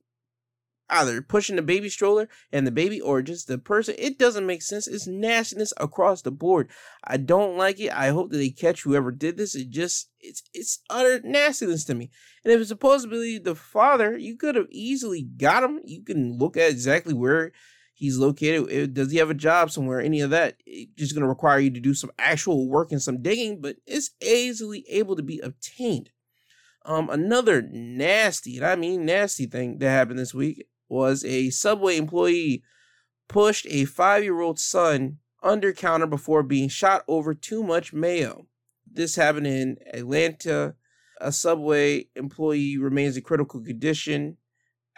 either 0.90 1.22
pushing 1.22 1.56
the 1.56 1.62
baby 1.62 1.90
stroller 1.90 2.28
and 2.52 2.68
the 2.68 2.72
baby 2.72 3.00
or 3.00 3.22
just 3.22 3.48
the 3.48 3.58
person. 3.58 3.96
It 3.98 4.18
doesn't 4.18 4.46
make 4.46 4.62
sense. 4.62 4.88
It's 4.88 5.08
nastiness 5.08 5.74
across 5.78 6.22
the 6.22 6.32
board. 6.32 6.70
I 7.04 7.18
don't 7.18 7.58
like 7.58 7.80
it. 7.80 7.92
I 7.92 8.10
hope 8.10 8.32
that 8.32 8.38
they 8.38 8.50
catch 8.50 8.84
whoever 8.84 9.12
did 9.12 9.38
this. 9.38 9.56
It 9.56 9.70
just 9.70 10.10
it's 10.20 10.44
it's 10.54 10.80
utter 10.90 11.22
nastiness 11.24 11.86
to 11.86 11.96
me. 11.96 12.12
And 12.44 12.54
if 12.54 12.60
it's 12.60 12.70
supposedly 12.70 13.38
the 13.38 13.56
father, 13.56 14.18
you 14.18 14.36
could 14.36 14.56
have 14.56 14.68
easily 14.70 15.24
got 15.24 15.64
him. 15.64 15.80
You 15.84 16.04
can 16.04 16.38
look 16.38 16.58
at 16.58 16.70
exactly 16.70 17.14
where 17.14 17.52
he's 17.94 18.18
located. 18.18 18.94
Does 18.94 19.12
he 19.12 19.18
have 19.18 19.30
a 19.30 19.36
job 19.36 19.72
somewhere? 19.72 20.02
Any 20.02 20.22
of 20.22 20.32
that? 20.32 20.58
It's 20.66 20.92
just 20.96 21.14
going 21.14 21.24
to 21.24 21.30
require 21.30 21.60
you 21.60 21.72
to 21.72 21.80
do 21.80 21.94
some 21.94 22.12
actual 22.20 22.70
work 22.70 22.92
and 22.92 23.02
some 23.02 23.22
digging, 23.22 23.62
but 23.62 23.78
it's 23.86 24.12
easily 24.22 24.86
able 24.90 25.16
to 25.16 25.24
be 25.24 25.40
obtained. 25.40 26.10
Um, 26.86 27.10
another 27.10 27.62
nasty, 27.62 28.58
and 28.58 28.66
I 28.66 28.76
mean 28.76 29.06
nasty 29.06 29.46
thing 29.46 29.78
that 29.78 29.90
happened 29.90 30.20
this 30.20 30.34
week 30.34 30.68
was 30.94 31.26
a 31.26 31.50
Subway 31.50 31.98
employee 31.98 32.64
pushed 33.28 33.66
a 33.70 33.86
five 33.86 34.24
year 34.24 34.40
old 34.40 34.60
son 34.60 35.18
under 35.42 35.74
counter 35.74 36.08
before 36.08 36.44
being 36.44 36.70
shot 36.70 37.04
over 37.08 37.34
too 37.34 37.64
much 37.64 37.94
mayo. 37.94 38.48
This 38.90 39.16
happened 39.16 39.48
in 39.48 39.78
Atlanta. 39.94 40.76
A 41.20 41.32
subway 41.32 42.08
employee 42.16 42.78
remains 42.78 43.18
in 43.18 43.24
critical 43.24 43.62
condition 43.62 44.38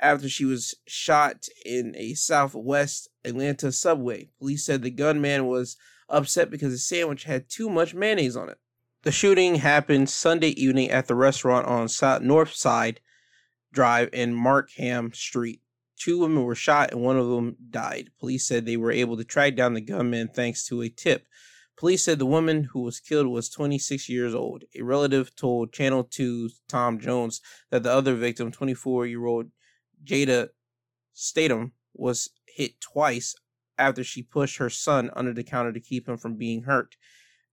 after 0.02 0.28
she 0.28 0.46
was 0.46 0.76
shot 0.86 1.48
in 1.66 1.94
a 1.96 2.14
southwest 2.14 3.10
Atlanta 3.24 3.72
subway. 3.72 4.30
Police 4.40 4.66
said 4.66 4.82
the 4.82 4.90
gunman 4.90 5.48
was 5.48 5.78
upset 6.10 6.50
because 6.50 6.72
the 6.72 6.78
sandwich 6.78 7.24
had 7.24 7.50
too 7.50 7.70
much 7.70 7.94
mayonnaise 7.94 8.36
on 8.36 8.50
it. 8.50 8.58
The 9.04 9.12
shooting 9.12 9.56
happened 9.56 10.10
Sunday 10.10 10.50
evening 10.50 10.90
at 10.90 11.08
the 11.08 11.16
restaurant 11.16 11.68
on 11.68 11.88
South 11.88 12.22
North 12.22 12.54
Side 12.54 13.00
Drive 13.72 14.10
in 14.14 14.34
Markham 14.34 15.14
Street. 15.14 15.62
Two 15.98 16.20
women 16.20 16.44
were 16.44 16.56
shot 16.56 16.92
and 16.92 17.02
one 17.02 17.18
of 17.18 17.30
them 17.30 17.56
died. 17.70 18.10
Police 18.20 18.48
said 18.48 18.66
they 18.66 18.78
were 18.78 18.92
able 18.92 19.18
to 19.18 19.24
track 19.24 19.56
down 19.56 19.74
the 19.74 19.82
gunman 19.82 20.30
thanks 20.30 20.66
to 20.68 20.82
a 20.82 20.90
tip. 20.90 21.26
Police 21.78 22.04
said 22.04 22.20
the 22.20 22.26
woman 22.26 22.66
who 22.72 22.82
was 22.82 23.00
killed 23.00 23.28
was 23.28 23.50
26 23.50 24.08
years 24.08 24.34
old. 24.34 24.64
A 24.76 24.82
relative 24.82 25.36
told 25.36 25.74
Channel 25.74 26.06
2's 26.06 26.62
Tom 26.70 27.00
Jones 27.00 27.42
that 27.70 27.84
the 27.84 27.92
other 27.92 28.16
victim, 28.16 28.52
24 28.52 29.06
year 29.08 29.26
old 29.26 29.48
Jada 30.04 30.50
Statham, 31.14 31.74
was 31.94 32.30
hit 32.48 32.80
twice 32.80 33.36
after 33.78 34.04
she 34.04 34.24
pushed 34.24 34.58
her 34.58 34.70
son 34.70 35.10
under 35.16 35.34
the 35.34 35.44
counter 35.44 35.74
to 35.74 35.82
keep 35.82 36.08
him 36.08 36.18
from 36.18 36.36
being 36.36 36.64
hurt. 36.64 36.96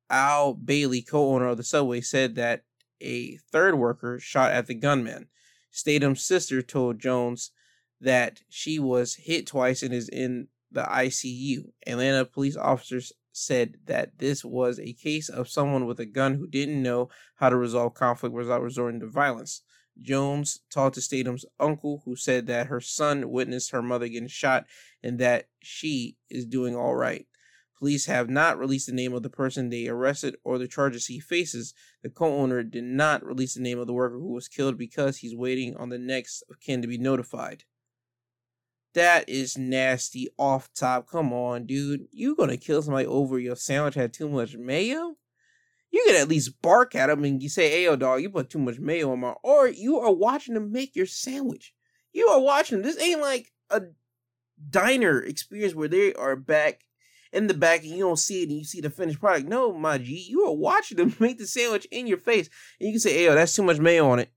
Al 0.08 0.54
Bailey, 0.54 1.02
co 1.02 1.34
owner 1.34 1.48
of 1.48 1.56
the 1.56 1.64
subway, 1.64 2.00
said 2.00 2.36
that 2.36 2.62
a 3.00 3.38
third 3.50 3.76
worker 3.76 4.20
shot 4.20 4.52
at 4.52 4.66
the 4.66 4.74
gunman. 4.74 5.28
Statham's 5.70 6.24
sister 6.24 6.62
told 6.62 7.00
Jones 7.00 7.50
that 8.02 8.40
she 8.48 8.78
was 8.78 9.14
hit 9.14 9.46
twice 9.46 9.82
and 9.82 9.94
is 9.94 10.08
in 10.08 10.48
the 10.70 10.82
ICU. 10.82 11.70
Atlanta 11.86 12.24
police 12.24 12.56
officers 12.56 13.12
said 13.32 13.76
that 13.86 14.18
this 14.18 14.44
was 14.44 14.78
a 14.78 14.92
case 14.92 15.28
of 15.28 15.48
someone 15.48 15.86
with 15.86 15.98
a 16.00 16.06
gun 16.06 16.34
who 16.34 16.46
didn't 16.46 16.82
know 16.82 17.08
how 17.36 17.48
to 17.48 17.56
resolve 17.56 17.94
conflict 17.94 18.34
without 18.34 18.62
resorting 18.62 19.00
to 19.00 19.08
violence. 19.08 19.62
Jones 20.00 20.60
talked 20.70 20.94
to 20.94 21.00
Statham's 21.00 21.44
uncle, 21.60 22.02
who 22.04 22.16
said 22.16 22.46
that 22.46 22.68
her 22.68 22.80
son 22.80 23.30
witnessed 23.30 23.70
her 23.70 23.82
mother 23.82 24.08
getting 24.08 24.28
shot 24.28 24.66
and 25.02 25.18
that 25.18 25.48
she 25.60 26.16
is 26.30 26.46
doing 26.46 26.74
all 26.74 26.94
right. 26.94 27.26
Police 27.78 28.06
have 28.06 28.30
not 28.30 28.58
released 28.58 28.86
the 28.86 28.92
name 28.92 29.12
of 29.12 29.22
the 29.22 29.28
person 29.28 29.68
they 29.68 29.88
arrested 29.88 30.36
or 30.44 30.56
the 30.56 30.68
charges 30.68 31.06
he 31.06 31.18
faces. 31.18 31.74
The 32.02 32.10
co 32.10 32.36
owner 32.38 32.62
did 32.62 32.84
not 32.84 33.24
release 33.24 33.54
the 33.54 33.60
name 33.60 33.78
of 33.78 33.86
the 33.86 33.92
worker 33.92 34.18
who 34.18 34.32
was 34.32 34.48
killed 34.48 34.78
because 34.78 35.18
he's 35.18 35.34
waiting 35.34 35.76
on 35.76 35.88
the 35.88 35.98
next 35.98 36.42
of 36.48 36.60
kin 36.60 36.80
to 36.82 36.88
be 36.88 36.96
notified. 36.96 37.64
That 38.94 39.28
is 39.28 39.56
nasty 39.56 40.28
off 40.38 40.72
top. 40.74 41.08
Come 41.08 41.32
on, 41.32 41.66
dude. 41.66 42.08
You 42.10 42.36
gonna 42.36 42.56
kill 42.56 42.82
somebody 42.82 43.06
over 43.06 43.38
your 43.38 43.56
sandwich 43.56 43.94
had 43.94 44.12
too 44.12 44.28
much 44.28 44.56
mayo? 44.56 45.16
You 45.90 46.04
can 46.06 46.16
at 46.16 46.28
least 46.28 46.60
bark 46.62 46.94
at 46.94 47.06
them 47.06 47.24
and 47.24 47.42
you 47.42 47.48
say, 47.48 47.70
"Hey, 47.70 47.84
yo, 47.84 47.96
dog, 47.96 48.22
you 48.22 48.30
put 48.30 48.50
too 48.50 48.58
much 48.58 48.78
mayo 48.78 49.12
on 49.12 49.20
my." 49.20 49.34
Or 49.42 49.68
you 49.68 49.98
are 49.98 50.12
watching 50.12 50.54
them 50.54 50.72
make 50.72 50.94
your 50.94 51.06
sandwich. 51.06 51.74
You 52.12 52.26
are 52.28 52.40
watching. 52.40 52.82
This 52.82 53.00
ain't 53.00 53.20
like 53.20 53.52
a 53.70 53.82
diner 54.70 55.20
experience 55.22 55.74
where 55.74 55.88
they 55.88 56.12
are 56.14 56.36
back 56.36 56.84
in 57.32 57.46
the 57.46 57.54
back 57.54 57.82
and 57.82 57.90
you 57.90 58.00
don't 58.00 58.18
see 58.18 58.42
it 58.42 58.50
and 58.50 58.58
you 58.58 58.64
see 58.64 58.80
the 58.80 58.90
finished 58.90 59.20
product. 59.20 59.48
No, 59.48 59.72
my 59.72 59.98
G, 59.98 60.26
you 60.28 60.42
are 60.42 60.54
watching 60.54 60.98
them 60.98 61.16
make 61.20 61.38
the 61.38 61.46
sandwich 61.46 61.86
in 61.90 62.06
your 62.06 62.18
face, 62.18 62.48
and 62.78 62.88
you 62.88 62.92
can 62.92 63.00
say, 63.00 63.14
"Hey, 63.14 63.24
yo, 63.24 63.34
that's 63.34 63.54
too 63.54 63.62
much 63.62 63.78
mayo 63.78 64.08
on 64.10 64.18
it." 64.18 64.30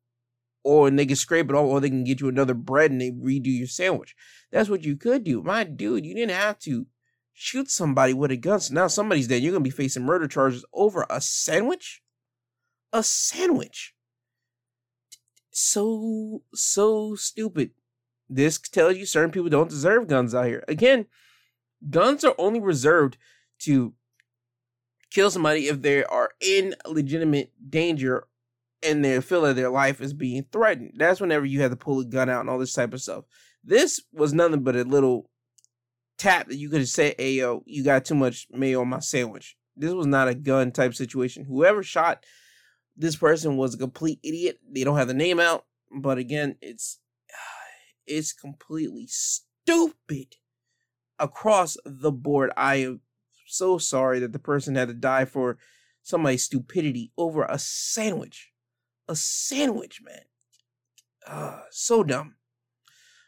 Or 0.65 0.89
they 0.89 1.05
can 1.05 1.15
scrape 1.15 1.47
it 1.51 1.55
off, 1.55 1.67
or 1.67 1.79
they 1.79 1.89
can 1.89 2.03
get 2.03 2.19
you 2.19 2.27
another 2.27 2.55
bread 2.55 2.89
and 2.89 2.99
they 2.99 3.11
redo 3.11 3.55
your 3.55 3.67
sandwich. 3.67 4.15
That's 4.51 4.67
what 4.67 4.83
you 4.83 4.95
could 4.95 5.23
do. 5.23 5.43
My 5.43 5.63
dude, 5.63 6.07
you 6.07 6.15
didn't 6.15 6.35
have 6.35 6.57
to 6.59 6.87
shoot 7.33 7.69
somebody 7.69 8.13
with 8.13 8.31
a 8.31 8.37
gun. 8.37 8.59
So 8.59 8.73
now 8.73 8.87
somebody's 8.87 9.27
dead. 9.27 9.43
You're 9.43 9.51
gonna 9.51 9.63
be 9.63 9.69
facing 9.69 10.03
murder 10.03 10.27
charges 10.27 10.65
over 10.73 11.05
a 11.07 11.21
sandwich? 11.21 12.01
A 12.91 13.03
sandwich. 13.03 13.93
So 15.51 16.41
so 16.55 17.13
stupid. 17.13 17.69
This 18.27 18.57
tells 18.57 18.97
you 18.97 19.05
certain 19.05 19.29
people 19.29 19.49
don't 19.49 19.69
deserve 19.69 20.07
guns 20.07 20.33
out 20.33 20.47
here. 20.47 20.63
Again, 20.67 21.05
guns 21.87 22.23
are 22.23 22.33
only 22.39 22.59
reserved 22.59 23.17
to 23.59 23.93
kill 25.11 25.29
somebody 25.29 25.67
if 25.67 25.83
they 25.83 26.03
are 26.03 26.31
in 26.41 26.73
legitimate 26.87 27.51
danger 27.69 28.27
and 28.85 29.03
they 29.03 29.19
feel 29.21 29.41
that 29.41 29.55
their 29.55 29.69
life 29.69 30.01
is 30.01 30.13
being 30.13 30.45
threatened. 30.51 30.93
That's 30.95 31.19
whenever 31.19 31.45
you 31.45 31.61
have 31.61 31.71
to 31.71 31.77
pull 31.77 31.99
a 31.99 32.05
gun 32.05 32.29
out 32.29 32.41
and 32.41 32.49
all 32.49 32.59
this 32.59 32.73
type 32.73 32.93
of 32.93 33.01
stuff. 33.01 33.25
This 33.63 34.01
was 34.13 34.33
nothing 34.33 34.63
but 34.63 34.75
a 34.75 34.83
little 34.83 35.29
tap 36.17 36.47
that 36.47 36.57
you 36.57 36.69
could 36.69 36.87
say, 36.87 37.15
"Hey 37.17 37.33
yo, 37.33 37.63
you 37.65 37.83
got 37.83 38.05
too 38.05 38.15
much 38.15 38.47
mayo 38.51 38.81
on 38.81 38.89
my 38.89 38.99
sandwich." 38.99 39.57
This 39.75 39.93
was 39.93 40.07
not 40.07 40.27
a 40.27 40.35
gun 40.35 40.71
type 40.71 40.93
situation. 40.93 41.45
Whoever 41.45 41.83
shot 41.83 42.25
this 42.95 43.15
person 43.15 43.57
was 43.57 43.75
a 43.75 43.77
complete 43.77 44.19
idiot. 44.23 44.59
They 44.69 44.83
don't 44.83 44.97
have 44.97 45.07
the 45.07 45.13
name 45.13 45.39
out, 45.39 45.65
but 45.91 46.17
again, 46.17 46.57
it's 46.61 46.99
it's 48.07 48.33
completely 48.33 49.07
stupid 49.07 50.35
across 51.19 51.77
the 51.85 52.11
board. 52.11 52.51
I 52.55 52.75
am 52.75 53.01
so 53.47 53.77
sorry 53.77 54.19
that 54.19 54.31
the 54.31 54.39
person 54.39 54.75
had 54.75 54.87
to 54.87 54.93
die 54.93 55.25
for 55.25 55.57
somebody's 56.01 56.43
stupidity 56.43 57.11
over 57.17 57.43
a 57.43 57.59
sandwich. 57.59 58.51
A 59.07 59.15
sandwich, 59.15 60.01
man. 60.01 60.23
Uh, 61.27 61.61
so 61.71 62.03
dumb. 62.03 62.35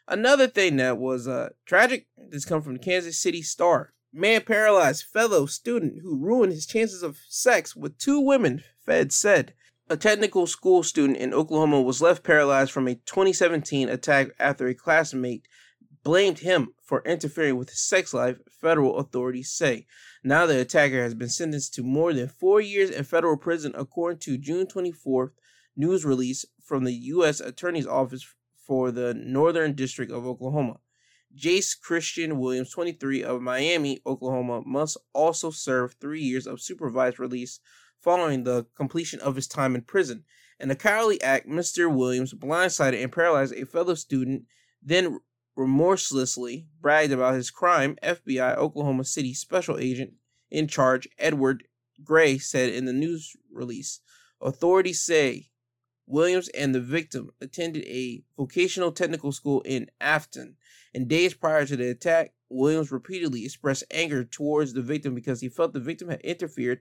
Another 0.06 0.46
thing 0.46 0.76
that 0.76 0.98
was 0.98 1.28
uh, 1.28 1.50
tragic, 1.66 2.06
this 2.16 2.44
come 2.44 2.62
from 2.62 2.74
the 2.74 2.78
Kansas 2.78 3.20
City 3.20 3.42
Star. 3.42 3.92
Man 4.12 4.40
paralyzed 4.40 5.04
fellow 5.04 5.44
student 5.44 6.00
who 6.02 6.18
ruined 6.18 6.52
his 6.52 6.66
chances 6.66 7.02
of 7.02 7.18
sex 7.28 7.76
with 7.76 7.98
two 7.98 8.18
women, 8.18 8.64
Fed 8.84 9.12
said. 9.12 9.52
A 9.90 9.96
technical 9.96 10.46
school 10.46 10.82
student 10.82 11.18
in 11.18 11.34
Oklahoma 11.34 11.82
was 11.82 12.00
left 12.00 12.22
paralyzed 12.22 12.72
from 12.72 12.88
a 12.88 12.94
2017 12.94 13.88
attack 13.88 14.28
after 14.38 14.66
a 14.66 14.74
classmate 14.74 15.46
blamed 16.02 16.38
him 16.38 16.74
for 16.82 17.02
interfering 17.04 17.56
with 17.56 17.70
his 17.70 17.80
sex 17.80 18.14
life, 18.14 18.38
federal 18.50 18.96
authorities 18.96 19.50
say. 19.50 19.86
Now 20.24 20.46
the 20.46 20.60
attacker 20.60 21.02
has 21.02 21.14
been 21.14 21.28
sentenced 21.28 21.74
to 21.74 21.82
more 21.82 22.14
than 22.14 22.28
four 22.28 22.60
years 22.62 22.90
in 22.90 23.04
federal 23.04 23.36
prison, 23.36 23.74
according 23.76 24.20
to 24.20 24.38
June 24.38 24.66
24th 24.66 25.32
news 25.78 26.04
release 26.04 26.44
from 26.62 26.84
the 26.84 26.92
U.S. 26.92 27.40
Attorney's 27.40 27.86
Office 27.86 28.26
for 28.66 28.90
the 28.90 29.14
Northern 29.14 29.72
District 29.72 30.12
of 30.12 30.26
Oklahoma. 30.26 30.80
Jace 31.34 31.78
Christian 31.78 32.38
Williams, 32.38 32.70
23, 32.70 33.22
of 33.22 33.40
Miami, 33.40 34.00
Oklahoma, 34.04 34.62
must 34.66 34.96
also 35.14 35.50
serve 35.50 35.94
three 35.94 36.22
years 36.22 36.46
of 36.46 36.60
supervised 36.60 37.18
release 37.18 37.60
following 38.00 38.44
the 38.44 38.66
completion 38.76 39.20
of 39.20 39.36
his 39.36 39.46
time 39.46 39.74
in 39.74 39.82
prison. 39.82 40.24
In 40.58 40.70
a 40.70 40.74
cowardly 40.74 41.22
act, 41.22 41.48
Mr. 41.48 41.94
Williams 41.94 42.34
blindsided 42.34 43.02
and 43.02 43.12
paralyzed 43.12 43.54
a 43.54 43.64
fellow 43.64 43.94
student, 43.94 44.44
then 44.82 45.20
remorselessly 45.56 46.66
bragged 46.80 47.12
about 47.12 47.34
his 47.34 47.50
crime. 47.50 47.96
FBI 48.02 48.56
Oklahoma 48.56 49.04
City 49.04 49.34
Special 49.34 49.78
Agent 49.78 50.14
in 50.50 50.66
charge, 50.66 51.08
Edward 51.18 51.64
Gray, 52.02 52.38
said 52.38 52.70
in 52.70 52.86
the 52.86 52.92
news 52.92 53.36
release. 53.52 54.00
Authorities 54.40 55.00
say 55.00 55.50
Williams 56.08 56.48
and 56.48 56.74
the 56.74 56.80
victim 56.80 57.30
attended 57.40 57.84
a 57.84 58.22
vocational 58.36 58.92
technical 58.92 59.30
school 59.30 59.60
in 59.62 59.90
Afton. 60.00 60.56
And 60.94 61.06
days 61.06 61.34
prior 61.34 61.66
to 61.66 61.76
the 61.76 61.90
attack, 61.90 62.32
Williams 62.48 62.90
repeatedly 62.90 63.44
expressed 63.44 63.84
anger 63.90 64.24
towards 64.24 64.72
the 64.72 64.82
victim 64.82 65.14
because 65.14 65.40
he 65.40 65.48
felt 65.48 65.74
the 65.74 65.80
victim 65.80 66.08
had 66.08 66.22
interfered 66.22 66.80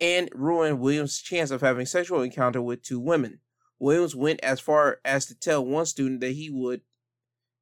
and 0.00 0.28
ruined 0.34 0.80
Williams' 0.80 1.20
chance 1.20 1.50
of 1.50 1.62
having 1.62 1.86
sexual 1.86 2.22
encounter 2.22 2.60
with 2.60 2.82
two 2.82 3.00
women. 3.00 3.40
Williams 3.78 4.14
went 4.14 4.40
as 4.42 4.60
far 4.60 4.98
as 5.04 5.26
to 5.26 5.34
tell 5.34 5.64
one 5.64 5.86
student 5.86 6.20
that 6.20 6.32
he 6.32 6.50
would 6.50 6.82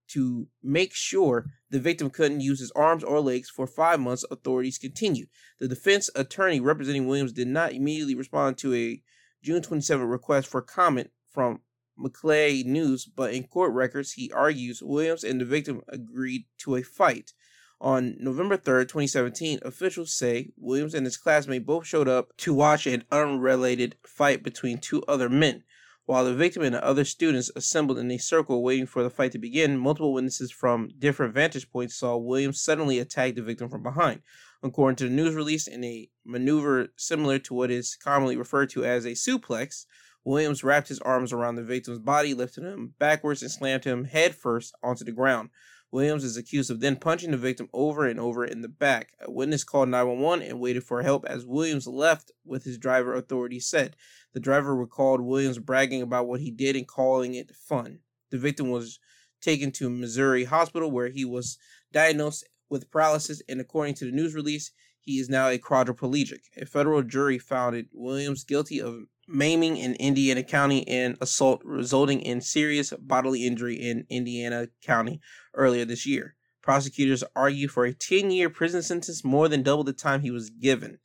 to 0.08 0.48
make 0.62 0.94
sure 0.94 1.46
the 1.70 1.78
victim 1.78 2.10
couldn't 2.10 2.40
use 2.40 2.60
his 2.60 2.72
arms 2.72 3.04
or 3.04 3.20
legs 3.20 3.50
for 3.50 3.66
five 3.66 4.00
months, 4.00 4.24
authorities 4.30 4.78
continued. 4.78 5.28
The 5.60 5.68
defense 5.68 6.10
attorney 6.16 6.60
representing 6.60 7.06
Williams 7.06 7.32
did 7.32 7.46
not 7.46 7.72
immediately 7.72 8.14
respond 8.14 8.56
to 8.58 8.74
a 8.74 9.02
June 9.42 9.62
27 9.62 10.06
request 10.06 10.48
for 10.48 10.60
comment 10.60 11.10
from 11.30 11.60
McClatchy 11.98 12.64
News, 12.64 13.04
but 13.04 13.32
in 13.32 13.44
court 13.44 13.72
records, 13.72 14.12
he 14.12 14.30
argues 14.32 14.82
Williams 14.82 15.24
and 15.24 15.40
the 15.40 15.44
victim 15.44 15.82
agreed 15.88 16.44
to 16.58 16.76
a 16.76 16.82
fight. 16.82 17.32
On 17.80 18.16
November 18.18 18.56
3rd, 18.56 18.88
2017, 18.88 19.60
officials 19.62 20.12
say 20.12 20.50
Williams 20.56 20.94
and 20.94 21.06
his 21.06 21.16
classmate 21.16 21.64
both 21.64 21.86
showed 21.86 22.08
up 22.08 22.36
to 22.38 22.52
watch 22.52 22.86
an 22.86 23.04
unrelated 23.12 23.96
fight 24.04 24.42
between 24.42 24.78
two 24.78 25.02
other 25.06 25.28
men. 25.28 25.62
While 26.04 26.24
the 26.24 26.34
victim 26.34 26.62
and 26.62 26.74
the 26.74 26.82
other 26.82 27.04
students 27.04 27.50
assembled 27.54 27.98
in 27.98 28.10
a 28.10 28.18
circle 28.18 28.62
waiting 28.62 28.86
for 28.86 29.02
the 29.02 29.10
fight 29.10 29.30
to 29.32 29.38
begin, 29.38 29.76
multiple 29.76 30.14
witnesses 30.14 30.50
from 30.50 30.88
different 30.98 31.34
vantage 31.34 31.70
points 31.70 31.96
saw 31.96 32.16
Williams 32.16 32.62
suddenly 32.62 32.98
attack 32.98 33.34
the 33.34 33.42
victim 33.42 33.68
from 33.68 33.82
behind. 33.82 34.22
According 34.62 34.96
to 34.96 35.04
the 35.04 35.14
news 35.14 35.34
release, 35.34 35.68
in 35.68 35.84
a 35.84 36.10
maneuver 36.24 36.88
similar 36.96 37.38
to 37.40 37.54
what 37.54 37.70
is 37.70 37.96
commonly 37.96 38.36
referred 38.36 38.70
to 38.70 38.84
as 38.84 39.04
a 39.04 39.10
suplex, 39.10 39.86
Williams 40.24 40.64
wrapped 40.64 40.88
his 40.88 40.98
arms 41.00 41.32
around 41.32 41.54
the 41.54 41.62
victim's 41.62 42.00
body, 42.00 42.34
lifted 42.34 42.64
him 42.64 42.94
backwards, 42.98 43.40
and 43.40 43.50
slammed 43.50 43.84
him 43.84 44.04
headfirst 44.04 44.74
onto 44.82 45.04
the 45.04 45.12
ground. 45.12 45.50
Williams 45.90 46.22
is 46.22 46.36
accused 46.36 46.70
of 46.70 46.80
then 46.80 46.96
punching 46.96 47.30
the 47.30 47.36
victim 47.38 47.68
over 47.72 48.06
and 48.06 48.20
over 48.20 48.44
in 48.44 48.60
the 48.60 48.68
back. 48.68 49.12
A 49.22 49.30
witness 49.30 49.64
called 49.64 49.88
911 49.88 50.46
and 50.46 50.60
waited 50.60 50.84
for 50.84 51.02
help 51.02 51.24
as 51.24 51.46
Williams 51.46 51.86
left 51.86 52.30
with 52.44 52.64
his 52.64 52.76
driver, 52.76 53.14
authorities 53.14 53.66
said. 53.66 53.96
The 54.34 54.40
driver 54.40 54.76
recalled 54.76 55.22
Williams 55.22 55.58
bragging 55.58 56.02
about 56.02 56.26
what 56.26 56.40
he 56.40 56.50
did 56.50 56.76
and 56.76 56.86
calling 56.86 57.34
it 57.34 57.54
fun. 57.54 58.00
The 58.30 58.38
victim 58.38 58.70
was 58.70 58.98
taken 59.40 59.70
to 59.72 59.88
Missouri 59.88 60.44
Hospital 60.44 60.90
where 60.90 61.08
he 61.08 61.24
was 61.24 61.56
diagnosed 61.90 62.44
with 62.70 62.90
paralysis, 62.90 63.42
and 63.48 63.60
according 63.60 63.94
to 63.94 64.04
the 64.04 64.12
news 64.12 64.34
release, 64.34 64.72
he 65.00 65.18
is 65.18 65.28
now 65.28 65.48
a 65.48 65.58
quadriplegic. 65.58 66.40
A 66.60 66.66
federal 66.66 67.02
jury 67.02 67.38
found 67.38 67.86
Williams 67.92 68.44
guilty 68.44 68.80
of 68.80 69.04
maiming 69.26 69.76
in 69.76 69.94
Indian 69.94 70.42
Country 70.44 70.84
and 70.86 71.16
assault 71.20 71.62
resulting 71.64 72.20
in 72.20 72.40
serious 72.40 72.92
bodily 72.98 73.46
injury 73.46 73.76
in 73.76 74.06
Indian 74.08 74.68
Country 74.84 75.20
earlier 75.54 75.84
this 75.84 76.06
year. 76.06 76.34
Prosecutors 76.62 77.24
argue 77.34 77.68
for 77.68 77.84
a 77.84 77.94
10 77.94 78.30
year 78.30 78.50
prison 78.50 78.82
sentence, 78.82 79.24
more 79.24 79.48
than 79.48 79.62
double 79.62 79.84
the 79.84 79.92
time 79.92 80.20
he 80.20 80.30
was 80.30 80.50
given. 80.50 80.98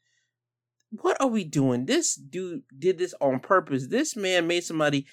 What 0.89 1.15
are 1.21 1.27
we 1.27 1.43
doing? 1.43 1.85
This 1.85 2.15
dude 2.15 2.63
did 2.77 2.97
this 2.97 3.13
on 3.21 3.39
purpose. 3.39 3.87
This 3.87 4.15
man 4.15 4.47
made 4.47 4.63
somebody 4.63 5.05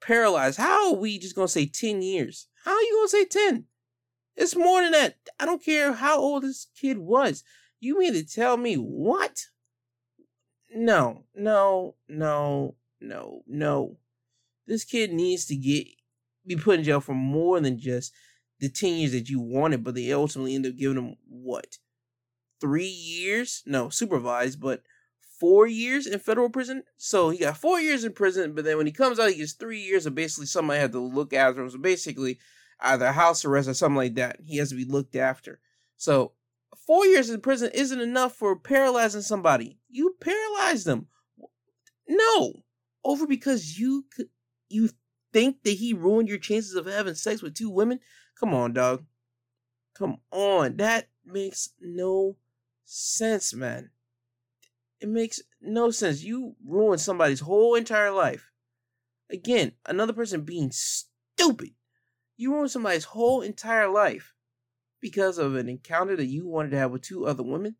paralyzed. 0.00 0.58
How 0.58 0.90
are 0.92 0.96
we 0.96 1.18
just 1.18 1.34
going 1.34 1.48
to 1.48 1.52
say 1.52 1.66
10 1.66 2.02
years? 2.02 2.46
How 2.64 2.72
are 2.72 2.80
you 2.80 2.92
going 2.94 3.26
to 3.26 3.34
say 3.34 3.48
10? 3.50 3.64
It's 4.36 4.56
more 4.56 4.82
than 4.82 4.92
that. 4.92 5.16
I 5.38 5.46
don't 5.46 5.64
care 5.64 5.92
how 5.92 6.18
old 6.18 6.42
this 6.42 6.66
kid 6.78 6.98
was. 6.98 7.44
You 7.80 7.98
mean 7.98 8.14
to 8.14 8.24
tell 8.24 8.56
me 8.56 8.74
what? 8.74 9.46
No, 10.74 11.24
no, 11.34 11.94
no, 12.08 12.74
no, 13.00 13.42
no. 13.46 13.98
This 14.66 14.84
kid 14.84 15.12
needs 15.12 15.44
to 15.46 15.56
get 15.56 15.86
be 16.46 16.56
put 16.56 16.78
in 16.78 16.84
jail 16.84 17.00
for 17.00 17.14
more 17.14 17.60
than 17.60 17.78
just 17.78 18.12
the 18.60 18.68
10 18.68 18.94
years 18.94 19.12
that 19.12 19.28
you 19.28 19.40
wanted, 19.40 19.84
but 19.84 19.94
they 19.94 20.12
ultimately 20.12 20.54
end 20.54 20.66
up 20.66 20.76
giving 20.76 20.98
him 20.98 21.16
what? 21.28 21.78
Three 22.60 22.86
years? 22.86 23.62
No, 23.66 23.88
supervised, 23.88 24.60
but 24.60 24.82
four 25.38 25.66
years 25.66 26.06
in 26.06 26.18
federal 26.18 26.48
prison. 26.48 26.84
So 26.96 27.30
he 27.30 27.38
got 27.38 27.56
four 27.56 27.80
years 27.80 28.04
in 28.04 28.12
prison, 28.12 28.52
but 28.54 28.64
then 28.64 28.76
when 28.76 28.86
he 28.86 28.92
comes 28.92 29.18
out, 29.18 29.30
he 29.30 29.36
gets 29.36 29.52
three 29.52 29.80
years 29.80 30.06
of 30.06 30.14
basically 30.14 30.46
somebody 30.46 30.80
had 30.80 30.92
to 30.92 31.00
look 31.00 31.32
after 31.32 31.62
him. 31.62 31.70
So 31.70 31.78
basically, 31.78 32.38
either 32.80 33.12
house 33.12 33.44
arrest 33.44 33.68
or 33.68 33.74
something 33.74 33.96
like 33.96 34.14
that. 34.14 34.40
He 34.44 34.58
has 34.58 34.70
to 34.70 34.74
be 34.74 34.84
looked 34.84 35.16
after. 35.16 35.60
So 35.96 36.32
four 36.86 37.06
years 37.06 37.30
in 37.30 37.40
prison 37.40 37.70
isn't 37.72 38.00
enough 38.00 38.34
for 38.34 38.56
paralyzing 38.56 39.22
somebody. 39.22 39.78
You 39.88 40.16
paralyze 40.20 40.84
them. 40.84 41.08
No, 42.08 42.64
over 43.04 43.26
because 43.26 43.78
you 43.78 44.04
you 44.68 44.90
think 45.32 45.62
that 45.62 45.72
he 45.72 45.94
ruined 45.94 46.28
your 46.28 46.38
chances 46.38 46.74
of 46.74 46.86
having 46.86 47.14
sex 47.14 47.42
with 47.42 47.54
two 47.54 47.70
women. 47.70 48.00
Come 48.38 48.54
on, 48.54 48.72
dog. 48.72 49.04
Come 49.96 50.18
on, 50.30 50.76
that 50.76 51.08
makes 51.24 51.70
no 51.80 52.36
sense, 52.84 53.54
man. 53.54 53.90
It 55.00 55.08
makes 55.08 55.40
no 55.60 55.90
sense. 55.90 56.22
You 56.22 56.56
ruined 56.64 57.00
somebody's 57.00 57.40
whole 57.40 57.74
entire 57.74 58.10
life. 58.10 58.50
Again, 59.30 59.72
another 59.86 60.12
person 60.12 60.42
being 60.42 60.70
stupid. 60.72 61.70
You 62.36 62.52
ruined 62.52 62.70
somebody's 62.70 63.04
whole 63.04 63.42
entire 63.42 63.88
life 63.88 64.34
because 65.00 65.38
of 65.38 65.54
an 65.54 65.68
encounter 65.68 66.16
that 66.16 66.26
you 66.26 66.46
wanted 66.46 66.70
to 66.70 66.78
have 66.78 66.90
with 66.90 67.02
two 67.02 67.26
other 67.26 67.42
women? 67.42 67.76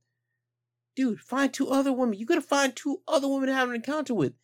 Dude, 0.97 1.21
find 1.21 1.53
two 1.53 1.71
other 1.71 1.93
women. 1.93 2.19
You 2.19 2.27
gotta 2.27 2.41
find 2.41 2.75
two 2.75 3.03
other 3.09 3.27
women 3.27 3.49
to 3.49 3.55
have 3.55 3.69
an 3.69 3.75
encounter 3.75 4.15
with. 4.15 4.35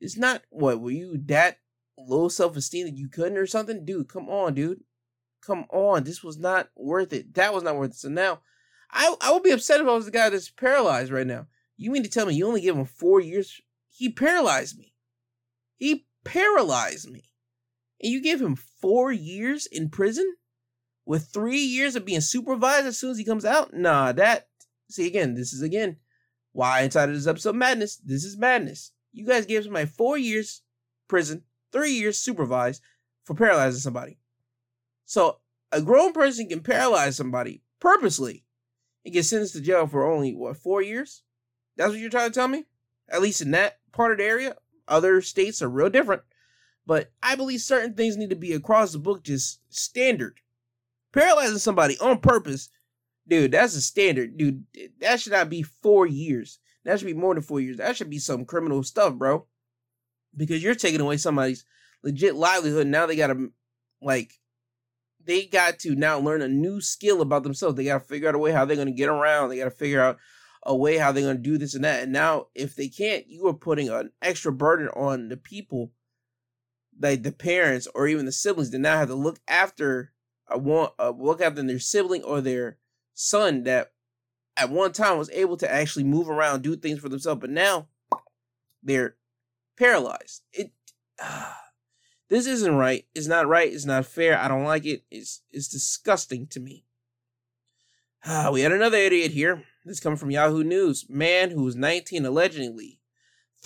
It's 0.00 0.16
not 0.16 0.42
what 0.50 0.80
were 0.80 0.90
you 0.90 1.18
that 1.26 1.58
low 1.98 2.28
self 2.28 2.56
esteem 2.56 2.86
that 2.86 2.96
you 2.96 3.08
couldn't 3.08 3.38
or 3.38 3.46
something? 3.46 3.84
Dude, 3.84 4.08
come 4.08 4.28
on, 4.28 4.54
dude. 4.54 4.82
Come 5.44 5.64
on. 5.70 6.04
This 6.04 6.22
was 6.22 6.38
not 6.38 6.70
worth 6.76 7.12
it. 7.12 7.34
That 7.34 7.54
was 7.54 7.62
not 7.62 7.76
worth 7.76 7.92
it. 7.92 7.96
So 7.96 8.08
now 8.08 8.40
I 8.90 9.14
I 9.20 9.32
would 9.32 9.42
be 9.42 9.50
upset 9.50 9.80
if 9.80 9.86
I 9.86 9.94
was 9.94 10.04
the 10.04 10.10
guy 10.10 10.28
that's 10.28 10.50
paralyzed 10.50 11.10
right 11.10 11.26
now. 11.26 11.46
You 11.76 11.90
mean 11.90 12.02
to 12.02 12.08
tell 12.08 12.26
me 12.26 12.34
you 12.34 12.46
only 12.46 12.60
give 12.60 12.76
him 12.76 12.84
four 12.84 13.20
years? 13.20 13.60
He 13.90 14.10
paralyzed 14.10 14.78
me. 14.78 14.94
He 15.76 16.06
paralyzed 16.24 17.10
me. 17.10 17.30
And 18.02 18.12
you 18.12 18.20
give 18.20 18.40
him 18.40 18.56
four 18.56 19.12
years 19.12 19.66
in 19.66 19.88
prison? 19.88 20.36
with 21.06 21.28
three 21.28 21.60
years 21.60 21.96
of 21.96 22.04
being 22.04 22.20
supervised 22.20 22.86
as 22.86 22.98
soon 22.98 23.12
as 23.12 23.18
he 23.18 23.24
comes 23.24 23.44
out. 23.44 23.72
Nah, 23.72 24.12
that 24.12 24.48
see 24.90 25.06
again. 25.06 25.34
This 25.34 25.52
is 25.52 25.62
again 25.62 25.96
why 26.52 26.80
I 26.80 26.82
entitled 26.82 27.16
this 27.16 27.26
episode 27.26 27.54
"Madness." 27.54 27.96
This 27.96 28.24
is 28.24 28.36
madness. 28.36 28.92
You 29.12 29.24
guys 29.24 29.46
gave 29.46 29.64
somebody 29.64 29.86
four 29.86 30.18
years 30.18 30.62
prison, 31.08 31.44
three 31.72 31.92
years 31.92 32.18
supervised 32.18 32.82
for 33.24 33.34
paralyzing 33.34 33.80
somebody. 33.80 34.18
So 35.04 35.38
a 35.72 35.80
grown 35.80 36.12
person 36.12 36.48
can 36.48 36.60
paralyze 36.60 37.16
somebody 37.16 37.62
purposely 37.80 38.44
and 39.04 39.14
get 39.14 39.24
sentenced 39.24 39.54
to 39.54 39.60
jail 39.60 39.86
for 39.86 40.10
only 40.10 40.34
what 40.34 40.56
four 40.56 40.82
years? 40.82 41.22
That's 41.76 41.90
what 41.90 42.00
you're 42.00 42.10
trying 42.10 42.30
to 42.30 42.34
tell 42.34 42.48
me? 42.48 42.64
At 43.08 43.22
least 43.22 43.40
in 43.40 43.52
that 43.52 43.78
part 43.92 44.12
of 44.12 44.18
the 44.18 44.24
area. 44.24 44.56
Other 44.88 45.20
states 45.20 45.62
are 45.62 45.68
real 45.68 45.90
different. 45.90 46.22
But 46.86 47.10
I 47.22 47.34
believe 47.34 47.60
certain 47.60 47.94
things 47.94 48.16
need 48.16 48.30
to 48.30 48.36
be 48.36 48.52
across 48.52 48.92
the 48.92 48.98
book 48.98 49.24
just 49.24 49.60
standard 49.68 50.40
Paralyzing 51.16 51.56
somebody 51.56 51.96
on 51.98 52.18
purpose, 52.18 52.68
dude, 53.26 53.52
that's 53.52 53.74
a 53.74 53.80
standard, 53.80 54.36
dude. 54.36 54.64
That 55.00 55.18
should 55.18 55.32
not 55.32 55.48
be 55.48 55.62
four 55.62 56.06
years. 56.06 56.58
That 56.84 56.98
should 56.98 57.06
be 57.06 57.14
more 57.14 57.32
than 57.32 57.42
four 57.42 57.58
years. 57.58 57.78
That 57.78 57.96
should 57.96 58.10
be 58.10 58.18
some 58.18 58.44
criminal 58.44 58.82
stuff, 58.82 59.14
bro. 59.14 59.46
Because 60.36 60.62
you're 60.62 60.74
taking 60.74 61.00
away 61.00 61.16
somebody's 61.16 61.64
legit 62.02 62.34
livelihood. 62.34 62.86
Now 62.86 63.06
they 63.06 63.16
gotta 63.16 63.48
like 64.02 64.34
they 65.24 65.46
got 65.46 65.78
to 65.80 65.94
now 65.94 66.18
learn 66.18 66.42
a 66.42 66.48
new 66.48 66.82
skill 66.82 67.22
about 67.22 67.44
themselves. 67.44 67.76
They 67.76 67.84
gotta 67.84 68.04
figure 68.04 68.28
out 68.28 68.34
a 68.34 68.38
way 68.38 68.52
how 68.52 68.66
they're 68.66 68.76
gonna 68.76 68.92
get 68.92 69.08
around. 69.08 69.48
They 69.48 69.56
gotta 69.56 69.70
figure 69.70 70.02
out 70.02 70.18
a 70.64 70.76
way 70.76 70.98
how 70.98 71.12
they're 71.12 71.24
gonna 71.24 71.38
do 71.38 71.56
this 71.56 71.74
and 71.74 71.84
that. 71.84 72.02
And 72.02 72.12
now 72.12 72.48
if 72.54 72.76
they 72.76 72.88
can't, 72.88 73.26
you 73.26 73.46
are 73.46 73.54
putting 73.54 73.88
an 73.88 74.10
extra 74.20 74.52
burden 74.52 74.88
on 74.88 75.30
the 75.30 75.38
people, 75.38 75.92
like 77.00 77.22
the 77.22 77.32
parents 77.32 77.86
or 77.94 78.06
even 78.06 78.26
the 78.26 78.32
siblings 78.32 78.70
did 78.70 78.80
not 78.80 78.98
have 78.98 79.08
to 79.08 79.14
look 79.14 79.38
after 79.48 80.12
a 80.48 80.58
want 80.58 80.92
a 80.98 81.10
look 81.10 81.40
after 81.40 81.62
their 81.62 81.78
sibling 81.78 82.22
or 82.22 82.40
their 82.40 82.78
son 83.14 83.64
that 83.64 83.92
at 84.56 84.70
one 84.70 84.92
time 84.92 85.18
was 85.18 85.30
able 85.30 85.56
to 85.58 85.70
actually 85.70 86.04
move 86.04 86.30
around, 86.30 86.62
do 86.62 86.76
things 86.76 86.98
for 86.98 87.08
themselves, 87.08 87.40
but 87.40 87.50
now 87.50 87.88
they're 88.82 89.16
paralyzed. 89.76 90.42
It 90.52 90.72
uh, 91.22 91.52
this 92.28 92.46
isn't 92.46 92.74
right. 92.74 93.04
It's 93.14 93.26
not 93.26 93.46
right. 93.46 93.72
It's 93.72 93.84
not 93.84 94.06
fair. 94.06 94.38
I 94.38 94.48
don't 94.48 94.64
like 94.64 94.86
it. 94.86 95.04
It's 95.10 95.42
it's 95.50 95.68
disgusting 95.68 96.46
to 96.48 96.60
me. 96.60 96.84
Uh, 98.24 98.50
we 98.52 98.62
had 98.62 98.72
another 98.72 98.98
idiot 98.98 99.32
here. 99.32 99.64
This 99.84 100.00
coming 100.00 100.16
from 100.16 100.32
Yahoo 100.32 100.64
News. 100.64 101.06
Man 101.08 101.50
who 101.50 101.62
was 101.62 101.76
19 101.76 102.26
allegedly 102.26 102.95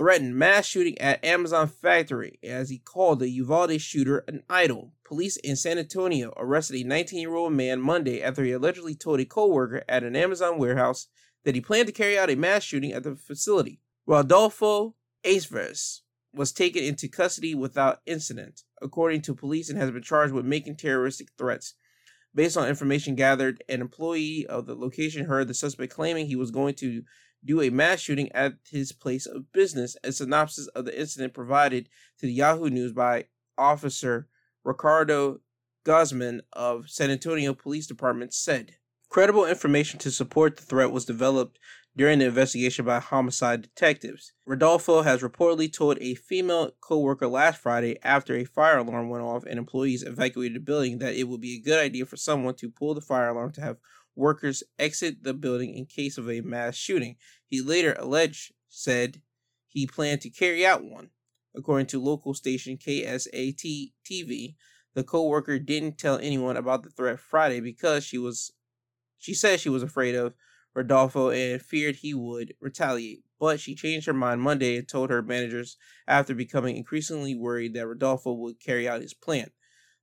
threatened 0.00 0.34
mass 0.34 0.64
shooting 0.64 0.98
at 0.98 1.22
Amazon 1.22 1.68
factory 1.68 2.38
as 2.42 2.70
he 2.70 2.78
called 2.78 3.18
the 3.18 3.28
Uvalde 3.28 3.78
shooter 3.82 4.24
an 4.26 4.42
idol. 4.48 4.94
Police 5.04 5.36
in 5.36 5.56
San 5.56 5.76
Antonio 5.76 6.32
arrested 6.38 6.76
a 6.76 6.88
19-year-old 6.88 7.52
man 7.52 7.82
Monday 7.82 8.22
after 8.22 8.42
he 8.42 8.52
allegedly 8.52 8.94
told 8.94 9.20
a 9.20 9.26
co-worker 9.26 9.84
at 9.86 10.02
an 10.02 10.16
Amazon 10.16 10.56
warehouse 10.56 11.08
that 11.44 11.54
he 11.54 11.60
planned 11.60 11.86
to 11.86 11.92
carry 11.92 12.18
out 12.18 12.30
a 12.30 12.34
mass 12.34 12.62
shooting 12.62 12.92
at 12.92 13.02
the 13.02 13.14
facility. 13.14 13.82
Rodolfo 14.06 14.94
Aceves 15.22 16.00
was 16.34 16.50
taken 16.50 16.82
into 16.82 17.06
custody 17.06 17.54
without 17.54 18.00
incident, 18.06 18.62
according 18.80 19.20
to 19.20 19.34
police, 19.34 19.68
and 19.68 19.78
has 19.78 19.90
been 19.90 20.00
charged 20.00 20.32
with 20.32 20.46
making 20.46 20.76
terroristic 20.76 21.28
threats. 21.36 21.74
Based 22.34 22.56
on 22.56 22.68
information 22.68 23.16
gathered, 23.16 23.62
an 23.68 23.82
employee 23.82 24.46
of 24.46 24.64
the 24.64 24.74
location 24.74 25.26
heard 25.26 25.46
the 25.46 25.52
suspect 25.52 25.92
claiming 25.92 26.26
he 26.26 26.36
was 26.36 26.50
going 26.50 26.72
to 26.76 27.02
do 27.44 27.60
a 27.60 27.70
mass 27.70 28.00
shooting 28.00 28.30
at 28.32 28.54
his 28.70 28.92
place 28.92 29.26
of 29.26 29.52
business. 29.52 29.96
A 30.04 30.12
synopsis 30.12 30.66
of 30.68 30.84
the 30.84 30.98
incident 30.98 31.34
provided 31.34 31.88
to 32.18 32.26
the 32.26 32.32
Yahoo 32.32 32.70
News 32.70 32.92
by 32.92 33.26
Officer 33.56 34.28
Ricardo 34.64 35.40
Guzman 35.84 36.42
of 36.52 36.90
San 36.90 37.10
Antonio 37.10 37.54
Police 37.54 37.86
Department 37.86 38.34
said. 38.34 38.76
Credible 39.08 39.44
information 39.44 39.98
to 40.00 40.10
support 40.10 40.56
the 40.56 40.62
threat 40.62 40.92
was 40.92 41.04
developed 41.04 41.58
during 41.96 42.20
the 42.20 42.26
investigation 42.26 42.84
by 42.84 43.00
homicide 43.00 43.62
detectives. 43.62 44.32
Rodolfo 44.46 45.02
has 45.02 45.22
reportedly 45.22 45.72
told 45.72 45.98
a 46.00 46.14
female 46.14 46.70
co-worker 46.80 47.26
last 47.26 47.60
Friday 47.60 47.98
after 48.02 48.36
a 48.36 48.44
fire 48.44 48.78
alarm 48.78 49.08
went 49.08 49.24
off 49.24 49.44
and 49.44 49.58
employees 49.58 50.04
evacuated 50.04 50.56
the 50.56 50.60
building 50.60 50.98
that 50.98 51.14
it 51.14 51.24
would 51.24 51.40
be 51.40 51.56
a 51.56 51.60
good 51.60 51.80
idea 51.80 52.06
for 52.06 52.16
someone 52.16 52.54
to 52.54 52.70
pull 52.70 52.94
the 52.94 53.00
fire 53.00 53.30
alarm 53.30 53.50
to 53.52 53.60
have 53.60 53.78
workers 54.14 54.62
exit 54.78 55.22
the 55.22 55.34
building 55.34 55.74
in 55.74 55.86
case 55.86 56.18
of 56.18 56.28
a 56.28 56.40
mass 56.40 56.76
shooting. 56.76 57.16
He 57.46 57.60
later 57.60 57.94
alleged 57.98 58.52
said 58.68 59.22
he 59.66 59.86
planned 59.86 60.20
to 60.22 60.30
carry 60.30 60.66
out 60.66 60.84
one. 60.84 61.10
According 61.54 61.86
to 61.88 62.00
local 62.00 62.34
station 62.34 62.76
KSAT 62.76 63.92
TV, 64.04 64.54
the 64.94 65.04
co-worker 65.04 65.58
didn't 65.58 65.98
tell 65.98 66.18
anyone 66.18 66.56
about 66.56 66.82
the 66.82 66.90
threat 66.90 67.18
Friday 67.18 67.60
because 67.60 68.04
she 68.04 68.18
was 68.18 68.52
she 69.18 69.34
said 69.34 69.60
she 69.60 69.68
was 69.68 69.82
afraid 69.82 70.14
of 70.14 70.34
Rodolfo 70.74 71.30
and 71.30 71.60
feared 71.60 71.96
he 71.96 72.14
would 72.14 72.54
retaliate. 72.60 73.24
But 73.38 73.60
she 73.60 73.74
changed 73.74 74.06
her 74.06 74.12
mind 74.12 74.40
Monday 74.40 74.76
and 74.76 74.88
told 74.88 75.10
her 75.10 75.22
managers 75.22 75.76
after 76.06 76.34
becoming 76.34 76.76
increasingly 76.76 77.34
worried 77.34 77.74
that 77.74 77.86
Rodolfo 77.86 78.32
would 78.32 78.60
carry 78.60 78.88
out 78.88 79.02
his 79.02 79.14
plan. 79.14 79.50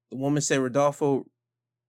The 0.09 0.17
woman 0.17 0.41
said 0.41 0.59
Rodolfo 0.59 1.25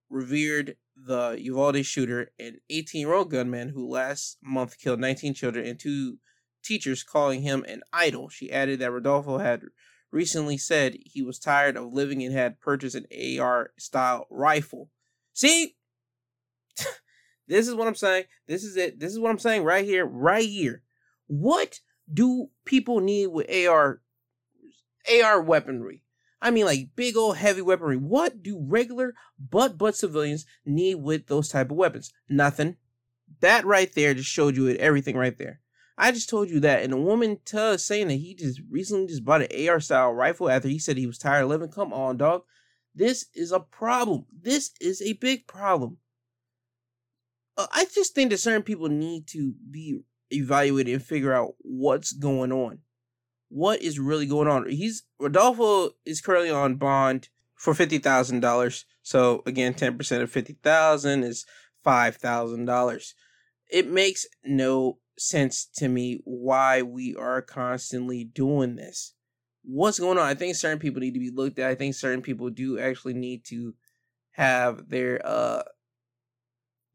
revered 0.09 0.75
the 1.05 1.37
Uvalde 1.39 1.85
shooter, 1.85 2.31
an 2.39 2.59
18 2.69 3.01
year 3.01 3.13
old 3.13 3.31
gunman 3.31 3.69
who 3.69 3.87
last 3.87 4.37
month 4.43 4.77
killed 4.77 4.99
19 4.99 5.33
children 5.33 5.65
and 5.65 5.79
two 5.79 6.17
teachers, 6.63 7.03
calling 7.03 7.41
him 7.41 7.65
an 7.67 7.81
idol. 7.93 8.29
She 8.29 8.51
added 8.51 8.79
that 8.79 8.91
Rodolfo 8.91 9.37
had 9.37 9.63
recently 10.11 10.57
said 10.57 10.97
he 11.05 11.21
was 11.21 11.39
tired 11.39 11.77
of 11.77 11.93
living 11.93 12.23
and 12.23 12.33
had 12.33 12.59
purchased 12.59 12.95
an 12.95 13.39
AR 13.39 13.71
style 13.77 14.27
rifle. 14.29 14.89
See, 15.33 15.75
this 17.47 17.67
is 17.67 17.75
what 17.75 17.87
I'm 17.87 17.95
saying. 17.95 18.25
This 18.47 18.63
is 18.63 18.75
it. 18.75 18.99
This 18.99 19.11
is 19.11 19.19
what 19.19 19.29
I'm 19.29 19.39
saying 19.39 19.63
right 19.63 19.85
here, 19.85 20.05
right 20.05 20.47
here. 20.47 20.83
What 21.27 21.79
do 22.11 22.49
people 22.65 22.99
need 22.99 23.27
with 23.27 23.49
AR 23.49 24.01
AR 25.23 25.41
weaponry? 25.41 26.03
I 26.41 26.51
mean, 26.51 26.65
like 26.65 26.95
big 26.95 27.17
old 27.17 27.37
heavy 27.37 27.61
weaponry. 27.61 27.97
What 27.97 28.41
do 28.41 28.59
regular 28.59 29.13
butt 29.39 29.77
butt 29.77 29.95
civilians 29.95 30.45
need 30.65 30.95
with 30.95 31.27
those 31.27 31.49
type 31.49 31.71
of 31.71 31.77
weapons? 31.77 32.13
Nothing. 32.29 32.77
That 33.41 33.65
right 33.65 33.93
there 33.93 34.13
just 34.13 34.29
showed 34.29 34.55
you 34.55 34.67
it, 34.67 34.77
everything 34.77 35.17
right 35.17 35.37
there. 35.37 35.59
I 35.97 36.11
just 36.11 36.29
told 36.29 36.49
you 36.49 36.61
that, 36.61 36.81
and 36.81 36.93
a 36.93 36.97
woman 36.97 37.39
to 37.45 37.77
saying 37.77 38.07
that 38.07 38.15
he 38.15 38.33
just 38.33 38.61
recently 38.69 39.07
just 39.07 39.25
bought 39.25 39.41
an 39.41 39.69
AR 39.69 39.81
style 39.81 40.13
rifle 40.13 40.49
after 40.49 40.69
he 40.69 40.79
said 40.79 40.95
he 40.95 41.05
was 41.05 41.17
tired 41.17 41.43
of 41.43 41.49
living. 41.49 41.69
Come 41.69 41.91
on, 41.91 42.15
dog. 42.15 42.43
This 42.95 43.25
is 43.33 43.51
a 43.51 43.59
problem. 43.59 44.25
This 44.31 44.71
is 44.79 45.01
a 45.01 45.13
big 45.13 45.45
problem. 45.45 45.97
Uh, 47.57 47.67
I 47.73 47.85
just 47.93 48.15
think 48.15 48.31
that 48.31 48.37
certain 48.37 48.63
people 48.63 48.87
need 48.87 49.27
to 49.27 49.53
be 49.69 49.99
evaluated 50.31 50.93
and 50.93 51.03
figure 51.03 51.33
out 51.33 51.55
what's 51.59 52.13
going 52.13 52.53
on. 52.53 52.79
What 53.49 53.81
is 53.81 53.99
really 53.99 54.25
going 54.25 54.47
on? 54.47 54.69
He's 54.69 55.03
Rodolfo 55.19 55.91
is 56.05 56.21
currently 56.21 56.51
on 56.51 56.75
bond 56.75 57.29
for 57.55 57.73
fifty 57.73 57.97
thousand 57.97 58.39
dollars. 58.39 58.85
So 59.01 59.43
again, 59.45 59.73
ten 59.73 59.97
percent 59.97 60.23
of 60.23 60.31
fifty 60.31 60.57
thousand 60.63 61.23
is 61.23 61.45
five 61.83 62.15
thousand 62.15 62.65
dollars. 62.65 63.15
It 63.69 63.89
makes 63.89 64.25
no 64.43 64.99
sense 65.17 65.67
to 65.75 65.87
me 65.87 66.21
why 66.23 66.81
we 66.81 67.15
are 67.15 67.41
constantly 67.41 68.23
doing 68.23 68.75
this. 68.75 69.13
What's 69.63 69.99
going 69.99 70.17
on? 70.17 70.25
I 70.25 70.33
think 70.33 70.55
certain 70.55 70.79
people 70.79 71.01
need 71.01 71.13
to 71.13 71.19
be 71.19 71.31
looked 71.31 71.59
at. 71.59 71.69
I 71.69 71.75
think 71.75 71.93
certain 71.93 72.21
people 72.21 72.49
do 72.49 72.79
actually 72.79 73.13
need 73.13 73.43
to 73.45 73.73
have 74.31 74.89
their 74.89 75.21
uh 75.25 75.63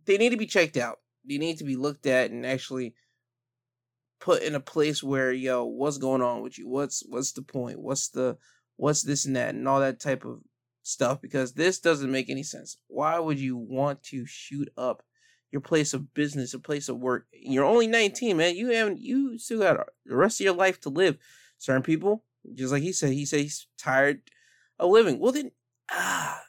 they 0.07 0.17
need 0.19 0.31
to 0.31 0.37
be 0.37 0.47
checked 0.47 0.77
out. 0.77 1.01
They 1.29 1.39
need 1.39 1.59
to 1.59 1.65
be 1.65 1.77
looked 1.77 2.07
at 2.07 2.31
and 2.31 2.45
actually 2.45 2.95
put 4.25 4.43
in 4.43 4.55
a 4.55 4.61
place 4.61 5.03
where 5.03 5.33
yo, 5.33 5.65
what's 5.65 5.99
going 5.99 6.23
on 6.23 6.41
with 6.41 6.59
you? 6.59 6.67
What's 6.67 7.05
what's 7.07 7.33
the 7.33 7.43
point? 7.43 7.79
What's 7.79 8.09
the 8.09 8.39
what's 8.77 9.03
this 9.03 9.27
and 9.27 9.37
that 9.37 9.55
and 9.55 9.69
all 9.69 9.81
that 9.81 10.01
type 10.01 10.25
of 10.25 10.41
stuff 10.83 11.21
because 11.21 11.53
this 11.53 11.79
doesn't 11.79 12.11
make 12.11 12.31
any 12.31 12.43
sense. 12.43 12.79
Why 12.87 13.19
would 13.19 13.39
you 13.39 13.59
want 13.59 14.03
to 14.05 14.25
shoot 14.25 14.71
up 14.79 15.03
your 15.53 15.61
place 15.61 15.93
of 15.93 16.15
business, 16.15 16.55
a 16.55 16.59
place 16.59 16.89
of 16.89 16.99
work. 16.99 17.27
You're 17.33 17.67
only 17.67 17.87
19, 17.87 18.37
man. 18.37 18.57
You 18.57 18.71
haven't 18.71 18.99
you 18.99 19.39
still 19.39 19.61
got 19.61 19.87
the 20.07 20.17
rest 20.17 20.41
of 20.41 20.45
your 20.45 20.55
life 20.55 20.81
to 20.81 20.89
live. 20.89 21.19
Certain 21.59 21.83
people, 21.83 22.25
just 22.55 22.73
like 22.73 22.83
he 22.83 22.93
said, 22.93 23.13
he 23.13 23.27
said 23.27 23.41
he's 23.41 23.67
tired 23.79 24.23
of 24.79 24.91
living. 24.91 25.21
Well 25.21 25.33
then 25.33 25.51
ah 25.91 26.41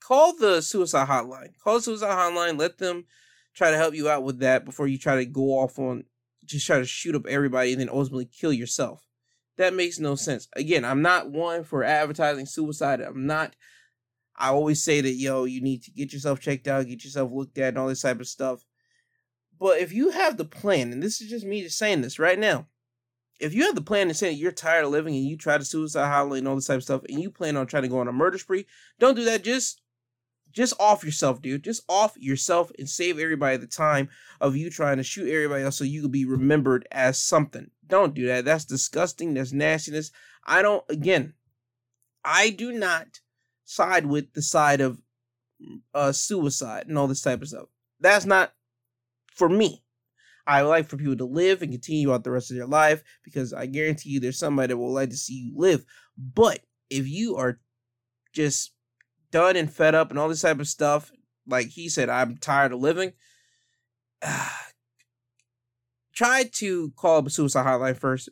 call 0.00 0.36
the 0.36 0.62
suicide 0.62 1.08
hotline. 1.08 1.50
Call 1.62 1.74
the 1.74 1.82
suicide 1.82 2.16
hotline, 2.16 2.58
let 2.58 2.78
them 2.78 3.06
try 3.54 3.72
to 3.72 3.76
help 3.76 3.94
you 3.94 4.08
out 4.08 4.22
with 4.22 4.38
that 4.38 4.64
before 4.64 4.86
you 4.86 4.98
try 4.98 5.16
to 5.16 5.26
go 5.26 5.58
off 5.58 5.80
on 5.80 6.04
just 6.46 6.66
try 6.66 6.78
to 6.78 6.84
shoot 6.84 7.14
up 7.14 7.26
everybody 7.26 7.72
and 7.72 7.80
then 7.80 7.88
ultimately 7.88 8.26
kill 8.26 8.52
yourself. 8.52 9.06
That 9.56 9.74
makes 9.74 9.98
no 9.98 10.14
sense. 10.14 10.48
Again, 10.54 10.84
I'm 10.84 11.02
not 11.02 11.30
one 11.30 11.64
for 11.64 11.82
advertising 11.82 12.46
suicide. 12.46 13.00
I'm 13.00 13.26
not 13.26 13.56
I 14.38 14.48
always 14.48 14.82
say 14.82 15.00
that, 15.00 15.12
yo, 15.12 15.44
you 15.44 15.60
need 15.60 15.82
to 15.84 15.90
get 15.90 16.12
yourself 16.12 16.40
checked 16.40 16.68
out, 16.68 16.86
get 16.86 17.04
yourself 17.04 17.30
looked 17.32 17.58
at, 17.58 17.68
and 17.68 17.78
all 17.78 17.88
this 17.88 18.02
type 18.02 18.20
of 18.20 18.28
stuff. 18.28 18.64
But 19.58 19.78
if 19.78 19.92
you 19.92 20.10
have 20.10 20.36
the 20.36 20.44
plan, 20.44 20.92
and 20.92 21.02
this 21.02 21.20
is 21.20 21.30
just 21.30 21.46
me 21.46 21.62
just 21.62 21.78
saying 21.78 22.02
this 22.02 22.18
right 22.18 22.38
now, 22.38 22.66
if 23.40 23.54
you 23.54 23.64
have 23.64 23.74
the 23.74 23.82
plan 23.82 24.08
and 24.08 24.16
saying 24.16 24.38
you're 24.38 24.52
tired 24.52 24.84
of 24.84 24.90
living 24.90 25.14
and 25.14 25.24
you 25.24 25.36
try 25.36 25.56
to 25.56 25.64
suicide 25.64 26.10
hotline 26.10 26.38
and 26.38 26.48
all 26.48 26.54
this 26.54 26.66
type 26.66 26.78
of 26.78 26.82
stuff, 26.82 27.02
and 27.08 27.20
you 27.20 27.30
plan 27.30 27.56
on 27.56 27.66
trying 27.66 27.82
to 27.82 27.88
go 27.88 27.98
on 27.98 28.08
a 28.08 28.12
murder 28.12 28.38
spree, 28.38 28.66
don't 28.98 29.14
do 29.14 29.24
that. 29.24 29.42
Just 29.44 29.80
just 30.56 30.72
off 30.80 31.04
yourself, 31.04 31.42
dude. 31.42 31.62
Just 31.62 31.82
off 31.86 32.16
yourself 32.16 32.72
and 32.78 32.88
save 32.88 33.18
everybody 33.18 33.58
the 33.58 33.66
time 33.66 34.08
of 34.40 34.56
you 34.56 34.70
trying 34.70 34.96
to 34.96 35.02
shoot 35.02 35.30
everybody 35.30 35.62
else 35.62 35.76
so 35.76 35.84
you 35.84 36.00
could 36.00 36.10
be 36.10 36.24
remembered 36.24 36.88
as 36.90 37.20
something. 37.20 37.70
Don't 37.86 38.14
do 38.14 38.26
that. 38.28 38.46
That's 38.46 38.64
disgusting. 38.64 39.34
That's 39.34 39.52
nastiness. 39.52 40.10
I 40.44 40.62
don't 40.62 40.82
again, 40.88 41.34
I 42.24 42.50
do 42.50 42.72
not 42.72 43.20
side 43.66 44.06
with 44.06 44.32
the 44.32 44.40
side 44.40 44.80
of 44.80 45.02
uh, 45.94 46.12
suicide 46.12 46.86
and 46.88 46.96
all 46.96 47.06
this 47.06 47.22
type 47.22 47.42
of 47.42 47.48
stuff. 47.48 47.68
That's 48.00 48.24
not 48.24 48.54
for 49.34 49.50
me. 49.50 49.84
I 50.46 50.62
like 50.62 50.88
for 50.88 50.96
people 50.96 51.16
to 51.16 51.24
live 51.24 51.60
and 51.60 51.72
continue 51.72 52.14
out 52.14 52.24
the 52.24 52.30
rest 52.30 52.50
of 52.50 52.56
their 52.56 52.66
life 52.66 53.02
because 53.24 53.52
I 53.52 53.66
guarantee 53.66 54.10
you 54.10 54.20
there's 54.20 54.38
somebody 54.38 54.68
that 54.68 54.78
will 54.78 54.92
like 54.92 55.10
to 55.10 55.16
see 55.16 55.34
you 55.34 55.52
live. 55.54 55.84
But 56.16 56.60
if 56.88 57.06
you 57.08 57.36
are 57.36 57.58
just 58.32 58.72
done 59.36 59.54
and 59.54 59.70
fed 59.70 59.94
up 59.94 60.08
and 60.08 60.18
all 60.18 60.30
this 60.30 60.40
type 60.40 60.60
of 60.60 60.66
stuff, 60.66 61.12
like 61.46 61.66
he 61.68 61.90
said, 61.90 62.08
I'm 62.08 62.38
tired 62.38 62.72
of 62.72 62.80
living. 62.80 63.12
Try 66.14 66.44
to 66.54 66.90
call 66.96 67.18
up 67.18 67.26
a 67.26 67.30
suicide 67.30 67.66
hotline 67.66 67.98
first. 67.98 68.30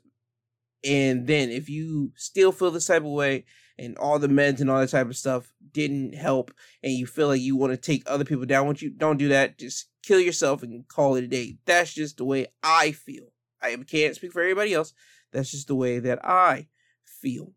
And 0.82 1.26
then 1.26 1.50
if 1.50 1.68
you 1.68 2.12
still 2.16 2.52
feel 2.52 2.70
this 2.70 2.86
type 2.86 3.02
of 3.02 3.11
way 3.11 3.44
and 3.78 3.98
all 3.98 4.18
the 4.18 4.28
meds 4.28 4.62
and 4.62 4.70
all 4.70 4.80
that 4.80 4.88
type 4.88 5.09
of 5.09 5.16
stuff 5.16 5.52
didn't 5.72 6.14
help 6.14 6.55
and 6.82 6.94
you 6.94 7.07
feel 7.07 7.28
like 7.28 7.42
you 7.42 7.55
want 7.55 7.74
to 7.74 7.76
take 7.76 8.02
other 8.07 8.24
people 8.24 8.46
down 8.46 8.66
with 8.66 8.80
you, 8.80 8.88
don't 8.88 9.18
do 9.18 9.28
that. 9.28 9.59
Just 9.59 9.90
kill 10.02 10.20
yourself 10.20 10.62
and 10.62 10.88
call 10.88 11.16
it 11.16 11.24
a 11.24 11.28
day. 11.28 11.59
That's 11.66 11.92
just 11.92 12.16
the 12.16 12.24
way 12.24 12.46
I 12.62 12.92
feel. 12.92 13.26
I 13.61 13.76
can't 13.86 14.14
speak 14.14 14.32
for 14.32 14.40
everybody 14.40 14.72
else. 14.72 14.94
That's 15.32 15.50
just 15.50 15.68
the 15.68 15.74
way 15.74 15.98
that 15.98 16.24
I 16.24 16.68
feel. 17.05 17.52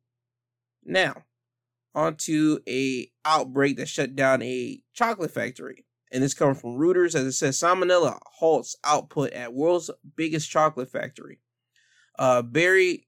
Now, 0.83 1.23
on 1.97 2.15
to 2.15 2.61
a 2.69 3.09
outbreak 3.25 3.77
that 3.77 3.89
shut 3.89 4.15
down 4.15 4.43
a 4.43 4.79
chocolate 4.93 5.31
factory. 5.31 5.85
And 6.11 6.23
this 6.23 6.35
coming 6.35 6.55
from 6.55 6.77
Reuters, 6.77 7.15
as 7.15 7.25
it 7.25 7.31
says, 7.33 7.59
Salmonella 7.59 8.19
halts 8.35 8.75
output 8.85 9.31
at 9.31 9.53
world's 9.53 9.89
biggest 10.15 10.49
chocolate 10.49 10.91
factory. 10.91 11.39
Uh, 12.17 12.43
Barry 12.43 13.07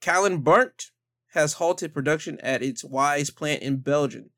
Callebaut 0.00 0.90
has 1.34 1.54
halted 1.54 1.94
production 1.94 2.40
at 2.40 2.62
its 2.62 2.82
Wieze 2.82 3.34
plant 3.34 3.62
in 3.62 3.76
Belgium, 3.76 4.30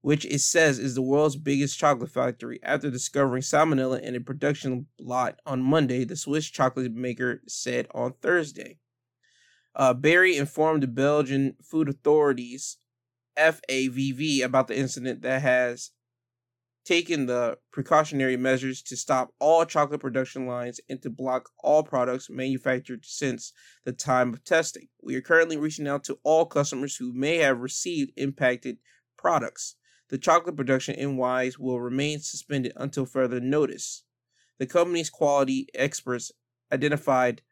which 0.00 0.26
it 0.26 0.40
says 0.40 0.78
is 0.78 0.94
the 0.94 1.00
world's 1.00 1.36
biggest 1.36 1.78
chocolate 1.78 2.10
factory 2.10 2.58
after 2.62 2.90
discovering 2.90 3.42
salmonella 3.42 4.00
in 4.00 4.16
a 4.16 4.20
production 4.20 4.86
lot 4.98 5.38
on 5.46 5.62
Monday, 5.62 6.04
the 6.04 6.16
Swiss 6.16 6.46
chocolate 6.46 6.92
maker 6.92 7.40
said 7.46 7.86
on 7.94 8.14
Thursday. 8.20 8.78
Uh, 9.76 9.94
Barry 9.94 10.36
informed 10.36 10.82
the 10.82 10.88
Belgian 10.88 11.54
food 11.62 11.88
authorities, 11.88 12.78
FAVV, 13.38 14.42
about 14.42 14.68
the 14.68 14.76
incident 14.76 15.22
that 15.22 15.42
has 15.42 15.90
taken 16.86 17.26
the 17.26 17.58
precautionary 17.72 18.36
measures 18.36 18.80
to 18.80 18.96
stop 18.96 19.30
all 19.40 19.64
chocolate 19.64 20.00
production 20.00 20.46
lines 20.46 20.80
and 20.88 21.02
to 21.02 21.10
block 21.10 21.50
all 21.58 21.82
products 21.82 22.30
manufactured 22.30 23.04
since 23.04 23.52
the 23.84 23.92
time 23.92 24.32
of 24.32 24.44
testing. 24.44 24.86
We 25.02 25.16
are 25.16 25.20
currently 25.20 25.56
reaching 25.56 25.88
out 25.88 26.04
to 26.04 26.18
all 26.22 26.46
customers 26.46 26.96
who 26.96 27.12
may 27.12 27.38
have 27.38 27.58
received 27.58 28.12
impacted 28.16 28.78
products. 29.18 29.74
The 30.10 30.18
chocolate 30.18 30.56
production 30.56 30.94
in 30.94 31.16
Wieze 31.16 31.58
will 31.58 31.80
remain 31.80 32.20
suspended 32.20 32.72
until 32.76 33.04
further 33.04 33.40
notice. 33.40 34.04
The 34.58 34.66
company's 34.66 35.10
quality 35.10 35.66
experts 35.74 36.30
identified 36.72 37.42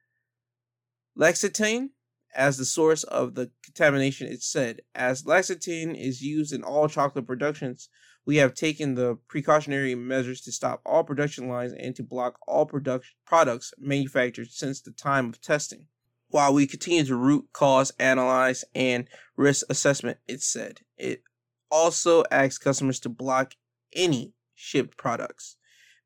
Lexitane 1.19 1.89
as 2.35 2.57
the 2.57 2.65
source 2.65 3.05
of 3.05 3.35
the 3.35 3.51
contamination, 3.63 4.27
it 4.27 4.43
said. 4.43 4.81
As 4.95 5.23
Lexitane 5.23 5.99
is 5.99 6.23
used 6.23 6.53
in 6.53 6.63
all 6.63 6.89
chocolate 6.89 7.27
productions, 7.27 7.89
we 8.27 8.37
have 8.37 8.55
taken 8.55 8.95
the 8.95 9.19
precautionary 9.29 9.95
measures 9.95 10.41
to 10.43 10.53
stop 10.53 10.81
all 10.87 11.05
production 11.05 11.49
lines 11.49 11.73
and 11.73 11.95
to 11.97 12.03
block 12.03 12.39
all 12.47 12.67
production 12.67 13.15
products 13.27 13.73
manufactured 13.79 14.51
since 14.51 14.81
the 14.81 14.91
time 14.91 15.29
of 15.29 15.41
testing. 15.41 15.87
While 16.29 16.55
we 16.55 16.67
continue 16.67 17.05
to 17.05 17.17
root 17.17 17.49
cause 17.53 17.93
analyze 17.99 18.65
and 18.75 19.09
risk 19.37 19.67
assessment, 19.69 20.19
it 20.27 20.43
said. 20.43 20.81
It 20.97 21.23
also 21.71 22.25
asks 22.31 22.59
customers 22.59 22.99
to 23.01 23.09
block 23.09 23.53
any 23.93 24.33
shipped 24.55 24.97
products. 24.97 25.57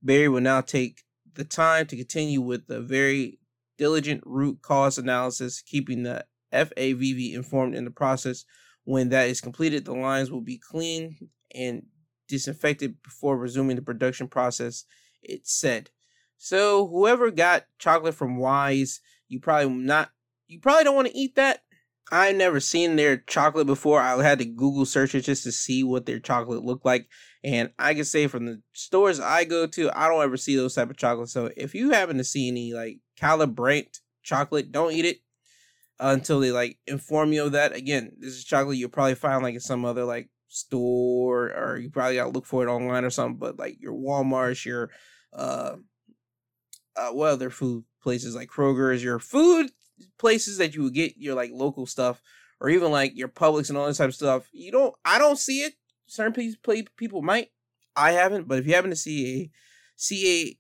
Barry 0.03 0.29
will 0.29 0.41
now 0.41 0.61
take 0.61 1.03
the 1.35 1.45
time 1.45 1.87
to 1.87 1.97
continue 1.97 2.41
with 2.41 2.67
the 2.67 2.81
very 2.81 3.39
diligent 3.79 4.23
root 4.27 4.61
cause 4.61 4.99
analysis, 4.99 5.63
keeping 5.63 6.03
the 6.03 6.25
FAVV 6.53 7.35
informed 7.35 7.75
in 7.75 7.85
the 7.85 7.91
process. 7.91 8.45
When 8.85 9.11
that 9.11 9.29
is 9.29 9.41
completed, 9.41 9.85
the 9.85 9.95
lines 9.95 10.31
will 10.31 10.41
be 10.41 10.59
cleaned 10.59 11.17
and 11.55 11.83
disinfected 12.29 13.03
before 13.03 13.39
resuming 13.39 13.77
the 13.77 13.83
production 13.83 14.29
process, 14.29 14.85
it 15.23 15.47
said. 15.47 15.91
So 16.37 16.87
whoever 16.87 17.31
got 17.31 17.65
chocolate 17.79 18.15
from 18.15 18.39
Wieze, 18.39 19.01
you 19.29 19.41
probably 19.41 19.71
not 19.71 20.11
you 20.47 20.61
probably 20.61 20.85
don't 20.85 20.97
want 20.97 21.09
to 21.09 21.19
eat 21.19 21.35
that. 21.35 21.61
I've 22.11 22.37
never 22.37 22.61
seen 22.61 22.97
their 22.97 23.19
chocolate 23.19 23.67
before. 23.67 24.01
I 24.01 24.23
had 24.23 24.39
to 24.39 24.47
Google 24.47 24.87
search 24.87 25.15
it 25.15 25.23
just 25.23 25.45
to 25.45 25.53
see 25.53 25.85
what 25.85 26.07
their 26.07 26.19
chocolate 26.19 26.65
looked 26.65 26.87
like. 26.87 27.07
And 27.45 27.71
I 27.79 27.95
can 27.95 28.05
say 28.05 28.27
from 28.27 28.47
the 28.47 28.63
stores 28.73 29.21
I 29.21 29.45
go 29.45 29.67
to, 29.67 29.91
I 29.97 30.09
don't 30.09 30.23
ever 30.23 30.37
see 30.37 30.57
those 30.57 30.75
type 30.75 30.91
of 30.91 30.97
chocolates. 30.97 31.33
So 31.33 31.51
if 31.57 31.75
you 31.75 31.91
happen 31.91 32.19
to 32.19 32.25
see 32.25 32.49
any 32.49 32.75
like 32.75 32.99
calibrate 33.21 34.01
chocolate, 34.23 34.73
don't 34.73 34.93
eat 34.93 35.05
it 35.05 35.19
until 36.01 36.41
they 36.41 36.51
like 36.51 36.79
inform 36.87 37.33
you 37.33 37.45
of 37.45 37.53
that. 37.53 37.75
Again, 37.75 38.13
this 38.19 38.35
is 38.35 38.45
chocolate 38.45 38.77
you'll 38.77 38.91
probably 38.91 39.15
find 39.15 39.43
like 39.43 39.55
in 39.55 39.61
some 39.61 39.85
other 39.85 40.05
like 40.05 40.31
store 40.49 41.53
or 41.53 41.79
you 41.79 41.91
probably 41.91 42.17
gotta 42.17 42.31
look 42.31 42.47
for 42.47 42.67
it 42.67 42.71
online 42.71 43.05
or 43.05 43.11
something. 43.11 43.39
But 43.39 43.59
like 43.59 43.81
your 43.81 43.95
Walmart's, 43.95 44.67
your 44.67 44.91
uh, 45.33 45.77
uh 46.97 47.11
what 47.11 47.31
other 47.31 47.51
food 47.51 47.85
places 48.03 48.35
like 48.35 48.49
Kroger's, 48.49 49.03
your 49.03 49.21
food 49.21 49.71
places 50.19 50.59
that 50.59 50.75
you 50.75 50.83
would 50.85 50.95
get 50.95 51.17
your 51.17 51.35
like 51.35 51.51
local 51.53 51.87
stuff 51.87 52.21
or 52.61 52.69
even 52.69 52.91
like 52.91 53.17
your 53.17 53.29
Publix 53.29 53.69
and 53.69 53.79
all 53.79 53.87
this 53.87 53.99
type 53.99 54.09
of 54.09 54.15
stuff. 54.15 54.49
You 54.53 54.73
don't 54.73 54.95
I 55.05 55.19
don't 55.19 55.39
see 55.39 55.63
it. 55.63 55.75
Certain 56.09 56.33
people 56.33 56.91
people 56.97 57.23
might. 57.23 57.51
I 57.95 58.13
haven't, 58.13 58.49
but 58.49 58.59
if 58.59 58.67
you 58.67 58.75
happen 58.75 58.91
to 58.91 58.97
see 58.97 59.43
a 59.43 59.51
C 59.97 60.59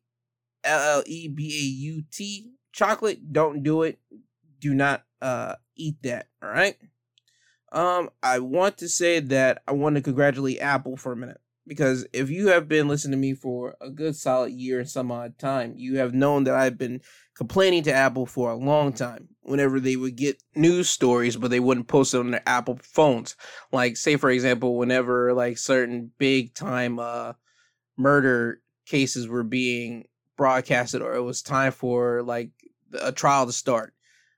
A 0.64 0.68
L 0.68 0.98
L 0.98 1.02
E 1.06 1.28
B 1.28 1.46
A 1.46 1.64
U 1.92 2.04
T 2.10 2.52
chocolate, 2.72 3.32
don't 3.32 3.62
do 3.62 3.82
it. 3.82 3.98
Do 4.60 4.74
not 4.74 5.04
uh 5.20 5.54
eat 5.76 5.96
that. 6.02 6.28
All 6.42 6.50
right. 6.50 6.76
Um, 7.70 8.10
I 8.22 8.38
want 8.38 8.78
to 8.78 8.88
say 8.88 9.20
that 9.20 9.62
I 9.68 9.72
want 9.72 9.96
to 9.96 10.02
congratulate 10.02 10.60
Apple 10.60 10.96
for 10.96 11.12
a 11.12 11.16
minute 11.16 11.40
because 11.68 12.06
if 12.12 12.30
you 12.30 12.48
have 12.48 12.66
been 12.66 12.88
listening 12.88 13.12
to 13.12 13.18
me 13.18 13.34
for 13.34 13.76
a 13.80 13.90
good 13.90 14.16
solid 14.16 14.52
year 14.52 14.80
and 14.80 14.88
some 14.88 15.12
odd 15.12 15.38
time, 15.38 15.74
you 15.76 15.98
have 15.98 16.14
known 16.14 16.44
that 16.44 16.54
I've 16.54 16.78
been 16.78 17.02
complaining 17.36 17.84
to 17.84 17.92
Apple 17.92 18.26
for 18.26 18.50
a 18.50 18.56
long 18.56 18.92
time 18.92 19.28
whenever 19.42 19.78
they 19.78 19.94
would 19.94 20.16
get 20.16 20.42
news 20.54 20.88
stories, 20.88 21.36
but 21.36 21.50
they 21.50 21.60
wouldn't 21.60 21.86
post 21.86 22.14
it 22.14 22.18
on 22.18 22.30
their 22.30 22.42
Apple 22.48 22.78
phones. 22.82 23.36
Like, 23.70 23.96
say 23.96 24.16
for 24.16 24.30
example, 24.30 24.76
whenever 24.76 25.34
like 25.34 25.58
certain 25.58 26.10
big 26.18 26.54
time 26.54 26.98
uh 26.98 27.34
murder 27.96 28.62
cases 28.86 29.28
were 29.28 29.44
being 29.44 30.06
broadcasted 30.36 31.02
or 31.02 31.14
it 31.14 31.22
was 31.22 31.42
time 31.42 31.72
for 31.72 32.22
like 32.22 32.50
a 33.00 33.12
trial 33.12 33.46
to 33.46 33.52
start, 33.52 33.92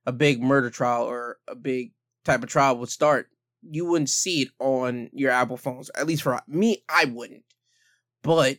a 0.07 0.13
big 0.13 0.43
murder 0.43 0.71
trial 0.71 1.05
or 1.05 1.39
a 1.47 1.55
big 1.55 1.93
type 2.25 2.43
of 2.43 2.49
trial 2.49 2.77
would 2.79 2.89
start, 2.89 3.29
you 3.69 3.85
wouldn't 3.87 4.11
see 4.11 4.43
it 4.43 4.49
on 4.59 5.11
your 5.13 5.31
Apple 5.31 5.57
phones. 5.57 5.91
At 5.95 6.07
least 6.07 6.23
for 6.23 6.41
me, 6.47 6.85
I 6.89 7.07
wouldn't. 7.07 7.45
But 8.23 8.59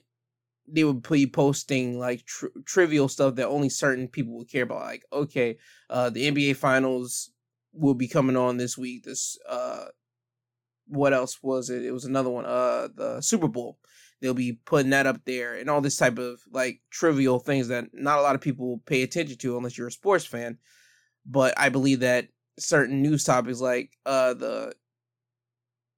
they 0.68 0.84
would 0.84 1.02
be 1.02 1.28
posting 1.28 2.00
like 2.00 2.26
tr- 2.26 2.48
trivial 2.66 3.08
stuff 3.08 3.36
that 3.36 3.48
only 3.48 3.70
certain 3.70 4.08
people 4.08 4.38
would 4.38 4.50
care 4.50 4.64
about. 4.64 4.82
Like, 4.82 5.04
okay, 5.12 5.58
uh, 5.90 6.10
the 6.10 6.32
NBA 6.32 6.56
Finals 6.56 7.32
will 7.74 7.94
be 7.94 8.08
coming 8.08 8.38
on 8.38 8.58
this 8.58 8.78
week. 8.78 9.04
This, 9.04 9.38
uh, 9.48 9.86
what 10.88 11.14
else 11.14 11.40
was 11.42 11.70
it? 11.70 11.84
It 11.84 11.92
was 11.92 12.06
another 12.06 12.30
one. 12.30 12.46
Uh, 12.46 12.90
the 12.94 13.22
Super 13.22 13.48
Bowl. 13.48 13.78
They'll 14.22 14.34
be 14.36 14.60
putting 14.66 14.92
that 14.92 15.08
up 15.08 15.20
there 15.26 15.56
and 15.56 15.68
all 15.68 15.82
this 15.82 15.98
type 15.98 16.20
of 16.20 16.40
like 16.52 16.80
trivial 16.92 17.40
things 17.40 17.70
that 17.70 17.86
not 17.92 18.20
a 18.20 18.22
lot 18.22 18.36
of 18.36 18.42
people 18.42 18.82
pay 18.86 19.02
attention 19.02 19.38
to 19.40 19.58
unless 19.58 19.78
you're 19.78 19.88
a 19.88 19.92
sports 19.92 20.26
fan. 20.26 20.60
But 21.26 21.56
I 21.58 21.70
believe 21.70 22.02
that 22.02 22.28
certain 22.60 23.02
news 23.02 23.24
topics 23.24 23.60
like 23.60 23.98
uh 24.06 24.36
the 24.36 24.74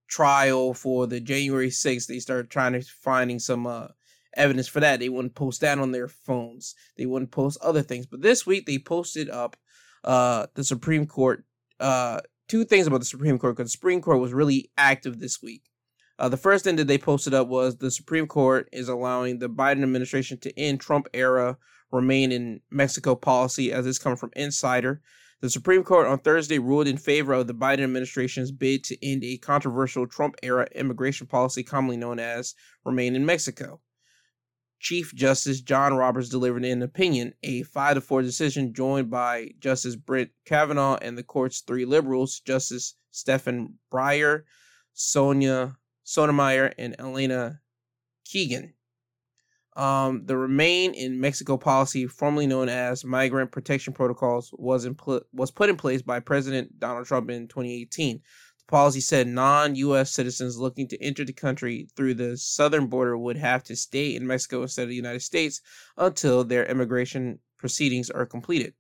trial 0.08 0.74
for 0.74 1.08
the 1.08 1.20
January 1.20 1.70
6th, 1.70 2.08
they 2.08 2.20
started 2.20 2.50
trying 2.50 2.74
to 2.74 2.82
finding 2.82 3.40
some 3.40 3.68
uh 3.68 3.88
evidence 4.36 4.68
for 4.68 4.80
that. 4.80 5.00
They 5.00 5.10
wouldn't 5.10 5.36
post 5.36 5.62
that 5.62 5.78
on 5.78 5.92
their 5.92 6.08
phones. 6.08 6.76
They 6.98 7.06
wouldn't 7.06 7.32
post 7.32 7.60
other 7.62 7.84
things. 7.84 8.06
But 8.06 8.22
this 8.22 8.46
week 8.46 8.66
they 8.66 8.80
posted 8.80 9.30
up 9.30 9.58
uh 10.04 10.48
the 10.56 10.64
Supreme 10.64 11.06
Court 11.06 11.46
uh 11.80 12.22
two 12.48 12.66
things 12.66 12.88
about 12.88 13.00
the 13.00 13.06
Supreme 13.06 13.40
Court 13.40 13.56
because 13.56 13.72
the 13.72 13.78
Supreme 13.78 14.02
Court 14.02 14.20
was 14.20 14.34
really 14.34 14.72
active 14.78 15.20
this 15.20 15.42
week. 15.42 15.64
Uh, 16.20 16.30
the 16.30 16.38
first 16.38 16.64
thing 16.64 16.76
that 16.76 16.88
they 16.88 16.98
posted 16.98 17.34
up 17.34 17.48
was 17.48 17.78
the 17.78 17.90
Supreme 17.90 18.28
Court 18.28 18.70
is 18.72 18.88
allowing 18.88 19.40
the 19.40 19.50
Biden 19.50 19.84
administration 19.84 20.38
to 20.40 20.58
end 20.60 20.80
Trump 20.80 21.08
era 21.14 21.58
remain 21.92 22.32
in 22.32 22.62
Mexico 22.70 23.16
policy 23.16 23.72
as 23.72 23.86
this 23.86 24.00
coming 24.00 24.18
from 24.18 24.32
Insider. 24.36 25.02
The 25.44 25.50
Supreme 25.50 25.84
Court 25.84 26.08
on 26.08 26.20
Thursday 26.20 26.58
ruled 26.58 26.88
in 26.88 26.96
favor 26.96 27.34
of 27.34 27.48
the 27.48 27.54
Biden 27.54 27.84
administration's 27.84 28.50
bid 28.50 28.82
to 28.86 29.06
end 29.06 29.26
a 29.26 29.36
controversial 29.36 30.08
Trump 30.08 30.38
era 30.42 30.70
immigration 30.74 31.28
policy 31.28 31.64
commonly 31.64 31.98
known 31.98 32.18
as 32.18 32.56
Remain 32.86 33.14
in 33.14 33.26
Mexico. 33.26 33.82
Chief 34.80 35.14
Justice 35.14 35.60
John 35.60 35.96
Roberts 35.96 36.30
delivered 36.30 36.64
an 36.64 36.82
opinion, 36.82 37.34
a 37.44 37.64
5 37.64 37.96
to 37.96 38.00
4 38.00 38.22
decision 38.22 38.74
joined 38.74 39.10
by 39.10 39.50
Justice 39.60 39.98
Brett 39.98 40.30
Kavanaugh 40.46 40.98
and 41.02 41.18
the 41.18 41.24
court's 41.24 41.60
three 41.60 41.84
liberals, 41.84 42.40
Justice 42.40 42.96
Stephen 43.12 43.80
Breyer, 43.92 44.44
Sonia 44.94 45.76
Sotomayor, 46.06 46.72
and 46.78 46.96
Elena 46.98 47.60
Kagan. 48.26 48.72
Um, 49.76 50.26
the 50.26 50.38
Remain 50.38 50.94
in 50.94 51.20
Mexico 51.20 51.58
policy, 51.58 52.06
formerly 52.06 52.46
known 52.46 52.70
as 52.70 53.04
Migrant 53.04 53.52
Protection 53.52 53.94
Protocols, 53.94 54.54
was 54.54 54.88
pl- 54.98 55.22
was 55.34 55.52
put 55.52 55.70
in 55.70 55.78
place 55.78 56.02
by 56.02 56.20
President 56.20 56.80
Donald 56.80 57.08
Trump 57.08 57.32
in 57.32 57.48
2018. 57.48 58.22
The 58.60 58.66
policy 58.68 59.02
said 59.02 59.28
non-U.S. 59.28 60.12
citizens 60.12 60.58
looking 60.58 60.88
to 60.90 61.02
enter 61.04 61.26
the 61.26 61.34
country 61.34 61.88
through 61.96 62.14
the 62.14 62.38
southern 62.38 62.86
border 62.86 63.18
would 63.18 63.38
have 63.38 63.64
to 63.64 63.76
stay 63.76 64.16
in 64.16 64.28
Mexico 64.28 64.62
instead 64.62 64.84
of 64.84 64.90
the 64.90 64.96
United 64.96 65.22
States 65.22 65.60
until 65.98 66.44
their 66.44 66.66
immigration 66.66 67.40
proceedings 67.58 68.12
are 68.12 68.26
completed. 68.26 68.74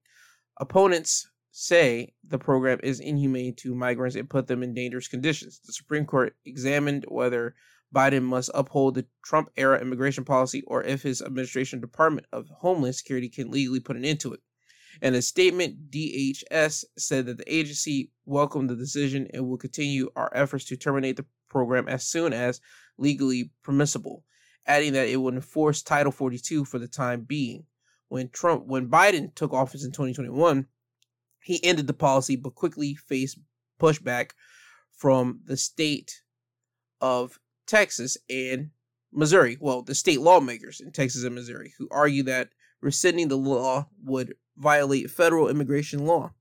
Opponents 0.59 1.27
say 1.51 2.13
the 2.27 2.39
program 2.39 2.79
is 2.83 2.99
inhumane 2.99 3.55
to 3.55 3.75
migrants 3.75 4.15
and 4.15 4.29
put 4.29 4.47
them 4.47 4.63
in 4.63 4.73
dangerous 4.73 5.07
conditions. 5.07 5.59
The 5.65 5.73
Supreme 5.73 6.05
Court 6.05 6.35
examined 6.45 7.05
whether 7.07 7.55
Biden 7.93 8.23
must 8.23 8.49
uphold 8.53 8.95
the 8.95 9.05
Trump 9.23 9.49
era 9.55 9.79
immigration 9.79 10.25
policy 10.25 10.63
or 10.65 10.83
if 10.83 11.03
his 11.03 11.21
administration 11.21 11.79
Department 11.79 12.25
of 12.33 12.49
Homeland 12.49 12.95
Security 12.95 13.29
can 13.29 13.51
legally 13.51 13.79
put 13.79 13.95
an 13.95 14.03
end 14.03 14.19
to 14.21 14.33
it. 14.33 14.39
In 15.01 15.15
a 15.15 15.21
statement, 15.21 15.91
DHS 15.91 16.85
said 16.97 17.25
that 17.25 17.37
the 17.37 17.53
agency 17.53 18.11
welcomed 18.25 18.69
the 18.69 18.75
decision 18.75 19.27
and 19.33 19.47
will 19.47 19.57
continue 19.57 20.09
our 20.15 20.31
efforts 20.33 20.65
to 20.65 20.77
terminate 20.77 21.17
the 21.17 21.25
program 21.49 21.87
as 21.87 22.03
soon 22.03 22.33
as 22.33 22.61
legally 22.97 23.51
permissible, 23.63 24.23
adding 24.65 24.93
that 24.93 25.07
it 25.07 25.17
will 25.17 25.33
enforce 25.33 25.81
Title 25.81 26.11
42 26.11 26.65
for 26.65 26.79
the 26.79 26.87
time 26.87 27.21
being. 27.21 27.65
When 28.09 28.29
Trump 28.29 28.65
when 28.67 28.89
Biden 28.89 29.33
took 29.33 29.53
office 29.53 29.83
in 29.83 29.91
2021, 29.91 30.67
he 31.41 31.63
ended 31.63 31.87
the 31.87 31.93
policy 31.93 32.35
but 32.35 32.55
quickly 32.55 32.95
faced 32.95 33.39
pushback 33.79 34.31
from 34.91 35.41
the 35.45 35.57
state 35.57 36.21
of 37.01 37.39
Texas 37.67 38.17
and 38.29 38.69
Missouri, 39.11 39.57
well, 39.59 39.81
the 39.81 39.95
state 39.95 40.21
lawmakers 40.21 40.79
in 40.79 40.91
Texas 40.91 41.23
and 41.23 41.35
Missouri, 41.35 41.73
who 41.77 41.87
argue 41.91 42.23
that 42.23 42.49
rescinding 42.81 43.27
the 43.27 43.37
law 43.37 43.87
would 44.03 44.35
violate 44.57 45.09
federal 45.09 45.49
immigration 45.49 46.05
law. 46.05 46.33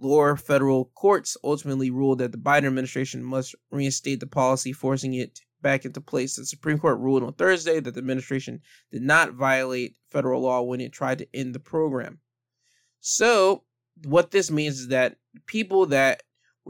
Lower 0.00 0.36
federal 0.36 0.86
courts 0.94 1.36
ultimately 1.42 1.90
ruled 1.90 2.18
that 2.18 2.30
the 2.30 2.38
Biden 2.38 2.66
administration 2.66 3.22
must 3.22 3.54
reinstate 3.70 4.20
the 4.20 4.26
policy, 4.26 4.72
forcing 4.72 5.14
it 5.14 5.40
back 5.60 5.84
into 5.84 6.00
place. 6.00 6.36
The 6.36 6.46
Supreme 6.46 6.78
Court 6.78 7.00
ruled 7.00 7.24
on 7.24 7.32
Thursday 7.32 7.80
that 7.80 7.94
the 7.94 7.98
administration 7.98 8.60
did 8.92 9.02
not 9.02 9.32
violate 9.32 9.96
federal 10.08 10.42
law 10.42 10.62
when 10.62 10.80
it 10.80 10.92
tried 10.92 11.18
to 11.18 11.28
end 11.34 11.54
the 11.54 11.60
program. 11.60 12.20
So, 13.00 13.64
what 14.04 14.30
this 14.30 14.50
means 14.50 14.78
is 14.78 14.88
that 14.88 15.16
people 15.46 15.86
that 15.86 16.22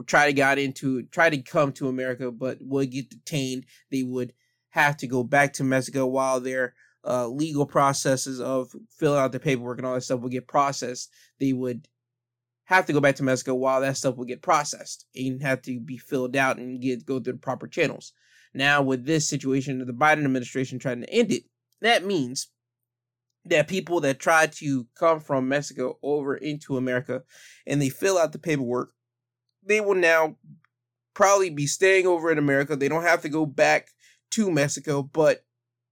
try 0.05 0.27
to 0.27 0.33
get 0.33 0.59
into 0.59 1.03
try 1.03 1.29
to 1.29 1.41
come 1.41 1.71
to 1.73 1.87
America, 1.87 2.31
but 2.31 2.57
would 2.61 2.91
get 2.91 3.09
detained. 3.09 3.65
They 3.91 4.03
would 4.03 4.33
have 4.69 4.97
to 4.97 5.07
go 5.07 5.23
back 5.23 5.53
to 5.53 5.63
Mexico 5.63 6.05
while 6.05 6.39
their 6.39 6.75
uh, 7.05 7.27
legal 7.27 7.65
processes 7.65 8.39
of 8.39 8.71
filling 8.89 9.19
out 9.19 9.31
the 9.31 9.39
paperwork 9.39 9.77
and 9.77 9.87
all 9.87 9.95
that 9.95 10.01
stuff 10.01 10.19
would 10.19 10.31
get 10.31 10.47
processed. 10.47 11.11
They 11.39 11.53
would 11.53 11.87
have 12.65 12.85
to 12.85 12.93
go 12.93 12.99
back 12.99 13.15
to 13.15 13.23
Mexico 13.23 13.55
while 13.55 13.81
that 13.81 13.97
stuff 13.97 14.15
would 14.15 14.27
get 14.27 14.41
processed 14.41 15.05
and 15.15 15.41
have 15.41 15.61
to 15.63 15.79
be 15.79 15.97
filled 15.97 16.35
out 16.35 16.57
and 16.57 16.81
get 16.81 17.05
go 17.05 17.19
through 17.19 17.33
the 17.33 17.39
proper 17.39 17.67
channels. 17.67 18.13
Now, 18.53 18.81
with 18.81 19.05
this 19.05 19.27
situation, 19.27 19.81
of 19.81 19.87
the 19.87 19.93
Biden 19.93 20.25
administration 20.25 20.79
trying 20.79 21.01
to 21.01 21.09
end 21.13 21.31
it, 21.31 21.43
that 21.81 22.05
means 22.05 22.49
that 23.45 23.67
people 23.67 24.01
that 24.01 24.19
try 24.19 24.47
to 24.47 24.87
come 24.95 25.19
from 25.19 25.47
Mexico 25.47 25.97
over 26.03 26.35
into 26.35 26.77
America 26.77 27.23
and 27.65 27.81
they 27.81 27.89
fill 27.89 28.17
out 28.17 28.31
the 28.31 28.39
paperwork 28.39 28.91
they 29.63 29.81
will 29.81 29.95
now 29.95 30.35
probably 31.13 31.49
be 31.49 31.67
staying 31.67 32.07
over 32.07 32.31
in 32.31 32.37
America. 32.37 32.75
They 32.75 32.87
don't 32.87 33.03
have 33.03 33.21
to 33.23 33.29
go 33.29 33.45
back 33.45 33.89
to 34.31 34.51
Mexico, 34.51 35.03
but 35.03 35.43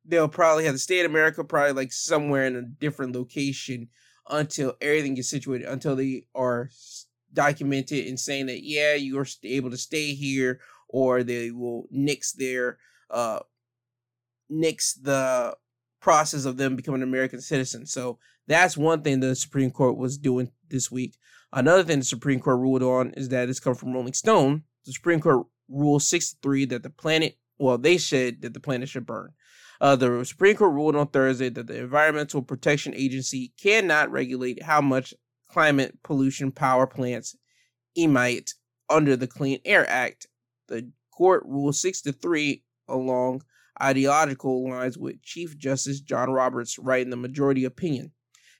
they'll 0.06 0.30
probably 0.30 0.66
have 0.66 0.76
to 0.76 0.80
stay 0.80 1.00
in 1.00 1.06
America, 1.06 1.44
probably 1.44 1.74
like 1.74 1.92
somewhere 1.92 2.46
in 2.46 2.56
a 2.56 2.62
different 2.62 3.16
location 3.16 3.90
until 4.30 4.76
everything 4.82 5.16
gets 5.16 5.30
situated, 5.30 5.68
until 5.68 5.96
they 5.96 6.26
are 6.36 6.70
documented 7.34 8.08
and 8.08 8.20
saying 8.20 8.46
that 8.48 8.64
yeah, 8.64 8.94
you 8.94 9.20
are 9.20 9.28
able 9.44 9.70
to 9.70 9.78
stay 9.78 10.14
here, 10.14 10.60
or 10.88 11.24
they 11.24 11.52
will 11.52 11.88
nix 11.92 12.32
their 12.32 12.78
uh 13.10 13.40
nix 14.50 14.94
the 14.94 15.56
process 16.00 16.46
of 16.46 16.58
them 16.58 16.76
becoming 16.76 17.04
American 17.04 17.42
citizen. 17.42 17.86
So 17.86 18.18
that's 18.48 18.78
one 18.78 19.02
thing 19.02 19.20
the 19.20 19.36
Supreme 19.36 19.72
Court 19.72 19.98
was 19.98 20.18
doing 20.18 20.52
this 20.70 20.90
week. 20.90 21.18
Another 21.54 21.84
thing 21.84 22.00
the 22.00 22.06
Supreme 22.06 22.40
Court 22.40 22.60
ruled 22.60 22.84
on 22.84 23.12
is 23.12 23.30
that 23.30 23.46
this 23.46 23.60
comes 23.60 23.80
from 23.80 23.94
Rolling 23.94 24.14
Stone. 24.14 24.64
The 24.86 24.94
Supreme 24.94 25.20
Court 25.20 25.48
ruled 25.70 26.04
63 26.04 26.66
that 26.66 26.84
the 26.84 26.90
planet, 26.90 27.38
well, 27.58 27.78
they 27.78 27.98
said 27.98 28.42
that 28.42 28.54
the 28.54 28.60
planet 28.60 28.90
should 28.90 29.06
burn. 29.06 29.34
Uh, 29.80 29.96
the 29.96 30.24
Supreme 30.26 30.56
Court 30.56 30.74
ruled 30.74 30.96
on 30.96 31.08
Thursday 31.08 31.50
that 31.50 31.68
the 31.68 31.80
Environmental 31.80 32.42
Protection 32.42 32.94
Agency 32.96 33.54
cannot 33.62 34.12
regulate 34.12 34.64
how 34.64 34.82
much 34.82 35.14
climate 35.48 35.98
pollution 36.04 36.52
power 36.52 36.88
plants 36.88 37.36
emit 37.96 38.54
under 38.90 39.16
the 39.16 39.28
Clean 39.28 39.60
Air 39.66 39.88
Act. 39.90 40.28
The 40.68 40.92
court 41.12 41.44
ruled 41.46 41.76
6 41.76 42.02
to 42.02 42.12
3 42.12 42.64
along 42.88 43.44
ideological 43.82 44.68
lines 44.70 44.98
with 44.98 45.22
Chief 45.22 45.58
Justice 45.58 46.00
John 46.02 46.32
Roberts 46.32 46.80
writing 46.80 47.10
the 47.10 47.18
majority 47.18 47.64
opinion, 47.64 48.12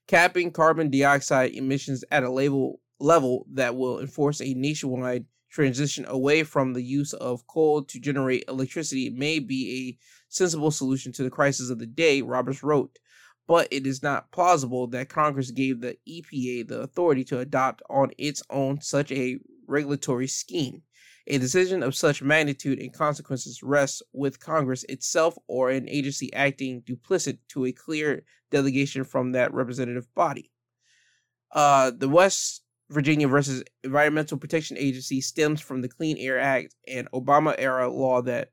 capping 0.08 0.52
carbon 0.52 0.90
dioxide 0.90 1.52
emissions 1.54 2.04
at 2.12 2.24
a 2.24 2.30
level 2.30 2.80
level 3.00 3.46
that 3.54 3.76
will 3.76 4.00
enforce 4.00 4.42
a 4.42 4.54
nationwide 4.56 5.26
transition 5.52 6.06
away 6.08 6.44
from 6.44 6.74
the 6.74 6.82
use 6.82 7.14
of 7.14 7.46
coal 7.48 7.84
to 7.84 8.00
generate 8.00 8.44
electricity 8.48 9.10
may 9.10 9.40
be 9.40 9.90
a 9.90 9.98
sensible 10.30 10.72
solution 10.72 11.12
to 11.12 11.24
the 11.24 11.30
crisis 11.30 11.70
of 11.70 11.80
the 11.80 11.86
day, 11.86 12.22
Roberts 12.22 12.64
wrote. 12.64 12.98
But 13.48 13.68
it 13.72 13.88
is 13.88 14.04
not 14.04 14.32
plausible 14.32 14.88
that 14.88 15.10
Congress 15.10 15.52
gave 15.52 15.80
the 15.80 15.98
EPA 16.08 16.68
the 16.68 16.82
authority 16.82 17.24
to 17.26 17.40
adopt 17.40 17.82
on 17.90 18.12
its 18.18 18.44
own 18.50 18.82
such 18.82 19.12
a 19.12 19.40
regulatory 19.68 20.28
scheme. 20.28 20.82
A 21.30 21.38
decision 21.38 21.84
of 21.84 21.94
such 21.94 22.22
magnitude 22.22 22.80
and 22.80 22.94
consequences 22.94 23.62
rests 23.62 24.02
with 24.14 24.40
Congress 24.40 24.86
itself 24.88 25.38
or 25.48 25.70
an 25.70 25.90
agency 25.90 26.34
acting 26.34 26.82
duplicit 26.82 27.40
to 27.50 27.66
a 27.66 27.74
clear 27.74 28.24
delegation 28.50 29.04
from 29.04 29.34
that 29.34 29.54
representative 29.54 30.08
body. 30.16 30.52
Uh, 31.52 31.92
the 31.96 32.08
West 32.08 32.64
Virginia 32.90 33.28
versus 33.28 33.64
Environmental 33.84 34.38
Protection 34.38 34.78
Agency 34.78 35.20
stems 35.20 35.60
from 35.60 35.82
the 35.82 35.90
Clean 35.90 36.18
Air 36.18 36.40
Act 36.40 36.76
and 36.88 37.12
Obama 37.12 37.54
era 37.58 37.90
law 37.90 38.22
that 38.22 38.52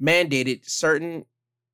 mandated 0.00 0.68
certain 0.68 1.24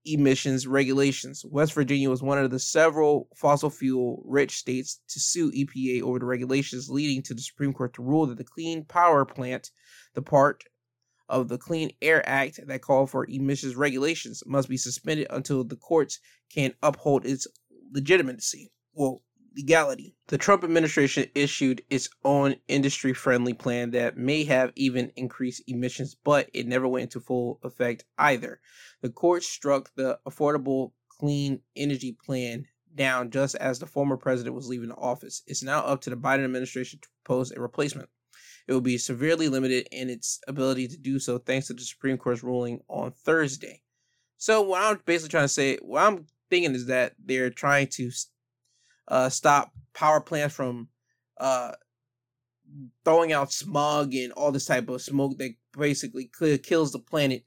emissions 0.05 0.67
regulations. 0.67 1.45
West 1.45 1.73
Virginia 1.73 2.11
was 2.11 2.23
one 2.23 2.39
of 2.39 2.51
the 2.51 2.59
several 2.59 3.29
fossil 3.35 3.71
fuel 3.71 4.23
rich 4.27 4.57
states 4.57 5.01
to 5.09 5.21
sue 5.21 5.51
EPA 5.53 6.03
over 6.03 6.19
the 6.19 6.27
regulations, 6.27 6.91
leading 6.91 7.23
to 7.23 7.35
the 7.35 7.41
Supreme 7.41 7.73
Court 7.73 7.95
to 7.95 8.03
rule 8.03 8.27
that 8.27 8.39
the 8.39 8.45
Clean 8.45 8.85
Power 8.85 9.25
Plant, 9.25 9.71
the 10.19 10.23
part 10.23 10.65
of 11.29 11.47
the 11.47 11.59
Clean 11.59 11.93
Air 12.03 12.29
Act 12.29 12.59
that 12.67 12.83
called 12.83 13.09
for 13.09 13.25
emissions 13.29 13.77
regulations, 13.77 14.43
must 14.47 14.69
be 14.69 14.77
suspended 14.77 15.29
until 15.31 15.63
the 15.63 15.77
courts 15.77 16.19
can 16.53 16.75
uphold 16.83 17.25
its 17.25 17.47
legitimacy. 17.93 18.73
Well, 18.95 19.23
legality. 19.57 20.17
The 20.27 20.37
Trump 20.37 20.65
administration 20.65 21.27
issued 21.37 21.83
its 21.89 22.09
own 22.25 22.57
industry 22.67 23.13
friendly 23.13 23.55
plan 23.55 23.93
that 23.93 24.17
may 24.17 24.43
have 24.43 24.73
even 24.75 25.13
increased 25.15 25.63
emissions, 25.69 26.17
but 26.25 26.51
it 26.53 26.67
never 26.67 26.89
went 26.89 27.05
into 27.05 27.21
full 27.21 27.61
effect 27.63 28.05
either. 28.19 28.61
The 29.03 29.11
court 29.11 29.45
struck 29.45 29.93
the 29.95 30.19
Affordable 30.27 30.91
Clean 31.21 31.61
Energy 31.77 32.17
Plan 32.27 32.67
down 32.93 33.31
just 33.31 33.55
as 33.55 33.79
the 33.79 33.87
former 33.87 34.17
president 34.17 34.57
was 34.57 34.67
leaving 34.67 34.89
the 34.89 34.97
office. 34.97 35.45
It's 35.47 35.63
now 35.63 35.79
up 35.85 36.01
to 36.01 36.11
the 36.11 36.17
Biden 36.17 36.45
administration 36.45 36.99
to 37.03 37.09
propose 37.23 37.53
a 37.53 37.61
replacement. 37.61 38.09
It 38.69 38.75
will 38.75 38.83
be 38.83 38.99
severely 38.99 39.49
limited 39.49 39.89
in 39.91 40.11
its 40.11 40.41
ability 40.47 40.89
to 40.89 40.97
do 40.99 41.19
so 41.19 41.39
thanks 41.39 41.69
to 41.69 41.75
the 41.75 41.81
Supreme 41.81 42.19
Court's 42.19 42.43
ruling 42.43 42.81
on 42.89 43.13
Thursday. 43.13 43.81
So, 44.37 44.61
what 44.61 44.83
I'm 44.83 45.01
basically 45.07 45.31
trying 45.31 45.45
to 45.45 45.49
say, 45.49 45.79
what 45.81 46.03
I'm 46.05 46.27
thinking 46.51 46.75
is 46.75 46.87
that 46.87 47.15
they're 47.25 47.51
trying 47.51 47.89
to 47.89 48.11
uh, 49.09 49.29
stop 49.31 49.73
power 49.95 50.21
plants 50.21 50.55
from 50.55 50.89
uh, 51.41 51.73
throwing 53.05 53.33
out 53.33 53.53
smog 53.53 54.15
and 54.15 54.33
all 54.33 54.53
this 54.53 54.67
type 54.67 54.89
of 54.89 55.01
smoke 55.01 55.39
that 55.39 55.55
basically 55.77 56.31
kills 56.63 56.93
the 56.93 56.99
planet 56.99 57.45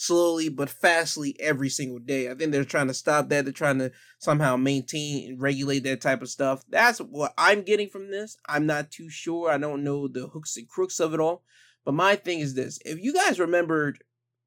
slowly 0.00 0.48
but 0.48 0.70
fastly 0.70 1.34
every 1.40 1.68
single 1.68 1.98
day. 1.98 2.30
I 2.30 2.34
think 2.34 2.52
they're 2.52 2.64
trying 2.64 2.86
to 2.86 2.94
stop 2.94 3.28
that. 3.28 3.44
They're 3.44 3.52
trying 3.52 3.80
to 3.80 3.90
somehow 4.20 4.56
maintain 4.56 5.28
and 5.28 5.42
regulate 5.42 5.80
that 5.80 6.00
type 6.00 6.22
of 6.22 6.28
stuff. 6.28 6.62
That's 6.68 7.00
what 7.00 7.34
I'm 7.36 7.62
getting 7.62 7.88
from 7.88 8.12
this. 8.12 8.36
I'm 8.48 8.64
not 8.64 8.92
too 8.92 9.10
sure. 9.10 9.50
I 9.50 9.58
don't 9.58 9.82
know 9.82 10.06
the 10.06 10.28
hooks 10.28 10.56
and 10.56 10.68
crooks 10.68 11.00
of 11.00 11.14
it 11.14 11.20
all. 11.20 11.42
But 11.84 11.94
my 11.94 12.14
thing 12.14 12.38
is 12.38 12.54
this 12.54 12.78
if 12.84 13.02
you 13.02 13.12
guys 13.12 13.40
remembered 13.40 14.04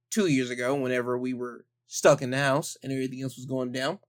two 0.10 0.28
years 0.28 0.50
ago, 0.50 0.74
whenever 0.74 1.18
we 1.18 1.34
were 1.34 1.66
stuck 1.86 2.22
in 2.22 2.32
the 2.32 2.38
house 2.38 2.78
and 2.82 2.94
everything 2.94 3.22
else 3.22 3.36
was 3.36 3.46
going 3.46 3.74
down, 3.74 4.00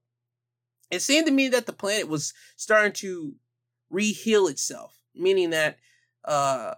it 0.91 1.01
seemed 1.01 1.25
to 1.25 1.33
me 1.33 1.49
that 1.49 1.65
the 1.65 1.73
planet 1.73 2.07
was 2.07 2.33
starting 2.55 2.93
to 2.93 3.35
reheal 3.91 4.49
itself, 4.49 4.97
meaning 5.13 5.49
that 5.49 5.77
uh, 6.23 6.75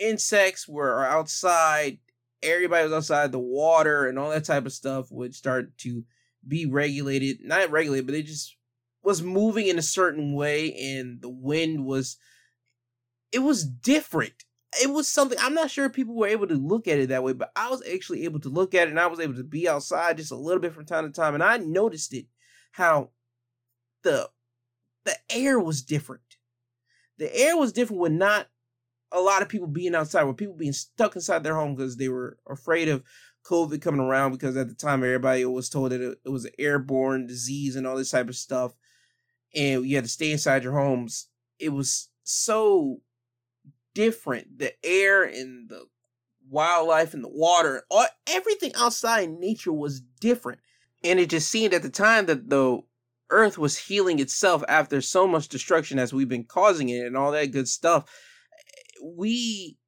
insects 0.00 0.66
were 0.66 1.04
outside, 1.04 1.98
everybody 2.44 2.84
was 2.84 2.92
outside, 2.92 3.32
the 3.32 3.38
water 3.38 4.06
and 4.06 4.18
all 4.18 4.30
that 4.30 4.44
type 4.44 4.66
of 4.66 4.72
stuff 4.72 5.10
would 5.10 5.34
start 5.34 5.76
to 5.78 6.04
be 6.46 6.66
regulated. 6.66 7.38
Not 7.42 7.70
regulated, 7.70 8.06
but 8.06 8.14
it 8.14 8.26
just 8.26 8.56
was 9.02 9.22
moving 9.22 9.66
in 9.66 9.78
a 9.78 9.82
certain 9.82 10.34
way, 10.34 10.72
and 10.74 11.20
the 11.20 11.28
wind 11.28 11.84
was. 11.84 12.16
It 13.32 13.40
was 13.40 13.64
different. 13.64 14.44
It 14.82 14.90
was 14.90 15.08
something 15.08 15.38
I'm 15.40 15.54
not 15.54 15.70
sure 15.70 15.88
people 15.88 16.14
were 16.14 16.26
able 16.26 16.46
to 16.46 16.54
look 16.54 16.88
at 16.88 16.98
it 16.98 17.08
that 17.08 17.22
way, 17.22 17.32
but 17.32 17.50
I 17.56 17.70
was 17.70 17.82
actually 17.92 18.24
able 18.24 18.40
to 18.40 18.48
look 18.48 18.74
at 18.74 18.88
it 18.88 18.90
and 18.90 19.00
I 19.00 19.06
was 19.06 19.20
able 19.20 19.34
to 19.34 19.44
be 19.44 19.68
outside 19.68 20.16
just 20.16 20.32
a 20.32 20.36
little 20.36 20.60
bit 20.60 20.72
from 20.72 20.84
time 20.84 21.04
to 21.04 21.12
time, 21.12 21.34
and 21.34 21.42
I 21.42 21.58
noticed 21.58 22.12
it 22.14 22.26
how 22.72 23.10
the 24.02 24.30
the 25.04 25.16
air 25.30 25.58
was 25.60 25.82
different. 25.82 26.22
The 27.18 27.34
air 27.36 27.56
was 27.56 27.72
different 27.72 28.02
with 28.02 28.12
not 28.12 28.48
a 29.14 29.20
lot 29.20 29.42
of 29.42 29.48
people 29.48 29.68
being 29.68 29.94
outside, 29.94 30.24
with 30.24 30.36
people 30.36 30.56
being 30.56 30.72
stuck 30.72 31.14
inside 31.14 31.44
their 31.44 31.54
home 31.54 31.74
because 31.74 31.96
they 31.96 32.08
were 32.08 32.36
afraid 32.48 32.88
of 32.88 33.02
COVID 33.46 33.80
coming 33.80 34.00
around 34.00 34.32
because 34.32 34.56
at 34.56 34.68
the 34.68 34.74
time 34.74 35.04
everybody 35.04 35.44
was 35.44 35.68
told 35.68 35.92
that 35.92 36.00
it, 36.00 36.18
was 36.28 36.44
an 36.44 36.52
airborne 36.58 37.26
disease 37.26 37.76
and 37.76 37.86
all 37.86 37.96
this 37.96 38.10
type 38.10 38.28
of 38.28 38.36
stuff. 38.36 38.74
And 39.54 39.86
you 39.86 39.94
had 39.94 40.04
to 40.04 40.10
stay 40.10 40.32
inside 40.32 40.64
your 40.64 40.72
homes. 40.72 41.28
It 41.60 41.68
was 41.68 42.08
so 42.24 43.00
different. 43.94 44.58
The 44.58 44.72
air 44.84 45.22
and 45.22 45.68
the 45.68 45.86
wildlife 46.50 47.14
and 47.14 47.22
the 47.22 47.28
water, 47.28 47.84
all, 47.90 48.06
everything 48.28 48.72
outside 48.74 49.24
in 49.24 49.38
nature 49.38 49.72
was 49.72 50.00
different. 50.20 50.58
And 51.04 51.20
it 51.20 51.30
just 51.30 51.50
seemed 51.50 51.72
at 51.72 51.82
the 51.82 51.90
time 51.90 52.26
that 52.26 52.50
the 52.50 52.80
Earth 53.30 53.58
was 53.58 53.78
healing 53.78 54.18
itself 54.18 54.64
after 54.68 55.00
so 55.00 55.26
much 55.26 55.48
destruction 55.48 55.98
as 55.98 56.12
we've 56.12 56.28
been 56.28 56.44
causing 56.44 56.88
it 56.88 57.06
and 57.06 57.16
all 57.16 57.30
that 57.32 57.52
good 57.52 57.68
stuff. 57.68 58.10
We 59.02 59.78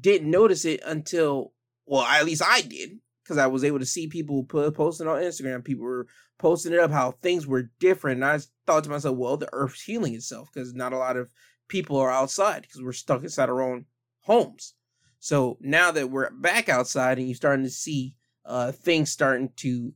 didn't 0.00 0.30
notice 0.30 0.64
it 0.64 0.80
until, 0.84 1.52
well, 1.86 2.02
at 2.02 2.24
least 2.24 2.42
I 2.44 2.60
did, 2.60 2.98
because 3.22 3.38
I 3.38 3.46
was 3.46 3.64
able 3.64 3.78
to 3.78 3.86
see 3.86 4.06
people 4.06 4.44
put, 4.44 4.74
posting 4.74 5.06
on 5.06 5.22
Instagram. 5.22 5.64
People 5.64 5.84
were 5.84 6.06
posting 6.38 6.72
it 6.72 6.80
up 6.80 6.90
how 6.90 7.12
things 7.12 7.46
were 7.46 7.70
different. 7.80 8.22
And 8.22 8.24
I 8.24 8.38
thought 8.66 8.84
to 8.84 8.90
myself, 8.90 9.16
well, 9.16 9.36
the 9.36 9.48
Earth's 9.52 9.82
healing 9.82 10.14
itself 10.14 10.48
because 10.52 10.74
not 10.74 10.92
a 10.92 10.98
lot 10.98 11.16
of 11.16 11.30
people 11.68 11.96
are 11.98 12.10
outside 12.10 12.62
because 12.62 12.82
we're 12.82 12.92
stuck 12.92 13.22
inside 13.22 13.48
our 13.48 13.62
own 13.62 13.86
homes. 14.20 14.74
So 15.20 15.58
now 15.60 15.90
that 15.90 16.10
we're 16.10 16.30
back 16.30 16.68
outside 16.68 17.18
and 17.18 17.26
you're 17.26 17.34
starting 17.34 17.64
to 17.64 17.70
see 17.70 18.14
uh, 18.46 18.72
things 18.72 19.10
starting 19.10 19.50
to 19.56 19.92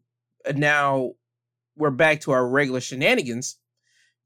uh, 0.47 0.53
now 0.55 1.13
we're 1.77 1.91
back 1.91 2.21
to 2.23 2.33
our 2.33 2.47
regular 2.47 2.81
shenanigans, 2.81 3.59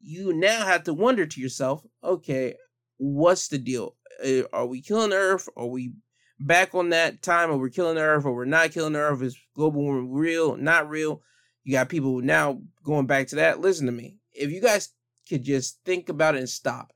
you 0.00 0.32
now 0.32 0.64
have 0.64 0.84
to 0.84 0.94
wonder 0.94 1.26
to 1.26 1.40
yourself, 1.40 1.84
okay, 2.02 2.54
what's 2.96 3.48
the 3.48 3.58
deal? 3.58 3.95
Uh, 4.24 4.42
are 4.52 4.66
we 4.66 4.80
killing 4.82 5.12
Earth? 5.12 5.48
Are 5.56 5.66
we 5.66 5.92
back 6.38 6.74
on 6.74 6.90
that 6.90 7.22
time? 7.22 7.50
Are 7.50 7.56
we 7.56 7.70
killing 7.70 7.98
Earth? 7.98 8.24
Or 8.24 8.34
we're 8.34 8.44
not 8.44 8.72
killing 8.72 8.96
Earth? 8.96 9.22
Is 9.22 9.38
global 9.54 9.82
warming 9.82 10.12
real? 10.12 10.56
Not 10.56 10.88
real? 10.88 11.22
You 11.64 11.72
got 11.72 11.88
people 11.88 12.20
now 12.20 12.60
going 12.84 13.06
back 13.06 13.28
to 13.28 13.36
that. 13.36 13.60
Listen 13.60 13.86
to 13.86 13.92
me. 13.92 14.18
If 14.32 14.50
you 14.50 14.60
guys 14.60 14.90
could 15.28 15.42
just 15.42 15.80
think 15.84 16.08
about 16.08 16.34
it 16.34 16.38
and 16.38 16.48
stop, 16.48 16.92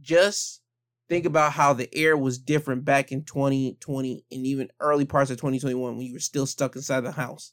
just 0.00 0.62
think 1.08 1.26
about 1.26 1.52
how 1.52 1.72
the 1.72 1.92
air 1.94 2.16
was 2.16 2.38
different 2.38 2.84
back 2.84 3.12
in 3.12 3.24
2020 3.24 4.24
and 4.30 4.46
even 4.46 4.68
early 4.80 5.04
parts 5.04 5.30
of 5.30 5.36
2021 5.36 5.96
when 5.96 6.06
you 6.06 6.14
were 6.14 6.18
still 6.18 6.46
stuck 6.46 6.76
inside 6.76 7.00
the 7.00 7.12
house 7.12 7.52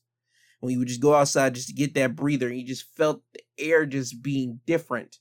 when 0.59 0.73
you 0.73 0.79
would 0.79 0.87
just 0.87 1.01
go 1.01 1.13
outside 1.13 1.55
just 1.55 1.67
to 1.67 1.73
get 1.73 1.93
that 1.93 2.15
breather 2.15 2.47
and 2.47 2.57
you 2.57 2.65
just 2.65 2.85
felt 2.95 3.21
the 3.33 3.41
air 3.57 3.85
just 3.85 4.21
being 4.21 4.59
different. 4.65 5.17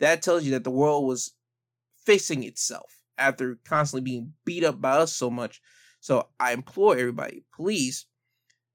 That 0.00 0.22
tells 0.22 0.44
you 0.44 0.52
that 0.52 0.64
the 0.64 0.70
world 0.70 1.06
was 1.06 1.32
fixing 2.04 2.42
itself 2.42 3.02
after 3.18 3.58
constantly 3.64 4.10
being 4.10 4.32
beat 4.44 4.64
up 4.64 4.80
by 4.80 4.92
us 4.92 5.14
so 5.14 5.30
much. 5.30 5.60
So 6.00 6.28
I 6.40 6.52
implore 6.52 6.96
everybody, 6.96 7.44
please, 7.54 8.06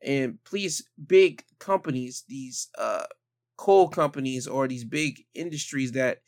and 0.01 0.37
please, 0.43 0.87
big 1.05 1.43
companies, 1.59 2.23
these 2.27 2.69
uh, 2.77 3.03
coal 3.57 3.89
companies 3.89 4.47
or 4.47 4.67
these 4.67 4.85
big 4.85 5.23
industries 5.33 5.93
that 5.93 6.19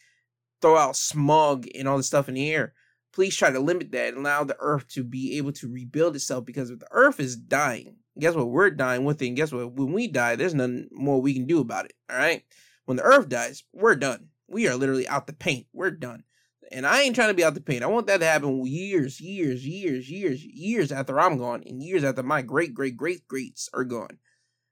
throw 0.61 0.75
out 0.75 0.95
smog 0.95 1.67
and 1.75 1.87
all 1.87 1.97
this 1.97 2.07
stuff 2.07 2.27
in 2.27 2.35
the 2.35 2.51
air, 2.51 2.73
please 3.13 3.35
try 3.35 3.51
to 3.51 3.59
limit 3.59 3.91
that 3.91 4.09
and 4.09 4.17
allow 4.17 4.43
the 4.43 4.57
earth 4.59 4.87
to 4.89 5.03
be 5.03 5.37
able 5.37 5.51
to 5.53 5.71
rebuild 5.71 6.15
itself 6.15 6.45
because 6.45 6.69
if 6.69 6.79
the 6.79 6.87
earth 6.91 7.19
is 7.19 7.35
dying, 7.35 7.95
guess 8.17 8.35
what? 8.35 8.49
We're 8.49 8.71
dying 8.71 9.05
it. 9.07 9.21
And 9.21 9.37
guess 9.37 9.51
what? 9.51 9.73
When 9.73 9.93
we 9.93 10.07
die, 10.07 10.35
there's 10.35 10.53
nothing 10.53 10.89
more 10.91 11.21
we 11.21 11.33
can 11.33 11.45
do 11.45 11.59
about 11.59 11.85
it. 11.85 11.93
All 12.09 12.17
right. 12.17 12.43
When 12.85 12.97
the 12.97 13.03
earth 13.03 13.29
dies, 13.29 13.63
we're 13.71 13.95
done. 13.95 14.29
We 14.47 14.67
are 14.67 14.75
literally 14.75 15.07
out 15.07 15.27
the 15.27 15.33
paint. 15.33 15.67
We're 15.73 15.91
done. 15.91 16.23
And 16.71 16.85
I 16.85 17.01
ain't 17.01 17.15
trying 17.15 17.29
to 17.29 17.33
be 17.33 17.43
out 17.43 17.55
the 17.55 17.61
paint. 17.61 17.83
I 17.83 17.87
want 17.87 18.07
that 18.07 18.19
to 18.19 18.25
happen 18.25 18.65
years, 18.65 19.19
years, 19.19 19.65
years, 19.65 20.09
years, 20.09 20.43
years 20.45 20.91
after 20.91 21.19
I'm 21.19 21.37
gone, 21.37 21.63
and 21.65 21.81
years 21.81 22.03
after 22.03 22.21
my 22.21 22.41
great, 22.41 22.73
great, 22.73 22.95
great 22.95 23.27
greats 23.27 23.69
are 23.73 23.83
gone. 23.83 24.19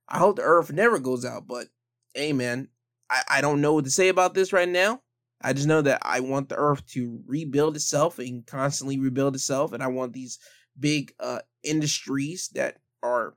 I 0.07 0.19
hope 0.19 0.35
the 0.35 0.43
earth 0.43 0.71
never 0.71 0.99
goes 0.99 1.25
out, 1.25 1.47
but 1.47 1.67
hey, 2.13 2.33
man, 2.33 2.69
I, 3.09 3.23
I 3.29 3.41
don't 3.41 3.61
know 3.61 3.73
what 3.73 3.85
to 3.85 3.91
say 3.91 4.09
about 4.09 4.33
this 4.33 4.53
right 4.53 4.69
now. 4.69 5.01
I 5.41 5.53
just 5.53 5.67
know 5.67 5.81
that 5.81 6.01
I 6.03 6.19
want 6.19 6.49
the 6.49 6.55
earth 6.55 6.85
to 6.87 7.21
rebuild 7.25 7.75
itself 7.75 8.19
and 8.19 8.45
constantly 8.45 8.99
rebuild 8.99 9.35
itself. 9.35 9.71
And 9.71 9.83
I 9.83 9.87
want 9.87 10.13
these 10.13 10.39
big 10.79 11.13
uh, 11.19 11.39
industries 11.63 12.49
that 12.55 12.77
are 13.03 13.35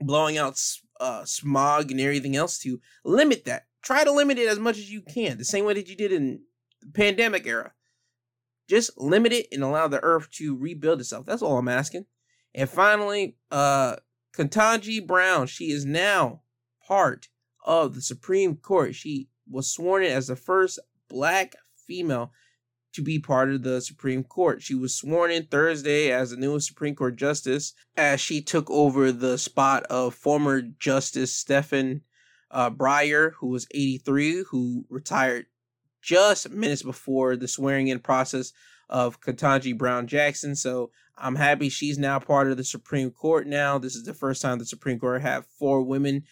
blowing 0.00 0.38
out 0.38 0.58
uh, 1.00 1.24
smog 1.24 1.90
and 1.90 2.00
everything 2.00 2.36
else 2.36 2.58
to 2.60 2.80
limit 3.04 3.44
that. 3.46 3.64
Try 3.82 4.04
to 4.04 4.12
limit 4.12 4.38
it 4.38 4.48
as 4.48 4.58
much 4.58 4.76
as 4.76 4.90
you 4.90 5.00
can, 5.00 5.38
the 5.38 5.44
same 5.44 5.64
way 5.64 5.74
that 5.74 5.88
you 5.88 5.96
did 5.96 6.12
in 6.12 6.42
pandemic 6.94 7.46
era. 7.46 7.72
Just 8.68 8.98
limit 8.98 9.32
it 9.32 9.48
and 9.52 9.62
allow 9.62 9.88
the 9.88 10.02
earth 10.02 10.30
to 10.32 10.56
rebuild 10.56 11.00
itself. 11.00 11.26
That's 11.26 11.42
all 11.42 11.58
I'm 11.58 11.68
asking. 11.68 12.06
And 12.54 12.68
finally, 12.68 13.36
uh, 13.50 13.96
Ketanji 14.36 15.04
Brown, 15.04 15.46
she 15.46 15.70
is 15.70 15.84
now 15.84 16.42
part 16.86 17.28
of 17.64 17.94
the 17.94 18.02
Supreme 18.02 18.56
Court. 18.56 18.94
She 18.94 19.28
was 19.48 19.68
sworn 19.68 20.04
in 20.04 20.12
as 20.12 20.28
the 20.28 20.36
first 20.36 20.78
black 21.08 21.56
female 21.86 22.32
to 22.92 23.02
be 23.02 23.18
part 23.18 23.50
of 23.50 23.62
the 23.62 23.80
Supreme 23.80 24.24
Court. 24.24 24.62
She 24.62 24.74
was 24.74 24.96
sworn 24.96 25.30
in 25.30 25.46
Thursday 25.46 26.10
as 26.10 26.30
the 26.30 26.36
newest 26.36 26.68
Supreme 26.68 26.94
Court 26.94 27.16
justice 27.16 27.72
as 27.96 28.20
she 28.20 28.42
took 28.42 28.70
over 28.70 29.12
the 29.12 29.38
spot 29.38 29.84
of 29.84 30.14
former 30.14 30.62
Justice 30.62 31.34
Stephen 31.34 32.02
uh, 32.50 32.70
Breyer, 32.70 33.32
who 33.38 33.48
was 33.48 33.66
83, 33.72 34.44
who 34.50 34.84
retired 34.88 35.46
just 36.02 36.50
minutes 36.50 36.82
before 36.82 37.36
the 37.36 37.48
swearing 37.48 37.88
in 37.88 37.98
process 38.00 38.52
of 38.88 39.20
Ketanji 39.20 39.76
Brown 39.76 40.06
Jackson. 40.06 40.56
So 40.56 40.90
I'm 41.16 41.36
happy 41.36 41.68
she's 41.68 41.98
now 41.98 42.18
part 42.18 42.50
of 42.50 42.56
the 42.56 42.64
Supreme 42.64 43.10
Court 43.10 43.46
now. 43.46 43.78
This 43.78 43.94
is 43.94 44.04
the 44.04 44.14
first 44.14 44.42
time 44.42 44.58
the 44.58 44.64
Supreme 44.64 44.98
Court 44.98 45.22
have 45.22 45.46
four 45.58 45.82
women 45.82 46.24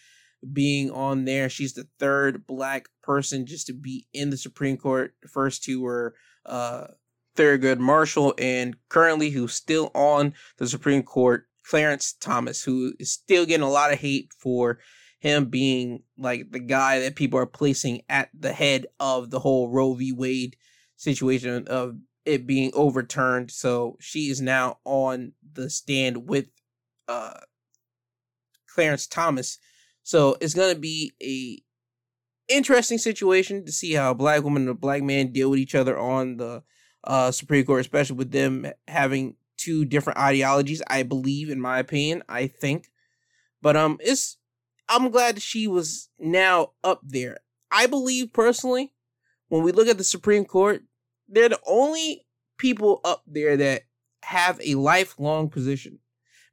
being 0.51 0.89
on 0.91 1.25
there. 1.25 1.49
She's 1.49 1.73
the 1.73 1.87
third 1.99 2.45
black 2.47 2.87
person 3.03 3.45
just 3.45 3.67
to 3.67 3.73
be 3.73 4.07
in 4.13 4.29
the 4.29 4.37
Supreme 4.37 4.77
Court. 4.77 5.13
The 5.21 5.27
first 5.27 5.63
two 5.63 5.81
were 5.81 6.15
uh, 6.45 6.87
Thurgood 7.35 7.79
Marshall 7.79 8.33
and 8.37 8.75
currently 8.89 9.29
who's 9.29 9.53
still 9.53 9.91
on 9.93 10.33
the 10.57 10.67
Supreme 10.67 11.03
Court, 11.03 11.45
Clarence 11.65 12.13
Thomas, 12.13 12.63
who 12.63 12.93
is 12.99 13.11
still 13.11 13.45
getting 13.45 13.65
a 13.65 13.69
lot 13.69 13.93
of 13.93 13.99
hate 13.99 14.31
for 14.39 14.79
him 15.19 15.45
being 15.45 16.03
like 16.17 16.51
the 16.51 16.59
guy 16.59 16.99
that 16.99 17.15
people 17.15 17.39
are 17.39 17.45
placing 17.45 18.01
at 18.09 18.29
the 18.33 18.53
head 18.53 18.87
of 18.99 19.29
the 19.29 19.39
whole 19.39 19.69
Roe 19.69 19.93
v. 19.93 20.11
Wade 20.11 20.55
situation 20.95 21.67
of 21.67 21.97
it 22.25 22.47
being 22.47 22.71
overturned. 22.73 23.51
So 23.51 23.97
she 23.99 24.29
is 24.29 24.41
now 24.41 24.79
on 24.85 25.33
the 25.53 25.69
stand 25.69 26.27
with 26.27 26.47
uh, 27.07 27.39
Clarence 28.67 29.07
Thomas 29.07 29.59
so 30.09 30.37
it's 30.41 30.55
gonna 30.55 30.73
be 30.73 31.13
a 31.21 31.61
interesting 32.51 32.97
situation 32.97 33.63
to 33.63 33.71
see 33.71 33.93
how 33.93 34.09
a 34.09 34.15
black 34.15 34.41
woman 34.43 34.63
and 34.63 34.71
a 34.71 34.73
black 34.73 35.03
man 35.03 35.31
deal 35.31 35.51
with 35.51 35.59
each 35.59 35.75
other 35.75 35.99
on 35.99 36.37
the 36.37 36.63
uh, 37.03 37.29
Supreme 37.29 37.63
Court, 37.63 37.81
especially 37.81 38.15
with 38.15 38.31
them 38.31 38.65
having 38.87 39.35
two 39.55 39.85
different 39.85 40.17
ideologies. 40.17 40.81
I 40.87 41.03
believe, 41.03 41.51
in 41.51 41.61
my 41.61 41.77
opinion, 41.77 42.23
I 42.27 42.47
think, 42.47 42.87
but 43.61 43.77
um, 43.77 43.99
it's 43.99 44.37
I'm 44.89 45.11
glad 45.11 45.41
she 45.41 45.67
was 45.67 46.09
now 46.19 46.71
up 46.83 47.01
there. 47.03 47.37
I 47.71 47.85
believe 47.85 48.33
personally, 48.33 48.91
when 49.47 49.63
we 49.63 49.71
look 49.71 49.87
at 49.87 49.97
the 49.97 50.03
Supreme 50.03 50.45
Court, 50.45 50.81
they're 51.27 51.49
the 51.49 51.59
only 51.67 52.25
people 52.57 52.99
up 53.05 53.23
there 53.27 53.55
that 53.57 53.83
have 54.23 54.59
a 54.63 54.75
lifelong 54.75 55.49
position 55.49 55.99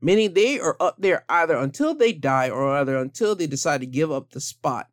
meaning 0.01 0.35
they 0.35 0.61
are 0.61 0.77
up 0.81 0.97
there 0.99 1.25
either 1.29 1.57
until 1.57 1.95
they 1.95 2.13
die 2.13 2.51
or 2.51 2.69
either 2.77 2.97
until 2.97 3.35
they 3.35 3.47
decide 3.47 3.81
to 3.81 3.87
give 3.87 4.13
up 4.13 4.31
the 4.31 4.41
spot. 4.41 4.89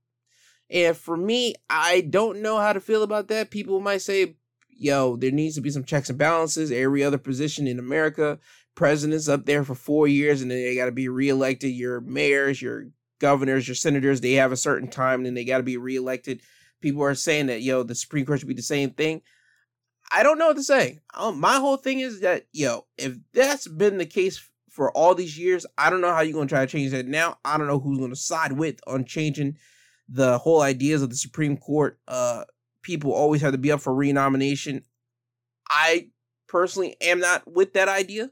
And 0.69 0.95
for 0.95 1.17
me, 1.17 1.55
I 1.69 2.01
don't 2.01 2.41
know 2.41 2.57
how 2.57 2.73
to 2.73 2.81
feel 2.81 3.03
about 3.03 3.27
that. 3.27 3.51
People 3.51 3.79
might 3.79 4.01
say, 4.01 4.37
yo, 4.69 5.15
there 5.15 5.31
needs 5.31 5.55
to 5.55 5.61
be 5.61 5.69
some 5.69 5.83
checks 5.83 6.09
and 6.09 6.17
balances. 6.17 6.71
Every 6.71 7.03
other 7.03 7.17
position 7.17 7.67
in 7.67 7.79
America, 7.79 8.39
presidents 8.75 9.29
up 9.29 9.45
there 9.45 9.63
for 9.63 9.75
four 9.75 10.07
years 10.07 10.41
and 10.41 10.49
then 10.49 10.57
they 10.63 10.75
got 10.75 10.85
to 10.85 10.91
be 10.91 11.09
reelected. 11.09 11.71
Your 11.71 12.01
mayors, 12.01 12.61
your 12.61 12.87
governors, 13.23 13.67
your 13.67 13.75
senators, 13.75 14.19
they 14.21 14.33
have 14.33 14.51
a 14.51 14.57
certain 14.57 14.89
time 14.89 15.25
and 15.25 15.35
they 15.35 15.45
got 15.45 15.57
to 15.57 15.63
be 15.63 15.77
reelected. 15.77 16.41
People 16.81 17.03
are 17.03 17.15
saying 17.15 17.47
that, 17.47 17.61
yo, 17.61 17.83
the 17.83 17.95
Supreme 17.95 18.25
Court 18.25 18.39
should 18.39 18.49
be 18.49 18.53
the 18.53 18.61
same 18.61 18.91
thing. 18.91 19.21
I 20.11 20.21
don't 20.23 20.37
know 20.37 20.47
what 20.47 20.57
to 20.57 20.63
say. 20.63 20.99
Um, 21.13 21.39
my 21.39 21.55
whole 21.55 21.77
thing 21.77 22.01
is 22.01 22.19
that, 22.19 22.47
yo, 22.51 22.85
if 22.97 23.15
that's 23.33 23.67
been 23.67 23.97
the 23.97 24.05
case 24.05 24.49
for 24.73 24.91
all 24.97 25.13
these 25.13 25.37
years. 25.37 25.65
I 25.77 25.89
don't 25.89 26.01
know 26.01 26.13
how 26.13 26.21
you're 26.21 26.33
going 26.33 26.47
to 26.47 26.53
try 26.53 26.65
to 26.65 26.71
change 26.71 26.91
that 26.91 27.05
now. 27.05 27.37
I 27.45 27.57
don't 27.57 27.67
know 27.67 27.79
who's 27.79 27.99
going 27.99 28.09
to 28.09 28.15
side 28.15 28.53
with 28.53 28.79
on 28.87 29.05
changing 29.05 29.57
the 30.09 30.39
whole 30.39 30.61
ideas 30.61 31.03
of 31.03 31.11
the 31.11 31.15
Supreme 31.15 31.57
Court. 31.57 31.99
Uh, 32.07 32.43
people 32.81 33.13
always 33.13 33.41
have 33.41 33.51
to 33.51 33.59
be 33.59 33.71
up 33.71 33.81
for 33.81 33.93
renomination. 33.93 34.83
I 35.69 36.09
personally 36.47 36.95
am 37.01 37.19
not 37.19 37.43
with 37.45 37.73
that 37.73 37.87
idea 37.87 38.31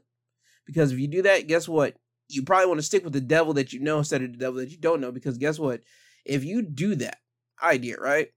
because 0.66 0.92
if 0.92 0.98
you 0.98 1.06
do 1.06 1.22
that, 1.22 1.46
guess 1.46 1.68
what? 1.68 1.94
You 2.34 2.42
probably 2.42 2.66
want 2.66 2.78
to 2.78 2.86
stick 2.86 3.04
with 3.04 3.12
the 3.12 3.20
devil 3.20 3.54
that 3.54 3.72
you 3.72 3.80
know 3.80 3.98
instead 3.98 4.22
of 4.22 4.32
the 4.32 4.38
devil 4.38 4.60
that 4.60 4.70
you 4.70 4.78
don't 4.78 5.00
know. 5.00 5.12
Because 5.12 5.38
guess 5.38 5.58
what? 5.58 5.80
If 6.24 6.44
you 6.44 6.62
do 6.62 6.94
that 6.96 7.18
idea, 7.62 7.96
right? 7.96 8.28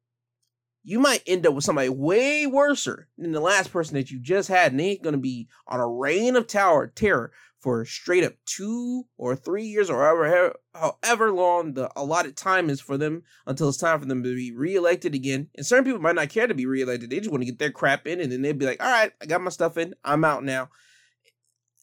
You 0.84 1.00
might 1.00 1.24
end 1.26 1.48
up 1.48 1.56
with 1.56 1.64
somebody 1.64 1.90
way 1.90 2.46
worser 2.46 3.08
than 3.18 3.32
the 3.32 3.40
last 3.40 3.72
person 3.72 3.96
that 3.96 4.12
you 4.12 4.20
just 4.20 4.50
had, 4.50 4.72
and 4.72 4.80
they 4.80 4.92
ain't 4.92 5.04
to 5.04 5.18
be 5.18 5.48
on 5.68 5.80
a 5.80 5.88
reign 5.88 6.36
of 6.36 6.46
tower 6.46 6.88
terror 6.88 7.32
for 7.66 7.84
straight 7.84 8.24
up 8.24 8.34
two 8.46 9.06
or 9.18 9.36
three 9.36 9.64
years 9.64 9.90
or 9.90 10.04
however, 10.04 10.54
however 10.76 11.32
long 11.32 11.74
the 11.74 11.90
allotted 11.96 12.38
time 12.38 12.70
is 12.70 12.80
for 12.80 12.96
them 12.96 13.24
until 13.48 13.70
it's 13.70 13.80
time 13.80 14.00
for 14.00 14.06
them 14.06 14.22
to 14.22 14.36
be 14.36 14.52
reelected 14.52 15.16
again. 15.16 15.48
And 15.56 15.66
certain 15.66 15.84
people 15.84 16.00
might 16.00 16.14
not 16.14 16.30
care 16.30 16.46
to 16.46 16.54
be 16.54 16.68
reelected. 16.68 17.10
They 17.10 17.18
just 17.18 17.32
want 17.32 17.42
to 17.42 17.48
get 17.48 17.58
their 17.58 17.72
crap 17.72 18.06
in 18.06 18.20
and 18.20 18.32
then 18.32 18.44
they'd 18.44 18.60
be 18.60 18.68
like, 18.68 18.84
all 18.84 18.92
right, 18.92 19.12
I 19.20 19.26
got 19.26 19.42
my 19.42 19.50
stuff 19.50 19.78
in. 19.78 19.96
I'm 20.04 20.24
out 20.24 20.44
now. 20.44 20.70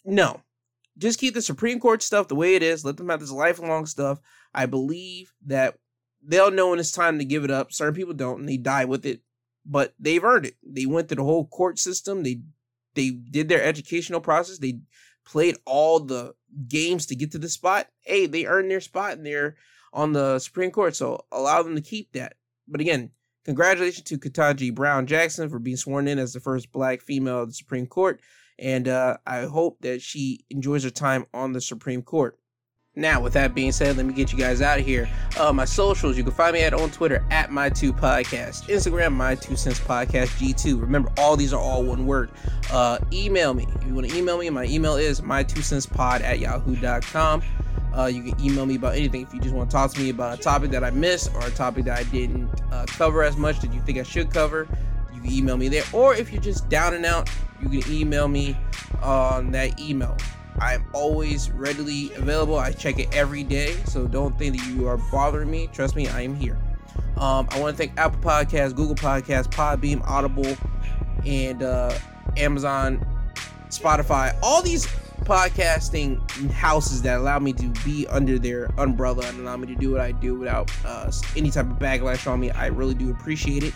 No. 0.05 0.41
Just 0.99 1.18
keep 1.18 1.34
the 1.34 1.43
Supreme 1.43 1.80
Court 1.80 2.03
stuff 2.03 2.28
the 2.28 2.34
way 2.34 2.55
it 2.55 2.62
is. 2.62 2.84
Let 2.84 2.97
them 2.97 3.09
have 3.09 3.20
this 3.20 3.30
lifelong 3.30 3.86
stuff. 3.86 4.20
I 4.55 4.66
believe 4.66 5.32
that 5.47 5.76
they'll 6.22 6.51
know 6.51 6.70
when 6.70 6.78
it's 6.78 6.93
time 6.93 7.18
to 7.18 7.24
give 7.24 7.45
it 7.45 7.51
up. 7.51 7.72
Certain 7.72 7.95
people 7.95 8.14
don't 8.14 8.40
and 8.40 8.49
they 8.49 8.59
die 8.59 8.84
with 8.84 9.07
it. 9.07 9.20
But 9.64 9.95
they've 9.99 10.22
earned 10.22 10.47
it. 10.47 10.57
They 10.62 10.86
went 10.86 11.09
through 11.09 11.16
the 11.16 11.24
whole 11.24 11.47
court 11.47 11.78
system. 11.78 12.22
They 12.22 12.40
they 12.95 13.11
did 13.11 13.49
their 13.49 13.62
educational 13.62 14.20
process. 14.20 14.59
They 14.59 14.80
played 15.24 15.57
all 15.64 16.01
the 16.01 16.34
games 16.68 17.07
to 17.07 17.16
get 17.16 17.32
to 17.32 17.38
the 17.38 17.49
spot, 17.49 17.88
hey, 18.01 18.26
they 18.26 18.47
earned 18.47 18.70
their 18.70 18.80
spot 18.80 19.12
and 19.12 19.26
they're 19.26 19.57
on 19.93 20.12
the 20.12 20.38
Supreme 20.38 20.70
Court. 20.70 20.97
So 20.97 21.24
allow 21.30 21.62
them 21.62 21.74
to 21.74 21.80
keep 21.80 22.12
that. 22.12 22.34
But 22.68 22.80
again, 22.80 23.11
congratulations 23.45 24.05
to 24.05 24.18
Ketanji 24.18 24.74
Brown 24.74 25.07
Jackson 25.07 25.49
for 25.49 25.59
being 25.59 25.76
sworn 25.76 26.09
in 26.09 26.18
as 26.18 26.32
the 26.32 26.40
first 26.40 26.72
black 26.72 27.01
female 27.01 27.43
of 27.43 27.49
the 27.49 27.55
Supreme 27.55 27.86
Court. 27.86 28.20
And 28.59 28.88
uh, 28.88 29.16
I 29.26 29.42
hope 29.42 29.80
that 29.80 30.03
she 30.03 30.44
enjoys 30.50 30.84
her 30.84 30.90
time 30.90 31.26
on 31.34 31.53
the 31.53 31.61
Supreme 31.61 32.03
Court. 32.03 32.38
Now, 32.94 33.22
with 33.22 33.32
that 33.32 33.55
being 33.55 33.72
said, 33.72 33.96
let 33.96 34.05
me 34.05 34.12
get 34.12 34.32
you 34.32 34.38
guys 34.38 34.61
out 34.61 34.78
of 34.78 34.84
here. 34.84 35.09
Uh, 35.40 35.50
my 35.50 35.64
socials, 35.64 36.18
you 36.18 36.22
can 36.22 36.32
find 36.32 36.53
me 36.53 36.61
at 36.61 36.74
on 36.74 36.90
Twitter 36.90 37.24
at 37.30 37.50
my 37.50 37.70
two 37.70 37.90
podcast, 37.90 38.64
Instagram 38.64 39.14
my 39.14 39.34
two 39.34 39.57
cents 39.57 39.80
podcast 39.80 40.26
G2. 40.38 40.78
Remember, 40.78 41.11
all 41.16 41.34
these 41.34 41.55
are 41.55 41.61
all 41.61 41.82
one 41.82 42.07
word. 42.07 42.30
Uh, 42.70 42.98
email 43.11 43.55
me 43.55 43.66
if 43.74 43.86
you 43.86 43.94
want 43.94 44.11
to 44.11 44.16
email 44.16 44.36
me. 44.36 44.50
My 44.50 44.66
email 44.66 44.96
is 44.96 45.22
my 45.22 45.42
two 45.42 45.62
cents 45.62 45.86
pod 45.86 46.20
at 46.20 46.38
yahoo.com. 46.38 47.42
Uh, 47.96 48.07
you 48.07 48.22
can 48.22 48.38
email 48.44 48.66
me 48.66 48.76
about 48.76 48.94
anything 48.94 49.22
if 49.22 49.32
you 49.32 49.40
just 49.40 49.55
want 49.55 49.70
to 49.70 49.74
talk 49.74 49.90
to 49.92 50.00
me 50.00 50.11
about 50.11 50.38
a 50.38 50.42
topic 50.42 50.70
that 50.70 50.84
I 50.84 50.90
missed 50.90 51.32
or 51.34 51.46
a 51.46 51.50
topic 51.50 51.86
that 51.86 51.98
I 51.98 52.03
didn't 52.05 52.50
uh, 52.70 52.84
cover 52.86 53.22
as 53.22 53.38
much 53.38 53.61
that 53.61 53.72
you 53.72 53.80
think 53.80 53.98
I 53.98 54.03
should 54.03 54.30
cover. 54.30 54.68
You 55.23 55.29
can 55.29 55.39
email 55.39 55.57
me 55.57 55.68
there, 55.68 55.85
or 55.93 56.14
if 56.14 56.33
you're 56.33 56.43
just 56.43 56.68
down 56.68 56.95
and 56.95 57.05
out, 57.05 57.31
you 57.61 57.68
can 57.68 57.93
email 57.93 58.29
me 58.29 58.57
on 59.03 59.53
that 59.53 59.79
email. 59.81 60.16
I'm 60.59 60.85
always 60.93 61.51
readily 61.51 62.12
available. 62.14 62.59
I 62.59 62.73
check 62.73 62.99
it 62.99 63.09
every 63.14 63.43
day, 63.43 63.73
so 63.85 64.07
don't 64.07 64.39
think 64.39 64.59
that 64.59 64.66
you 64.68 64.87
are 64.87 64.99
bothering 65.11 65.51
me. 65.51 65.68
Trust 65.73 65.97
me, 65.97 66.09
I 66.09 66.23
am 66.23 66.35
here. 66.35 66.59
Um, 67.16 67.49
I 67.51 67.61
want 67.61 67.77
to 67.77 67.79
thank 67.79 67.99
Apple 67.99 68.20
Podcasts, 68.20 68.75
Google 68.75 68.95
Podcasts, 68.95 69.49
Podbean, 69.49 70.07
Audible, 70.07 70.57
and 71.25 71.62
uh, 71.62 71.97
Amazon, 72.37 73.05
Spotify. 73.68 74.37
All 74.43 74.61
these 74.62 74.87
podcasting 75.23 76.51
houses 76.51 77.03
that 77.03 77.18
allow 77.18 77.39
me 77.39 77.53
to 77.53 77.68
be 77.85 78.07
under 78.09 78.39
their 78.39 78.66
umbrella 78.79 79.25
and 79.27 79.41
allow 79.41 79.57
me 79.57 79.68
to 79.68 79.75
do 79.75 79.91
what 79.91 80.01
I 80.01 80.12
do 80.12 80.35
without 80.35 80.70
uh, 80.85 81.11
any 81.37 81.51
type 81.51 81.66
of 81.66 81.79
backlash 81.79 82.31
on 82.31 82.41
me. 82.41 82.51
I 82.51 82.66
really 82.66 82.95
do 82.95 83.11
appreciate 83.11 83.62
it. 83.62 83.75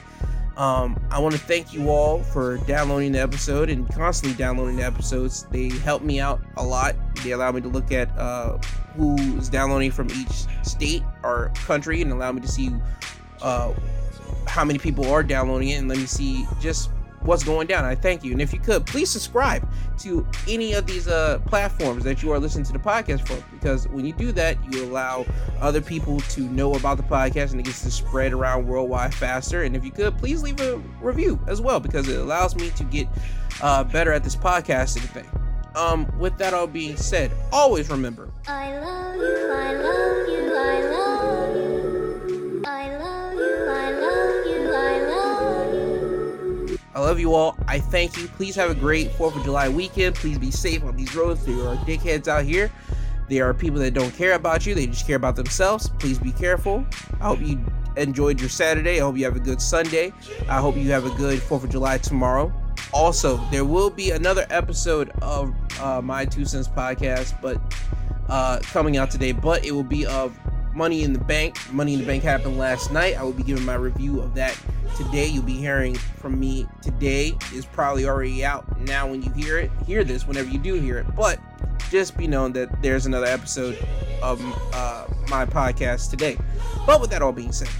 Um, 0.57 0.99
I 1.11 1.19
want 1.19 1.35
to 1.35 1.41
thank 1.41 1.75
you 1.75 1.91
all 1.91 2.23
for 2.23 2.57
downloading 2.59 3.13
the 3.13 3.21
episode 3.21 3.69
and 3.69 3.87
constantly 3.93 4.37
downloading 4.37 4.77
the 4.77 4.85
episodes. 4.85 5.47
They 5.51 5.69
help 5.69 6.03
me 6.03 6.19
out 6.19 6.41
a 6.57 6.65
lot. 6.65 6.97
They 7.23 7.33
allow 7.33 7.53
me 7.53 7.61
to 7.61 7.69
look 7.69 7.93
at 7.93 8.09
uh, 8.17 8.57
who 8.97 9.17
is 9.37 9.51
downloading 9.51 9.91
from 9.91 10.11
each 10.11 10.47
state 10.63 11.03
or 11.23 11.53
country 11.57 12.01
and 12.01 12.11
allow 12.11 12.33
me 12.33 12.41
to 12.41 12.49
see 12.49 12.71
uh, 13.43 13.75
how 14.47 14.65
many 14.65 14.79
people 14.79 15.11
are 15.11 15.23
downloading 15.23 15.69
it 15.69 15.75
and 15.75 15.89
let 15.89 15.99
me 15.99 16.07
see 16.07 16.47
just 16.61 16.91
what's 17.27 17.45
going 17.45 17.67
down. 17.67 17.85
I 17.85 17.95
thank 17.95 18.25
you. 18.25 18.33
And 18.33 18.41
if 18.41 18.53
you 18.53 18.61
could, 18.61 18.87
please 18.87 19.11
subscribe 19.11 19.69
to 19.99 20.27
any 20.49 20.75
of 20.75 20.87
these 20.87 21.09
uh, 21.09 21.41
platforms 21.47 22.05
that 22.05 22.23
you 22.23 22.33
are 22.33 22.39
listening 22.39 22.65
to 22.67 22.73
the 22.73 22.79
podcast 22.79 23.27
from, 23.27 23.43
because 23.53 23.89
when 23.89 24.07
you 24.07 24.13
do 24.13 24.33
that, 24.33 24.57
you 24.73 24.85
allow 24.85 25.27
other 25.61 25.81
people 25.81 26.21
to 26.21 26.43
know 26.43 26.75
about 26.75 26.97
the 26.97 27.03
podcast 27.03 27.51
and 27.53 27.61
it 27.61 27.65
gets 27.65 27.83
to 27.83 27.91
spread 27.91 28.33
around 28.33 28.67
worldwide 28.67 29.15
faster. 29.15 29.65
And 29.65 29.77
if 29.77 29.85
you 29.85 29.91
could, 29.91 30.17
please 30.19 30.43
leave 30.43 30.61
a 30.61 30.77
review 31.01 31.39
as 31.47 31.61
well, 31.61 31.81
because 31.81 32.09
it 32.09 32.19
allows 32.19 32.55
me 32.57 32.71
to 32.71 32.85
get 32.85 33.09
uh, 33.63 33.85
better 33.85 34.13
at 34.13 34.23
this 34.23 34.37
podcasting 34.37 35.09
thing. 35.11 35.27
Um, 35.75 36.11
with 36.19 36.39
that 36.39 36.55
all 36.55 36.67
being 36.67 36.97
said, 36.97 37.31
always 37.53 37.91
remember. 37.91 38.31
I 38.49 38.79
love 38.79 39.17
you, 39.17 39.51
I 39.53 39.73
love 39.75 40.29
you, 40.29 40.36
I 46.97 47.01
love 47.01 47.21
you 47.21 47.35
all. 47.35 47.59
I 47.69 47.79
thank 47.79 48.17
you. 48.17 48.27
Please 48.27 48.55
have 48.55 48.71
a 48.71 48.75
great 48.75 49.11
4th 49.11 49.37
of 49.37 49.45
July 49.45 49.69
weekend. 49.69 50.15
Please 50.15 50.39
be 50.39 50.51
safe 50.51 50.83
on 50.83 50.97
these 50.97 51.15
roads. 51.15 51.45
There 51.45 51.69
are 51.69 51.77
dickheads 51.85 52.27
out 52.27 52.45
here. 52.45 52.73
There 53.29 53.47
are 53.47 53.53
people 53.53 53.79
that 53.81 53.91
don't 53.91 54.13
care 54.13 54.33
about 54.33 54.65
you. 54.65 54.75
They 54.75 54.87
just 54.87 55.07
care 55.07 55.17
about 55.17 55.37
themselves. 55.37 55.91
Please 55.99 56.19
be 56.19 56.33
careful. 56.33 56.87
I 57.21 57.27
hope 57.27 57.41
you 57.43 57.63
enjoyed 57.99 58.41
your 58.41 58.49
Saturday. 58.49 58.97
I 58.97 59.01
hope 59.01 59.19
you 59.19 59.25
have 59.25 59.37
a 59.37 59.41
good 59.41 59.61
Sunday. 59.61 60.11
I 60.49 60.59
hope 60.59 60.75
you 60.75 60.91
have 60.91 61.05
a 61.05 61.15
good 61.17 61.39
4th 61.39 61.65
of 61.65 61.71
July 61.71 61.99
tomorrow. 61.99 62.51
Also, 62.95 63.37
there 63.51 63.67
will 63.67 63.91
be 63.91 64.13
another 64.13 64.47
episode 64.49 65.11
of 65.21 65.55
uh, 65.79 66.01
my 66.01 66.25
two 66.25 66.47
cents 66.47 66.67
podcast, 66.67 67.39
but 67.43 67.61
uh, 68.31 68.59
coming 68.63 68.97
out 68.97 69.11
today. 69.11 69.33
But 69.33 69.67
it 69.67 69.73
will 69.73 69.85
be 69.85 70.07
of 70.07 70.35
Money 70.77 71.05
in 71.05 71.15
the 71.15 71.19
Bank. 71.19 71.57
Money 71.73 71.95
in 71.95 72.01
the 72.01 72.07
Bank 72.07 72.23
happened 72.23 72.59
last 72.59 72.93
night. 72.93 73.19
I 73.19 73.23
will 73.23 73.33
be 73.33 73.43
giving 73.43 73.65
my 73.65 73.77
review 73.77 74.21
of 74.21 74.35
that 74.35 74.57
today. 74.95 75.27
You'll 75.27 75.43
be 75.43 75.57
hearing 75.57 75.95
from 75.95 76.39
me 76.39 76.69
today. 76.83 77.33
is 77.55 77.65
probably 77.65 78.05
already 78.05 78.45
out 78.45 78.79
now 78.83 79.07
when 79.07 79.23
you 79.23 79.33
hear 79.33 79.57
it. 79.59 79.71
Hear 79.87 80.05
this 80.05 80.27
whenever 80.27 80.51
you 80.51 80.59
do 80.59 80.75
hear 80.75 80.99
it. 80.99 81.07
But 81.17 81.41
just 81.91 82.15
be 82.19 82.27
known 82.27 82.53
that 82.53 82.83
there's 82.83 83.07
another 83.07 83.25
episode 83.25 83.79
of 84.23 84.39
uh, 84.75 85.07
my 85.29 85.47
podcast 85.47 86.11
today. 86.11 86.37
But 86.85 87.01
with 87.01 87.09
that 87.09 87.23
all 87.23 87.33
being 87.33 87.53
said, 87.53 87.71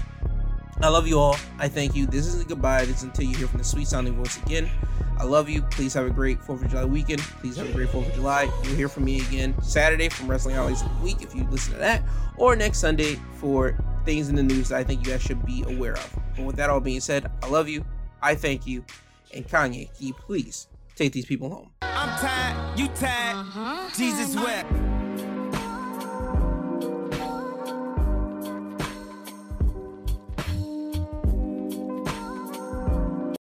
I 0.81 0.89
love 0.89 1.07
you 1.07 1.19
all. 1.19 1.37
I 1.59 1.67
thank 1.67 1.95
you. 1.95 2.07
This 2.07 2.25
isn't 2.25 2.47
goodbye. 2.47 2.85
This 2.85 2.97
is 2.97 3.03
until 3.03 3.25
you 3.25 3.37
hear 3.37 3.47
from 3.47 3.59
the 3.59 3.63
sweet 3.63 3.87
sounding 3.87 4.15
voice 4.15 4.41
again. 4.41 4.71
I 5.19 5.23
love 5.23 5.49
you. 5.49 5.61
Please 5.63 5.93
have 5.95 6.05
a 6.05 6.11
great 6.11 6.39
4th 6.39 6.63
of 6.63 6.69
July 6.69 6.85
weekend. 6.85 7.21
Please 7.21 7.57
have 7.57 7.69
a 7.69 7.73
great 7.73 7.89
4th 7.89 8.07
of 8.07 8.13
July. 8.13 8.43
You'll 8.63 8.75
hear 8.75 8.89
from 8.89 9.05
me 9.05 9.21
again 9.21 9.55
Saturday 9.61 10.09
from 10.09 10.29
Wrestling 10.29 10.55
Alleys 10.55 10.83
Week 11.01 11.21
if 11.21 11.33
you 11.33 11.43
listen 11.49 11.73
to 11.73 11.79
that, 11.79 12.03
or 12.37 12.55
next 12.55 12.79
Sunday 12.79 13.19
for 13.35 13.75
things 14.05 14.29
in 14.29 14.35
the 14.35 14.43
news 14.43 14.69
that 14.69 14.77
I 14.77 14.83
think 14.83 15.05
you 15.05 15.11
guys 15.11 15.21
should 15.21 15.45
be 15.45 15.63
aware 15.67 15.93
of. 15.93 16.19
But 16.35 16.45
with 16.45 16.55
that 16.57 16.69
all 16.69 16.79
being 16.79 17.01
said, 17.01 17.31
I 17.41 17.47
love 17.47 17.67
you. 17.67 17.83
I 18.21 18.35
thank 18.35 18.67
you. 18.67 18.85
And 19.33 19.47
Kanye, 19.47 19.95
can 19.97 20.07
you 20.07 20.13
please 20.13 20.67
take 20.95 21.13
these 21.13 21.25
people 21.25 21.49
home? 21.49 21.71
I'm 21.81 22.17
tired, 22.19 22.79
you 22.79 22.87
tired, 22.89 23.35
uh-huh. 23.37 23.89
Jesus 23.97 24.35
wept. 24.35 24.71